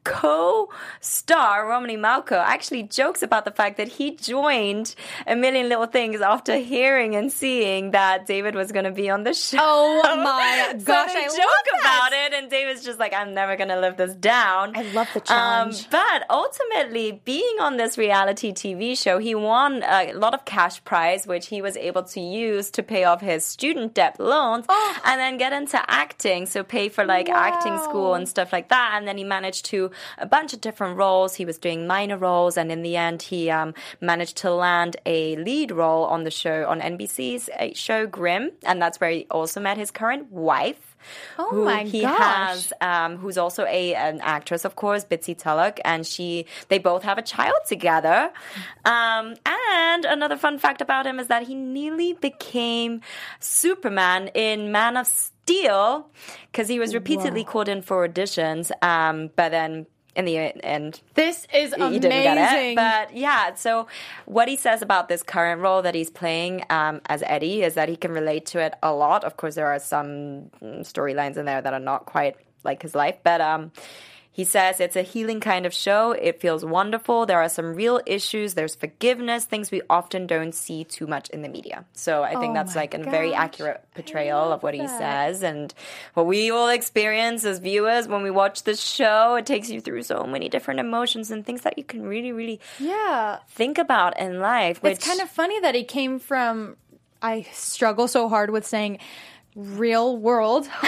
co-star 0.09 1.67
Romany 1.69 1.97
Malco 1.97 2.33
actually 2.33 2.83
jokes 2.85 3.23
about 3.23 3.45
the 3.45 3.51
fact 3.51 3.77
that 3.77 3.89
he 3.89 4.17
joined 4.17 4.95
A 5.27 5.35
Million 5.37 5.69
Little 5.69 5.87
Things 5.87 6.21
after 6.21 6.57
hearing 6.57 7.15
and 7.17 7.33
seeing 7.33 7.93
that 7.93 8.27
David 8.27 8.55
was 8.55 8.73
going 8.73 8.85
to 8.85 8.91
be 8.91 9.11
on 9.11 9.25
the 9.25 9.35
show. 9.35 9.59
Oh 9.61 10.03
my 10.25 10.75
gosh, 10.85 11.11
I 11.15 11.25
joke 11.27 11.39
love 11.39 11.81
about 11.81 12.13
it, 12.13 12.33
and 12.35 12.51
David's 12.51 12.85
just 12.85 12.99
like, 12.99 13.13
"I'm 13.15 13.35
never 13.35 13.57
gonna 13.57 13.81
live 13.81 13.97
this 13.97 14.15
down." 14.15 14.73
I 14.77 14.83
love 14.93 15.09
the 15.15 15.21
challenge. 15.21 15.81
Um, 15.81 15.87
but 15.91 16.25
ultimately, 16.31 17.21
being 17.25 17.57
on 17.61 17.77
this 17.77 17.97
reality 17.99 18.53
TV 18.53 18.97
show, 19.01 19.19
he 19.19 19.35
won 19.35 19.83
a 19.83 20.13
lot 20.13 20.35
of 20.35 20.45
cash 20.45 20.83
prize, 20.85 21.27
which 21.27 21.47
he 21.49 21.63
was 21.63 21.77
able 21.77 22.03
to 22.05 22.21
use 22.21 22.71
to 22.73 22.83
pay 22.83 23.05
off 23.05 23.21
his 23.21 23.45
student 23.45 23.95
debt 23.95 24.19
loans, 24.21 24.67
Oh. 24.69 24.97
and 25.05 25.21
then 25.21 25.37
get 25.39 25.53
into 25.53 25.79
acting. 25.91 26.47
So 26.47 26.63
pay 26.63 26.89
for 26.89 27.05
like 27.05 27.29
acting 27.29 27.77
school 27.79 28.15
and 28.15 28.29
stuff 28.29 28.53
like 28.53 28.69
that. 28.69 28.93
And 28.95 29.07
then 29.07 29.17
he 29.19 29.25
managed 29.25 29.67
to 29.67 29.91
a 30.19 30.27
bunch 30.27 30.53
of 30.53 30.61
different 30.61 30.97
roles. 30.97 31.35
He 31.35 31.45
was 31.45 31.59
doing 31.59 31.87
minor 31.87 32.17
roles, 32.17 32.57
and 32.57 32.71
in 32.71 32.83
the 32.83 32.97
end, 32.97 33.23
he 33.23 33.51
um, 33.51 33.75
managed 34.01 34.37
to 34.39 34.53
land 34.53 34.97
a 35.07 35.37
lead 35.37 35.71
role 35.71 36.05
on 36.05 36.25
the 36.25 36.31
show 36.31 36.67
on 36.69 36.81
NBC's 36.81 37.49
uh, 37.49 37.69
show 37.75 38.07
Grimm, 38.07 38.51
and 38.65 38.81
that's 38.81 39.01
where 39.01 39.11
he 39.11 39.27
also 39.31 39.61
met 39.61 39.77
his 39.77 39.91
current 39.91 40.31
wife. 40.33 40.97
Oh 41.39 41.51
who 41.51 41.65
my 41.65 41.85
he 41.85 42.03
gosh. 42.03 42.19
has 42.19 42.73
um, 42.81 43.17
who's 43.19 43.39
also 43.39 43.65
a 43.65 43.95
an 43.95 44.21
actress, 44.21 44.65
of 44.65 44.77
course, 44.77 45.05
Bitsy 45.05 45.37
Tulloch, 45.37 45.79
and 45.85 46.07
she 46.07 46.47
they 46.69 46.79
both 46.79 47.03
have 47.05 47.19
a 47.19 47.23
child 47.23 47.57
together. 47.67 48.31
Um, 48.85 49.35
and 49.47 50.05
another 50.05 50.37
fun 50.37 50.59
fact 50.59 50.81
about 50.81 51.07
him 51.07 51.19
is 51.21 51.29
that 51.29 51.47
he 51.47 51.55
nearly 51.55 52.15
became 52.15 53.01
Superman 53.41 54.29
in 54.35 54.73
Man 54.73 54.97
of 54.97 55.07
Steel 55.07 55.38
because 55.49 56.69
he 56.69 56.79
was 56.79 56.95
repeatedly 56.95 57.45
called 57.45 57.69
in 57.69 57.83
for 57.83 58.07
auditions, 58.09 58.71
um, 58.83 59.31
but 59.37 59.51
then. 59.51 59.87
In 60.17 60.25
the 60.25 60.37
end, 60.37 61.01
This 61.15 61.47
is 61.55 61.73
he 61.73 61.81
amazing. 61.81 62.01
didn't 62.01 62.23
get 62.25 62.39
it. 62.71 62.75
But 62.75 63.17
yeah, 63.17 63.55
so 63.55 63.87
what 64.25 64.49
he 64.49 64.57
says 64.57 64.83
about 64.83 65.09
this 65.09 65.23
current 65.23 65.61
role 65.61 65.81
that 65.83 65.95
he's 65.95 66.11
playing 66.11 66.65
um, 66.71 67.01
as 67.07 67.23
Eddie 67.25 67.63
is 67.63 67.75
that 67.75 67.89
he 67.89 67.95
can 67.95 68.11
relate 68.11 68.45
to 68.47 68.59
it 68.59 68.75
a 68.83 68.93
lot. 68.93 69.23
Of 69.23 69.37
course, 69.37 69.55
there 69.55 69.69
are 69.69 69.79
some 69.79 70.51
mm, 70.61 70.81
storylines 70.81 71.37
in 71.37 71.45
there 71.47 71.63
that 71.63 71.73
are 71.73 71.79
not 71.79 72.07
quite 72.07 72.35
like 72.65 72.83
his 72.83 72.97
life, 72.97 73.19
but 73.23 73.41
um, 73.41 73.71
he 74.39 74.45
says 74.45 74.79
it's 74.79 74.95
a 74.95 75.03
healing 75.03 75.41
kind 75.41 75.67
of 75.67 75.75
show. 75.75 76.13
It 76.13 76.41
feels 76.41 76.65
wonderful. 76.65 77.27
There 77.27 77.41
are 77.41 77.49
some 77.49 77.75
real 77.75 78.01
issues. 78.07 78.55
There's 78.55 78.77
forgiveness, 78.77 79.47
things 79.47 79.73
we 79.73 79.83
often 79.91 80.29
don't 80.29 80.55
see 80.55 80.85
too 80.85 81.09
much 81.09 81.29
in 81.31 81.43
the 81.43 81.49
media. 81.49 81.85
So 81.93 82.23
I 82.23 82.37
think 82.37 82.53
Oh 82.53 82.55
that's 82.55 82.77
like 82.77 82.95
a 82.95 82.99
very 82.99 83.35
accurate 83.35 83.85
portrayal 83.97 84.53
of 84.53 84.63
what 84.63 84.75
he 84.75 84.87
says 84.87 85.43
and 85.43 85.75
what 86.15 86.27
we 86.27 86.53
all 86.53 86.69
experience 86.69 87.45
as 87.45 87.59
viewers 87.59 88.07
when 88.07 88.23
we 88.23 88.31
watch 88.31 88.63
this 88.63 88.81
show. 88.81 89.35
It 89.35 89.45
takes 89.45 89.71
you 89.71 89.81
through 89.81 90.05
so 90.05 90.23
many 90.23 90.49
different 90.49 90.79
emotions 90.79 91.33
and 91.33 91.45
things 91.45 91.63
that 91.63 91.77
you 91.77 91.83
can 91.83 92.05
really, 92.05 92.31
really 92.31 92.61
yeah. 92.79 93.39
think 93.49 93.77
about 93.77 94.21
in 94.21 94.39
life. 94.39 94.81
Which 94.85 94.99
It's 94.99 95.05
kind 95.05 95.21
of 95.21 95.29
funny 95.29 95.59
that 95.63 95.75
he 95.75 95.83
came 95.83 96.21
from. 96.21 96.77
I 97.21 97.43
struggle 97.53 98.07
so 98.07 98.29
hard 98.29 98.51
with 98.51 98.65
saying 98.65 99.01
real 99.57 100.17
world. 100.17 100.69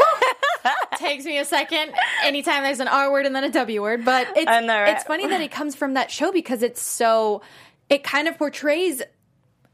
Takes 1.00 1.24
me 1.24 1.38
a 1.38 1.44
second 1.46 1.94
anytime 2.24 2.62
there's 2.62 2.80
an 2.80 2.88
R 2.88 3.10
word 3.10 3.24
and 3.24 3.34
then 3.34 3.42
a 3.44 3.50
W 3.50 3.80
word, 3.80 4.04
but 4.04 4.28
it's 4.36 4.46
know, 4.46 4.80
right? 4.80 4.94
it's 4.94 5.04
funny 5.04 5.26
that 5.26 5.40
it 5.40 5.50
comes 5.50 5.74
from 5.74 5.94
that 5.94 6.10
show 6.10 6.30
because 6.30 6.62
it's 6.62 6.82
so 6.82 7.40
it 7.88 8.04
kind 8.04 8.28
of 8.28 8.36
portrays 8.36 9.00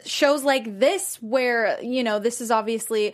shows 0.04 0.44
like 0.44 0.78
this 0.78 1.16
where 1.16 1.80
you 1.82 2.04
know 2.04 2.20
this 2.20 2.40
is 2.40 2.52
obviously 2.52 3.12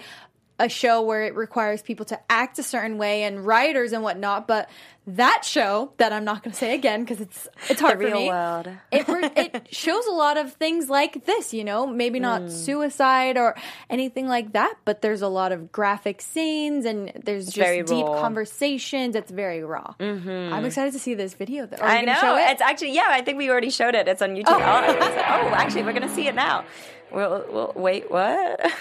a 0.63 0.69
show 0.69 1.03
where 1.03 1.25
it 1.25 1.35
requires 1.35 1.83
people 1.83 2.07
to 2.07 2.19
act 2.31 2.59
a 2.59 2.63
certain 2.63 2.97
way 2.97 3.25
and 3.25 3.45
writers 3.45 3.93
and 3.93 4.03
whatnot 4.03 4.47
but 4.47 4.71
that 5.07 5.45
show 5.45 5.93
that 5.97 6.13
i'm 6.13 6.25
not 6.25 6.43
going 6.45 6.53
to 6.53 6.57
say 6.57 6.75
again 6.75 7.01
because 7.03 7.21
it's 7.21 7.49
it's 7.69 7.81
hard 7.81 7.99
The 7.99 8.05
for 8.05 8.09
real 8.11 8.21
me 8.21 8.29
world. 8.29 8.69
it, 8.93 9.09
re- 9.09 9.31
it 9.37 9.69
shows 9.75 10.07
a 10.07 10.13
lot 10.13 10.37
of 10.39 10.53
things 10.53 10.89
like 10.89 11.27
this 11.27 11.53
you 11.53 11.65
know 11.65 11.87
maybe 11.87 12.21
not 12.21 12.43
Hmm. 12.43 12.49
suicide 12.49 13.37
or 13.37 13.57
anything 13.91 14.29
like 14.29 14.53
that 14.53 14.75
but 14.85 15.03
there's 15.03 15.23
a 15.23 15.29
lot 15.29 15.51
of 15.51 15.73
graphic 15.73 16.23
scenes 16.23 16.85
and 16.85 17.11
there's 17.25 17.47
just 17.47 17.57
very 17.57 17.83
deep 17.83 18.07
conversations 18.07 19.17
it's 19.17 19.31
very 19.33 19.65
raw 19.65 19.95
mm-hmm. 19.99 20.55
i'm 20.55 20.65
excited 20.65 20.93
to 20.93 21.01
see 21.01 21.15
this 21.15 21.35
video 21.35 21.67
though 21.67 21.79
Are 21.79 21.89
I 21.89 22.03
know. 22.03 22.15
show 22.15 22.37
it? 22.37 22.51
It's 22.53 22.63
actually, 22.63 22.95
yeah, 22.95 23.07
I 23.09 23.23
think 23.23 23.39
we 23.39 23.51
already 23.51 23.71
showed 23.71 23.95
it. 23.95 24.07
It's 24.07 24.23
on 24.23 24.31
YouTube. 24.37 24.45
Oh, 24.47 24.57
oh 24.61 25.55
actually, 25.55 25.83
we're 25.83 25.93
going 25.93 26.09
to 26.09 26.15
see 26.15 26.27
it 26.29 26.35
now. 26.35 26.65
We'll, 27.11 27.45
we'll, 27.51 27.73
wait, 27.75 28.11
what? 28.11 28.73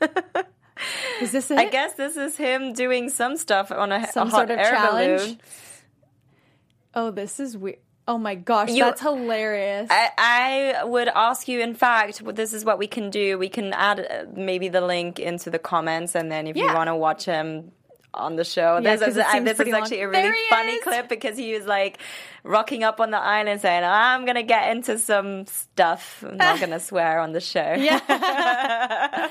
is 1.20 1.32
this 1.32 1.50
it 1.50 1.58
I 1.58 1.66
guess 1.68 1.94
this 1.94 2.16
is 2.16 2.36
him 2.36 2.72
doing 2.72 3.08
some 3.08 3.36
stuff 3.36 3.70
on 3.72 3.92
a, 3.92 4.06
Some 4.12 4.28
a 4.28 4.30
hot 4.30 4.36
sort 4.38 4.50
of 4.50 4.58
air 4.58 4.70
challenge? 4.70 5.20
balloon. 5.22 5.40
Oh, 6.94 7.10
this 7.10 7.38
is 7.40 7.56
weird. 7.56 7.78
Oh 8.08 8.18
my 8.18 8.36
gosh, 8.36 8.70
You- 8.70 8.84
that's 8.84 9.00
hilarious. 9.00 9.88
I, 9.90 10.10
I 10.78 10.84
would 10.84 11.08
ask 11.08 11.48
you, 11.48 11.60
in 11.60 11.74
fact, 11.74 12.22
this 12.36 12.52
is 12.52 12.64
what 12.64 12.78
we 12.78 12.86
can 12.86 13.10
do. 13.10 13.36
We 13.36 13.48
can 13.48 13.72
add 13.72 13.98
uh, 14.00 14.26
maybe 14.32 14.68
the 14.68 14.80
link 14.80 15.18
into 15.18 15.50
the 15.50 15.58
comments, 15.58 16.14
and 16.14 16.30
then 16.30 16.46
if 16.46 16.56
you 16.56 16.66
want 16.66 16.86
to 16.86 16.94
watch 16.94 17.24
him 17.24 17.72
on 18.16 18.36
the 18.36 18.44
show, 18.44 18.78
Yeah, 18.82 18.96
this, 18.96 19.08
is, 19.08 19.14
this 19.16 19.26
is 19.34 19.54
pretty 19.56 19.72
long. 19.72 19.82
actually 19.82 20.00
a 20.00 20.08
really 20.08 20.36
funny 20.50 20.72
is. 20.72 20.82
clip 20.82 21.08
because 21.08 21.36
he 21.36 21.52
was 21.54 21.66
like 21.66 21.98
rocking 22.44 22.82
up 22.84 23.00
on 23.00 23.10
the 23.10 23.18
island 23.18 23.60
saying, 23.60 23.84
I'm 23.84 24.24
going 24.24 24.36
to 24.36 24.42
get 24.42 24.70
into 24.74 24.98
some 24.98 25.46
stuff. 25.46 26.24
I'm 26.26 26.36
not 26.36 26.58
going 26.58 26.70
to 26.78 26.80
swear 26.80 27.20
on 27.20 27.32
the 27.32 27.40
show. 27.40 27.74
yeah. 27.78 28.00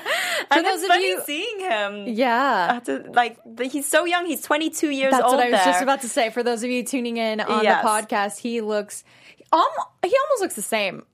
and 0.50 0.64
those 0.64 0.78
it's 0.80 0.86
funny 0.86 1.08
you- 1.08 1.22
seeing 1.24 1.60
him. 1.60 2.04
yeah. 2.08 2.68
After, 2.76 3.02
like, 3.12 3.38
he's 3.60 3.88
so 3.88 4.04
young. 4.04 4.26
He's 4.26 4.42
22 4.42 4.90
years 4.90 5.10
That's 5.12 5.24
old. 5.24 5.34
what 5.36 5.46
I 5.46 5.50
was 5.50 5.64
just 5.64 5.82
about 5.82 6.02
to 6.02 6.08
say. 6.08 6.30
For 6.30 6.42
those 6.42 6.62
of 6.62 6.70
you 6.70 6.84
tuning 6.84 7.16
in 7.16 7.40
on 7.40 7.62
Yes. 7.64 7.82
the 7.82 7.88
podcast, 7.88 8.38
he 8.38 8.60
looks 8.60 9.04
um, 9.52 9.62
he 10.02 10.12
almost 10.24 10.40
looks 10.42 10.54
the 10.56 10.62
same. 10.62 11.04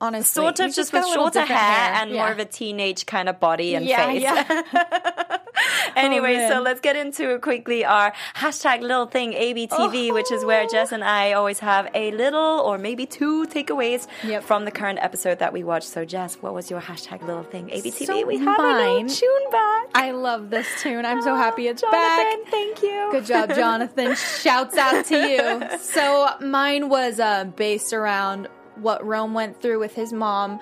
Honestly, 0.00 0.42
Sort 0.42 0.58
of 0.58 0.66
He's 0.66 0.74
just 0.76 0.90
got 0.90 1.04
with 1.04 1.14
shorter 1.14 1.40
different 1.40 1.60
hair, 1.60 1.92
and 2.02 2.10
Yeah. 2.10 2.16
more 2.16 2.32
of 2.32 2.38
a 2.40 2.44
teenage 2.44 3.06
kind 3.06 3.28
of 3.28 3.38
body 3.38 3.76
and 3.76 3.84
yeah, 3.86 4.06
face. 4.06 4.22
yeah. 4.22 5.36
Anyway, 5.96 6.36
man. 6.36 6.50
so 6.50 6.60
let's 6.60 6.80
get 6.80 6.96
into 6.96 7.38
quickly 7.40 7.84
our 7.84 8.12
hashtag 8.34 8.80
little 8.80 9.06
thing 9.06 9.32
ABTV, 9.32 10.12
which 10.14 10.30
is 10.32 10.44
where 10.44 10.66
Jess 10.66 10.90
and 10.92 11.04
I 11.04 11.32
always 11.32 11.58
have 11.58 11.88
a 11.94 12.10
little 12.12 12.60
or 12.60 12.78
maybe 12.78 13.04
two 13.06 13.46
takeaways 13.46 14.06
Yep. 14.24 14.42
from 14.44 14.64
the 14.64 14.70
current 14.70 14.98
episode 15.02 15.38
that 15.40 15.52
we 15.52 15.62
watched. 15.64 15.88
So, 15.88 16.04
Jess, 16.04 16.36
what 16.36 16.54
was 16.54 16.70
your 16.70 16.80
hashtag 16.80 17.20
little 17.26 17.42
thing 17.42 17.68
ABTV? 17.68 18.06
So 18.06 18.26
we 18.26 18.38
have 18.38 18.58
a 18.58 18.62
mine- 18.62 19.08
tune 19.08 19.50
back. 19.50 19.86
I 19.94 20.12
love 20.12 20.50
this 20.50 20.66
tune. 20.80 21.04
I'm 21.04 21.20
so 21.22 21.34
happy 21.36 21.66
it's 21.68 21.82
Jonathan, 21.82 22.42
back. 22.42 22.50
thank 22.50 22.82
you. 22.82 23.08
Good 23.12 23.26
job, 23.26 23.48
Jonathan. 23.54 24.14
Shouts 24.16 24.76
out 24.76 25.04
to 25.06 25.16
you. 25.16 25.62
So 25.80 26.28
mine 26.40 26.88
was 26.88 27.20
uh, 27.20 27.44
based 27.44 27.92
around 27.92 28.48
what 28.76 29.04
Rome 29.04 29.34
went 29.34 29.60
through 29.60 29.78
with 29.78 29.94
his 29.94 30.12
mom. 30.12 30.58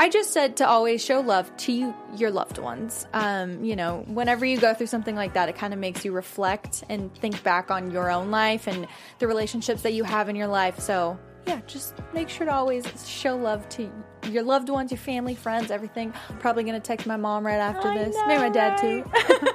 I 0.00 0.08
just 0.08 0.32
said 0.32 0.58
to 0.58 0.68
always 0.68 1.04
show 1.04 1.18
love 1.20 1.54
to 1.58 1.72
you, 1.72 1.92
your 2.16 2.30
loved 2.30 2.58
ones. 2.58 3.04
Um, 3.12 3.64
you 3.64 3.74
know, 3.74 4.04
whenever 4.06 4.46
you 4.46 4.56
go 4.56 4.72
through 4.72 4.86
something 4.86 5.16
like 5.16 5.34
that, 5.34 5.48
it 5.48 5.56
kind 5.56 5.74
of 5.74 5.80
makes 5.80 6.04
you 6.04 6.12
reflect 6.12 6.84
and 6.88 7.12
think 7.16 7.42
back 7.42 7.72
on 7.72 7.90
your 7.90 8.08
own 8.08 8.30
life 8.30 8.68
and 8.68 8.86
the 9.18 9.26
relationships 9.26 9.82
that 9.82 9.94
you 9.94 10.04
have 10.04 10.28
in 10.28 10.36
your 10.36 10.46
life. 10.46 10.78
So, 10.78 11.18
yeah, 11.48 11.60
just 11.66 11.94
make 12.14 12.28
sure 12.28 12.46
to 12.46 12.52
always 12.54 12.84
show 13.08 13.36
love 13.36 13.68
to 13.70 13.90
your 14.30 14.44
loved 14.44 14.68
ones, 14.68 14.92
your 14.92 14.98
family, 14.98 15.34
friends, 15.34 15.72
everything. 15.72 16.14
Probably 16.38 16.62
gonna 16.62 16.78
text 16.78 17.04
my 17.04 17.16
mom 17.16 17.44
right 17.44 17.54
after 17.56 17.88
I 17.88 17.98
this. 17.98 18.14
know, 18.14 18.26
Maybe 18.28 18.40
my 18.42 18.50
dad 18.50 18.76
too. 18.78 19.04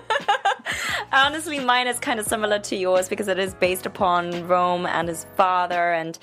Honestly, 1.13 1.59
mine 1.59 1.87
is 1.87 1.99
kind 1.99 2.19
of 2.19 2.25
similar 2.25 2.59
to 2.59 2.75
yours 2.75 3.07
because 3.07 3.29
it 3.29 3.39
is 3.39 3.53
based 3.53 3.85
upon 3.85 4.45
Rome 4.47 4.85
and 4.85 5.07
his 5.07 5.25
father 5.37 5.93
and 5.93 6.19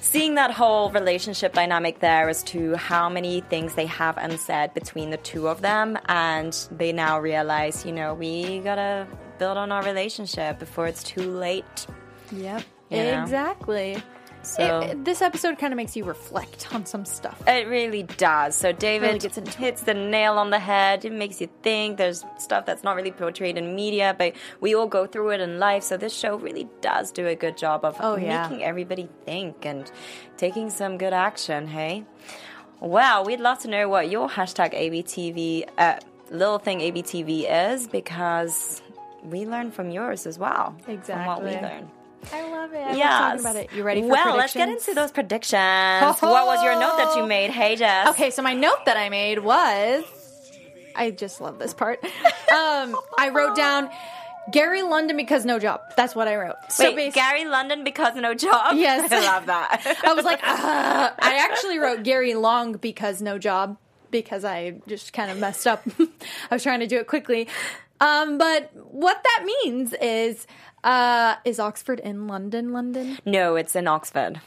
seeing 0.00 0.34
that 0.34 0.50
whole 0.50 0.90
relationship 0.90 1.52
dynamic 1.52 2.00
there 2.00 2.28
as 2.28 2.42
to 2.44 2.74
how 2.76 3.08
many 3.08 3.40
things 3.42 3.74
they 3.74 3.86
have 3.86 4.16
unsaid 4.16 4.74
between 4.74 5.10
the 5.10 5.16
two 5.18 5.48
of 5.48 5.60
them 5.62 5.98
and 6.06 6.52
they 6.72 6.92
now 6.92 7.18
realize, 7.20 7.84
you 7.84 7.92
know, 7.92 8.14
we 8.14 8.60
gotta 8.60 9.06
build 9.38 9.56
on 9.56 9.72
our 9.72 9.82
relationship 9.84 10.58
before 10.58 10.86
it's 10.86 11.02
too 11.02 11.30
late. 11.30 11.86
Yep. 12.32 12.62
You 12.90 12.96
know? 12.96 13.22
Exactly. 13.22 14.02
So 14.42 14.80
It- 14.80 14.90
it- 14.90 15.04
this 15.04 15.20
episode 15.22 15.58
kind 15.58 15.72
of 15.72 15.76
makes 15.76 15.96
you 15.96 16.04
reflect 16.04 16.68
on 16.74 16.86
some 16.86 17.04
stuff. 17.04 17.42
It 17.46 17.68
really 17.68 18.02
does. 18.04 18.54
So 18.54 18.72
David 18.72 19.22
Really 19.24 19.50
hits 19.58 19.82
the 19.82 19.94
nail 19.94 20.38
on 20.38 20.50
the 20.50 20.58
head. 20.58 21.04
It 21.04 21.12
makes 21.12 21.40
you 21.40 21.48
think. 21.62 21.98
There's 21.98 22.24
stuff 22.38 22.64
that's 22.66 22.82
not 22.82 22.96
really 22.96 23.10
portrayed 23.12 23.58
in 23.58 23.74
media, 23.74 24.14
but 24.18 24.32
we 24.60 24.74
all 24.74 24.86
go 24.86 25.06
through 25.06 25.30
it 25.30 25.40
in 25.40 25.58
life. 25.58 25.82
So 25.82 25.96
this 25.96 26.14
show 26.16 26.36
really 26.36 26.68
does 26.80 27.10
do 27.10 27.26
a 27.26 27.34
good 27.34 27.56
job 27.56 27.84
of 27.84 27.96
Oh, 28.00 28.16
yeah. 28.16 28.42
making 28.48 28.64
everybody 28.64 29.08
think 29.26 29.64
and 29.66 29.90
taking 30.36 30.70
some 30.70 30.96
good 30.98 31.12
action. 31.12 31.66
Hey, 31.68 32.04
well, 32.80 33.24
we'd 33.24 33.40
love 33.40 33.58
to 33.60 33.68
know 33.68 33.88
what 33.88 34.08
your 34.10 34.28
hashtag 34.28 34.72
ABTV 34.74 35.66
uh, 35.76 35.96
little 36.30 36.58
thing 36.58 36.80
ABTV 36.80 37.46
is 37.72 37.86
because 37.88 38.80
we 39.22 39.44
learn 39.44 39.70
from 39.70 39.90
yours 39.90 40.26
as 40.26 40.38
well. 40.38 40.74
From 40.86 41.26
what 41.26 41.42
we 41.42 41.50
Exactly. 41.50 41.52
learn. 41.60 41.90
I 42.32 42.48
love 42.50 42.72
it. 42.72 42.78
I 42.78 42.94
Yes. 42.94 43.10
love 43.10 43.20
talking 43.20 43.40
about 43.40 43.56
it. 43.56 43.72
You 43.76 43.82
ready 43.82 44.02
for 44.02 44.08
Well, 44.08 44.36
let's 44.36 44.52
get 44.54 44.68
into 44.68 44.94
those 44.94 45.10
predictions. 45.10 45.60
What 46.20 46.46
was 46.46 46.62
your 46.62 46.78
note 46.78 46.96
that 46.98 47.16
you 47.16 47.26
made? 47.26 47.50
Hey, 47.50 47.76
Jess. 47.76 48.08
Okay, 48.10 48.30
so 48.30 48.42
my 48.42 48.54
note 48.54 48.84
that 48.86 48.96
I 48.96 49.08
made 49.08 49.38
was 49.40 50.04
I 50.94 51.10
just 51.10 51.40
love 51.40 51.58
this 51.58 51.74
part. 51.74 52.04
Um, 52.50 52.96
I 53.16 53.28
wrote 53.28 53.54
down 53.54 53.88
Gary 54.50 54.82
London 54.82 55.16
because 55.16 55.44
no 55.44 55.60
job. 55.60 55.80
That's 55.96 56.16
what 56.16 56.26
I 56.26 56.34
wrote. 56.34 56.56
So 56.68 56.92
Wait, 56.92 57.14
Gary 57.14 57.44
London 57.44 57.84
because 57.84 58.16
no 58.16 58.34
job? 58.34 58.74
Yes. 58.74 59.10
I 59.12 59.20
love 59.24 59.46
that. 59.46 59.98
I 60.04 60.12
was 60.14 60.24
like, 60.24 60.40
ah. 60.42 61.14
I 61.16 61.36
actually 61.48 61.78
wrote 61.78 62.02
Gary 62.02 62.34
Long 62.34 62.72
because 62.72 63.22
no 63.22 63.38
job 63.38 63.76
because 64.10 64.44
I 64.44 64.80
just 64.88 65.12
kind 65.12 65.30
of 65.30 65.38
messed 65.38 65.64
up. 65.68 65.84
I 66.50 66.54
was 66.56 66.64
trying 66.64 66.80
to 66.80 66.88
do 66.88 66.98
it 66.98 67.06
quickly. 67.06 67.46
Um, 68.00 68.36
but 68.36 68.70
what 68.74 69.22
that 69.22 69.44
means 69.44 69.94
is, 70.02 70.48
uh, 70.84 71.36
is 71.44 71.58
Oxford 71.60 72.00
in 72.00 72.26
London? 72.26 72.72
London? 72.72 73.18
no, 73.24 73.56
it's 73.56 73.74
in 73.76 73.86
Oxford. 73.88 74.40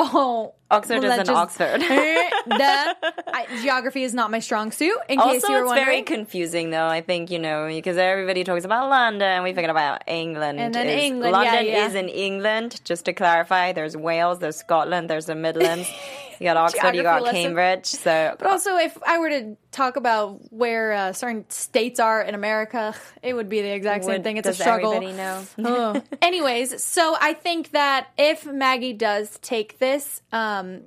Oh, 0.00 0.54
Oxford 0.70 1.02
well, 1.02 1.12
is 1.12 1.18
in 1.18 1.24
just- 1.26 1.30
Oxford. 1.30 1.80
Duh. 1.80 2.94
I, 3.26 3.46
geography 3.62 4.04
is 4.04 4.14
not 4.14 4.30
my 4.30 4.38
strong 4.38 4.70
suit. 4.70 4.96
In 5.08 5.18
case 5.18 5.42
Also, 5.42 5.48
you 5.48 5.54
were 5.54 5.60
it's 5.62 5.66
wondering. 5.68 5.86
very 5.86 6.02
confusing, 6.02 6.70
though. 6.70 6.86
I 6.86 7.00
think 7.00 7.32
you 7.32 7.40
know 7.40 7.66
because 7.66 7.96
everybody 7.96 8.44
talks 8.44 8.64
about 8.64 8.88
London, 8.90 9.42
we 9.42 9.52
forget 9.54 9.70
about 9.70 10.04
England. 10.06 10.60
And 10.60 10.72
then 10.72 10.86
is- 10.86 11.02
England, 11.02 11.32
yeah, 11.34 11.42
London 11.52 11.66
yeah. 11.66 11.86
is 11.86 11.94
in 11.96 12.08
England. 12.08 12.80
Just 12.84 13.06
to 13.06 13.12
clarify, 13.12 13.72
there's 13.72 13.96
Wales, 13.96 14.38
there's 14.38 14.56
Scotland, 14.56 15.10
there's 15.10 15.26
the 15.26 15.34
Midlands. 15.34 15.88
You 16.38 16.44
got 16.44 16.56
Oxford, 16.56 16.94
you 16.94 17.02
got 17.02 17.22
lesson. 17.22 17.42
Cambridge. 17.42 17.86
So, 17.86 18.36
But 18.38 18.46
also, 18.48 18.76
if 18.76 18.96
I 19.06 19.18
were 19.18 19.28
to 19.30 19.56
talk 19.72 19.96
about 19.96 20.52
where 20.52 20.92
uh, 20.92 21.12
certain 21.12 21.48
states 21.50 21.98
are 22.00 22.22
in 22.22 22.34
America, 22.34 22.94
it 23.22 23.34
would 23.34 23.48
be 23.48 23.60
the 23.62 23.72
exact 23.74 24.04
same 24.04 24.14
Would- 24.14 24.24
thing. 24.24 24.36
It's 24.36 24.48
a 24.48 24.54
struggle. 24.54 24.92
everybody 24.92 25.16
know? 25.58 26.02
Anyways, 26.22 26.82
so 26.82 27.16
I 27.20 27.32
think 27.34 27.72
that 27.72 28.08
if 28.16 28.46
Maggie 28.46 28.92
does 28.92 29.38
take 29.40 29.78
this, 29.78 30.22
um, 30.32 30.82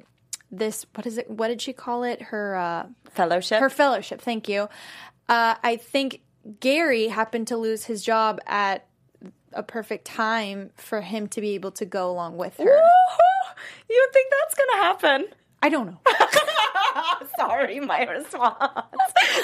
this 0.51 0.85
what 0.95 1.05
is 1.05 1.17
it? 1.17 1.29
What 1.29 1.47
did 1.47 1.61
she 1.61 1.73
call 1.73 2.03
it? 2.03 2.21
Her 2.21 2.55
uh, 2.55 2.85
fellowship. 3.11 3.59
her 3.59 3.69
fellowship. 3.69 4.21
Thank 4.21 4.47
you. 4.49 4.69
Uh, 5.29 5.55
I 5.63 5.77
think 5.77 6.21
Gary 6.59 7.07
happened 7.07 7.47
to 7.47 7.57
lose 7.57 7.85
his 7.85 8.03
job 8.03 8.39
at 8.47 8.85
a 9.53 9.63
perfect 9.63 10.05
time 10.05 10.71
for 10.75 11.01
him 11.01 11.27
to 11.27 11.41
be 11.41 11.51
able 11.55 11.71
to 11.71 11.85
go 11.85 12.09
along 12.09 12.37
with 12.37 12.57
her. 12.57 12.63
you 13.89 14.05
would 14.07 14.13
think 14.13 14.31
that's 14.31 14.55
gonna 14.55 14.83
happen? 14.83 15.25
I 15.61 15.69
don't 15.69 15.87
know. 15.87 15.97
Sorry, 17.37 17.79
my 17.79 18.03
response. 18.03 18.55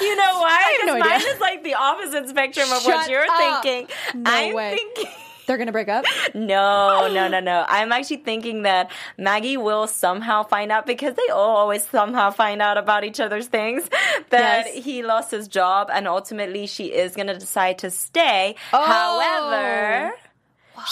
You 0.01 0.15
know 0.15 0.39
why? 0.39 0.77
no 0.85 0.95
Because 0.95 1.07
mine 1.09 1.19
idea. 1.21 1.27
is 1.33 1.39
like 1.39 1.63
the 1.63 1.73
opposite 1.75 2.29
spectrum 2.29 2.71
of 2.71 2.81
Shut 2.81 2.95
what 2.95 3.09
you're 3.09 3.25
up. 3.29 3.63
thinking. 3.63 3.95
No 4.15 4.31
I'm 4.31 4.53
way. 4.55 4.75
thinking. 4.77 5.11
They're 5.47 5.57
gonna 5.57 5.71
break 5.71 5.87
up. 5.87 6.03
No, 6.35 7.07
no, 7.11 7.27
no, 7.29 7.39
no. 7.39 7.65
I'm 7.69 7.91
actually 7.93 8.17
thinking 8.17 8.63
that 8.63 8.91
Maggie 9.17 9.55
will 9.57 9.87
somehow 9.87 10.43
find 10.43 10.71
out 10.71 10.85
because 10.85 11.15
they 11.15 11.29
all 11.31 11.55
always 11.55 11.87
somehow 11.87 12.31
find 12.31 12.61
out 12.61 12.77
about 12.77 13.03
each 13.05 13.19
other's 13.19 13.47
things 13.47 13.87
that 14.29 14.65
Yes. 14.67 14.83
he 14.85 15.03
lost 15.03 15.31
his 15.31 15.47
job 15.47 15.89
and 15.91 16.07
ultimately 16.07 16.67
she 16.67 16.87
is 16.93 17.15
going 17.15 17.27
to 17.27 17.37
decide 17.37 17.77
to 17.79 17.89
stay. 17.89 18.55
Oh. 18.73 18.85
However, 18.85 20.13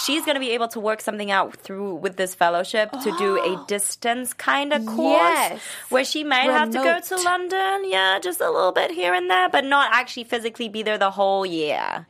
she's 0.04 0.24
going 0.24 0.34
to 0.34 0.40
be 0.40 0.50
able 0.50 0.68
to 0.68 0.80
work 0.80 1.00
something 1.00 1.30
out 1.30 1.56
through 1.56 1.94
with 1.96 2.16
this 2.16 2.34
fellowship 2.34 2.90
to 2.92 3.16
do 3.18 3.36
a 3.42 3.64
distance 3.68 4.32
kind 4.34 4.72
of 4.72 4.84
course 4.86 5.20
Yes. 5.22 5.60
where 5.90 6.04
she 6.04 6.24
might 6.24 6.50
have 6.50 6.70
to 6.70 6.78
go 6.78 7.00
to 7.00 7.16
London, 7.22 7.82
yeah, 7.90 8.18
just 8.20 8.40
a 8.40 8.50
little 8.50 8.72
bit 8.72 8.90
here 8.90 9.14
and 9.14 9.30
there, 9.30 9.48
but 9.48 9.64
not 9.64 9.90
actually 9.92 10.24
physically 10.24 10.68
be 10.68 10.82
there 10.82 10.98
the 10.98 11.10
whole 11.12 11.46
year. 11.46 12.06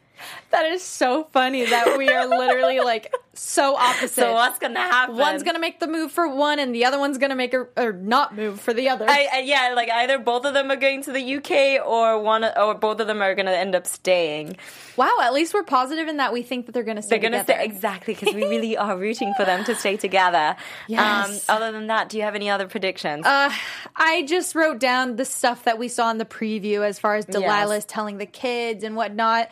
That 0.51 0.67
is 0.67 0.83
so 0.83 1.25
funny 1.33 1.65
that 1.67 1.99
we 1.99 2.09
are 2.09 2.27
literally 2.27 2.81
like 2.81 3.13
so 3.35 3.77
opposite. 3.77 4.15
So 4.15 4.33
what's 4.33 4.59
going 4.59 4.75
to 4.75 4.81
happen? 4.81 5.17
One's 5.17 5.43
gonna 5.43 5.59
make 5.59 5.79
the 5.81 5.87
move 5.87 6.11
for 6.11 6.27
one, 6.35 6.59
and 6.59 6.75
the 6.75 6.87
other 6.87 6.99
one's 6.99 7.19
gonna 7.19 7.35
make 7.37 7.53
a 7.53 7.67
or 7.77 7.93
not 7.93 8.35
move 8.35 8.61
for 8.61 8.73
the 8.73 8.89
other. 8.89 9.05
I, 9.09 9.29
I, 9.31 9.39
yeah, 9.41 9.73
like 9.77 9.91
either 9.91 10.19
both 10.19 10.47
of 10.47 10.55
them 10.55 10.71
are 10.71 10.77
going 10.77 11.03
to 11.03 11.13
the 11.13 11.37
UK 11.37 11.87
or 11.87 12.19
one 12.23 12.45
or 12.45 12.75
both 12.75 13.01
of 13.01 13.07
them 13.07 13.21
are 13.21 13.35
going 13.35 13.47
to 13.47 13.57
end 13.57 13.75
up 13.75 13.87
staying. 13.87 14.57
wow, 14.97 15.13
at 15.23 15.35
least 15.35 15.53
we're 15.53 15.63
positive 15.65 16.09
in 16.09 16.17
that 16.17 16.33
we 16.33 16.43
think 16.43 16.67
that 16.67 16.73
they're 16.73 16.83
gonna 16.83 17.03
stay 17.03 17.19
They're 17.19 17.31
going 17.31 17.33
to 17.33 17.47
together. 17.47 17.59
stay 17.61 17.65
exactly 17.67 18.15
because 18.15 18.35
we 18.35 18.45
really 18.45 18.77
are 18.77 18.97
rooting 18.97 19.35
for 19.37 19.45
them 19.45 19.65
to 19.65 19.75
stay 19.75 19.97
together. 19.97 20.57
Yes. 20.89 21.49
Um, 21.49 21.57
other 21.57 21.73
than 21.73 21.89
that, 21.89 22.09
do 22.09 22.17
you 22.17 22.23
have 22.23 22.35
any 22.35 22.49
other 22.49 22.69
predictions? 22.69 23.27
Uh, 23.27 23.51
I 23.97 24.23
just 24.23 24.55
wrote 24.55 24.79
down 24.79 25.17
the 25.17 25.25
stuff 25.25 25.65
that 25.65 25.79
we 25.79 25.89
saw 25.89 26.11
in 26.11 26.19
the 26.19 26.25
preview 26.25 26.87
as 26.87 26.99
far 26.99 27.17
as 27.17 27.27
Delilah's 27.27 27.85
telling 27.85 28.19
the 28.19 28.27
kids 28.27 28.85
and 28.85 28.95
whatnot, 28.95 29.49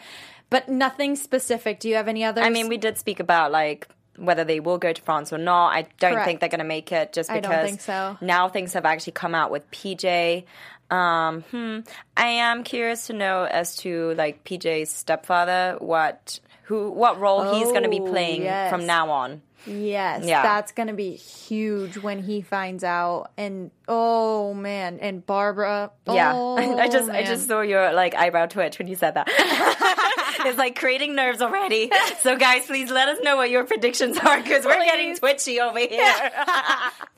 but 0.51 0.69
nothing 0.69 1.17
specific. 1.17 1.81
Do 1.81 1.89
you 1.89 1.97
have 1.97 2.09
any 2.09 2.25
other? 2.25 2.43
I 2.43 2.51
mean, 2.51 2.69
we 2.69 2.77
did 2.77 2.99
speak 2.99 3.21
about 3.21 3.53
like 3.53 3.89
whether 4.17 4.45
they 4.45 4.61
will 4.61 4.79
go 4.79 4.93
to 4.93 5.03
France 5.03 5.33
or 5.33 5.39
not. 5.39 5.71
I 5.71 5.87
don't 5.99 6.13
Correct. 6.13 6.27
think 6.27 6.41
they're 6.41 6.49
going 6.49 6.59
to 6.61 6.65
make 6.65 6.93
it 6.93 7.13
just 7.13 7.33
because 7.33 7.81
so. 7.81 8.17
now 8.21 8.49
things 8.49 8.73
have 8.75 8.85
actually 8.85 9.15
come 9.15 9.35
out 9.35 9.51
with 9.51 9.69
PJ. 9.71 10.45
Um, 10.91 11.43
hmm. 11.51 11.81
I 12.17 12.27
am 12.27 12.63
curious 12.63 13.09
to 13.09 13.13
know 13.13 13.45
as 13.45 13.77
to 13.79 14.15
like 14.15 14.45
PJ's 14.45 14.91
stepfather, 14.91 15.77
what 15.81 16.39
who 16.65 16.91
what 16.91 17.19
role 17.19 17.55
he's 17.55 17.69
going 17.69 17.83
to 17.83 17.89
be 17.89 18.01
Oh, 18.01 18.07
playing 18.07 18.43
yes. 18.43 18.71
from 18.71 18.87
now 18.87 19.11
on. 19.11 19.43
Yes, 19.67 20.25
Yeah. 20.27 20.43
that's 20.43 20.73
gonna 20.73 20.93
be 20.93 21.13
huge 21.17 21.97
when 21.97 22.23
he 22.23 22.43
finds 22.43 22.85
out. 22.85 23.31
And 23.39 23.71
oh 23.89 24.55
man, 24.55 24.99
and 25.01 25.24
Barbara. 25.24 25.91
Yeah, 26.07 26.32
oh, 26.35 26.57
I 26.78 26.89
just 26.89 27.11
I 27.11 27.22
just 27.22 27.47
saw 27.47 27.61
your 27.61 27.93
like 27.93 28.14
eyebrow 28.14 28.47
twitch 28.47 28.78
when 28.78 28.89
you 28.89 28.97
said 28.97 29.14
that. 29.14 29.28
it's 30.47 30.59
like 30.59 30.78
creating 30.78 31.14
nerves 31.14 31.43
already. 31.43 31.91
So 32.20 32.37
guys, 32.37 32.66
please 32.66 32.91
let 32.91 33.09
us 33.09 33.18
know 33.22 33.37
what 33.37 33.51
your 33.51 33.64
predictions 33.64 34.18
are 34.18 34.41
because 34.41 34.64
we're 34.64 34.85
getting 34.85 35.14
twitchy 35.16 35.61
over 35.61 35.78
here. 35.78 35.89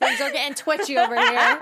things 0.00 0.20
are 0.20 0.30
getting 0.30 0.54
twitchy 0.54 0.98
over 0.98 1.14
here. 1.14 1.60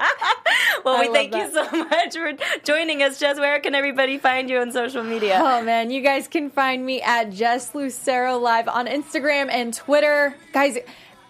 well, 0.85 0.97
I 0.97 1.07
we 1.07 1.13
thank 1.13 1.35
you 1.35 1.53
so 1.53 1.71
much 1.71 2.15
for 2.15 2.33
joining 2.65 3.03
us, 3.03 3.19
Jess. 3.19 3.39
Where 3.39 3.61
can 3.61 3.75
everybody 3.75 4.19
find 4.19 4.49
you 4.49 4.59
on 4.59 4.73
social 4.73 5.03
media? 5.03 5.41
Oh 5.43 5.63
man, 5.63 5.91
you 5.91 6.01
guys 6.01 6.29
can 6.29 6.51
find 6.51 6.85
me 6.85 7.03
at 7.03 7.31
Jess 7.31 7.75
Lucero 7.75 8.39
Live 8.39 8.69
on 8.69 8.87
Instagram 8.87 9.51
and 9.51 9.73
Twitter. 9.75 10.35
Guys, 10.53 10.79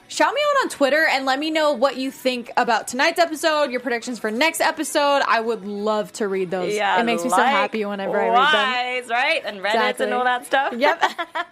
shout 0.09 0.32
me 0.34 0.40
out 0.50 0.64
on 0.64 0.68
Twitter 0.70 1.07
and 1.11 1.24
let 1.24 1.38
me 1.38 1.50
know 1.50 1.72
what 1.72 1.96
you 1.96 2.11
think 2.11 2.50
about 2.57 2.88
tonight's 2.88 3.18
episode, 3.18 3.70
your 3.70 3.80
predictions 3.80 4.18
for 4.18 4.30
next 4.30 4.61
episode. 4.61 5.22
I 5.26 5.40
would 5.40 5.64
love 5.64 6.12
to 6.14 6.28
read 6.28 6.50
those. 6.50 6.74
Yeah, 6.74 7.00
it 7.00 7.05
makes 7.05 7.24
me 7.24 7.30
so 7.30 7.36
happy 7.36 7.84
whenever 7.84 8.20
I 8.20 8.28
read 8.28 8.36
them. 8.36 9.02
wise, 9.02 9.09
right? 9.09 9.42
And 9.44 9.59
Reddit 9.61 9.74
Exactly. 9.74 10.05
and 10.07 10.14
all 10.14 10.24
that 10.24 10.46
stuff. 10.46 10.74
Yep. 10.76 11.02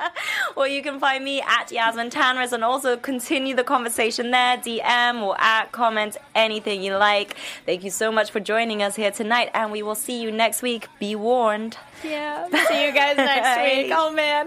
well, 0.56 0.68
you 0.68 0.82
can 0.82 1.00
find 1.00 1.24
me 1.24 1.40
at 1.42 1.70
Yasmin 1.72 2.10
Tanris 2.10 2.52
and 2.52 2.62
also 2.64 2.96
continue 2.96 3.54
the 3.54 3.64
conversation 3.64 4.30
there. 4.30 4.56
DM 4.58 5.22
or 5.22 5.34
at 5.40 5.72
comment 5.72 6.16
anything 6.34 6.82
you 6.82 6.96
like. 6.96 7.36
Thank 7.66 7.84
you 7.84 7.90
so 7.90 8.12
much 8.12 8.30
for 8.30 8.40
joining 8.40 8.82
us 8.82 8.96
here 8.96 9.10
tonight, 9.10 9.50
and 9.54 9.72
we 9.72 9.82
will 9.82 9.94
see 9.94 10.20
you 10.22 10.30
next 10.30 10.62
week. 10.62 10.88
Be 10.98 11.14
warned. 11.16 11.76
Yeah. 12.04 12.48
See 12.68 12.84
you 12.84 12.92
guys 12.92 13.16
next 13.16 13.62
week. 13.62 13.92
Oh 13.94 14.12
man. 14.12 14.46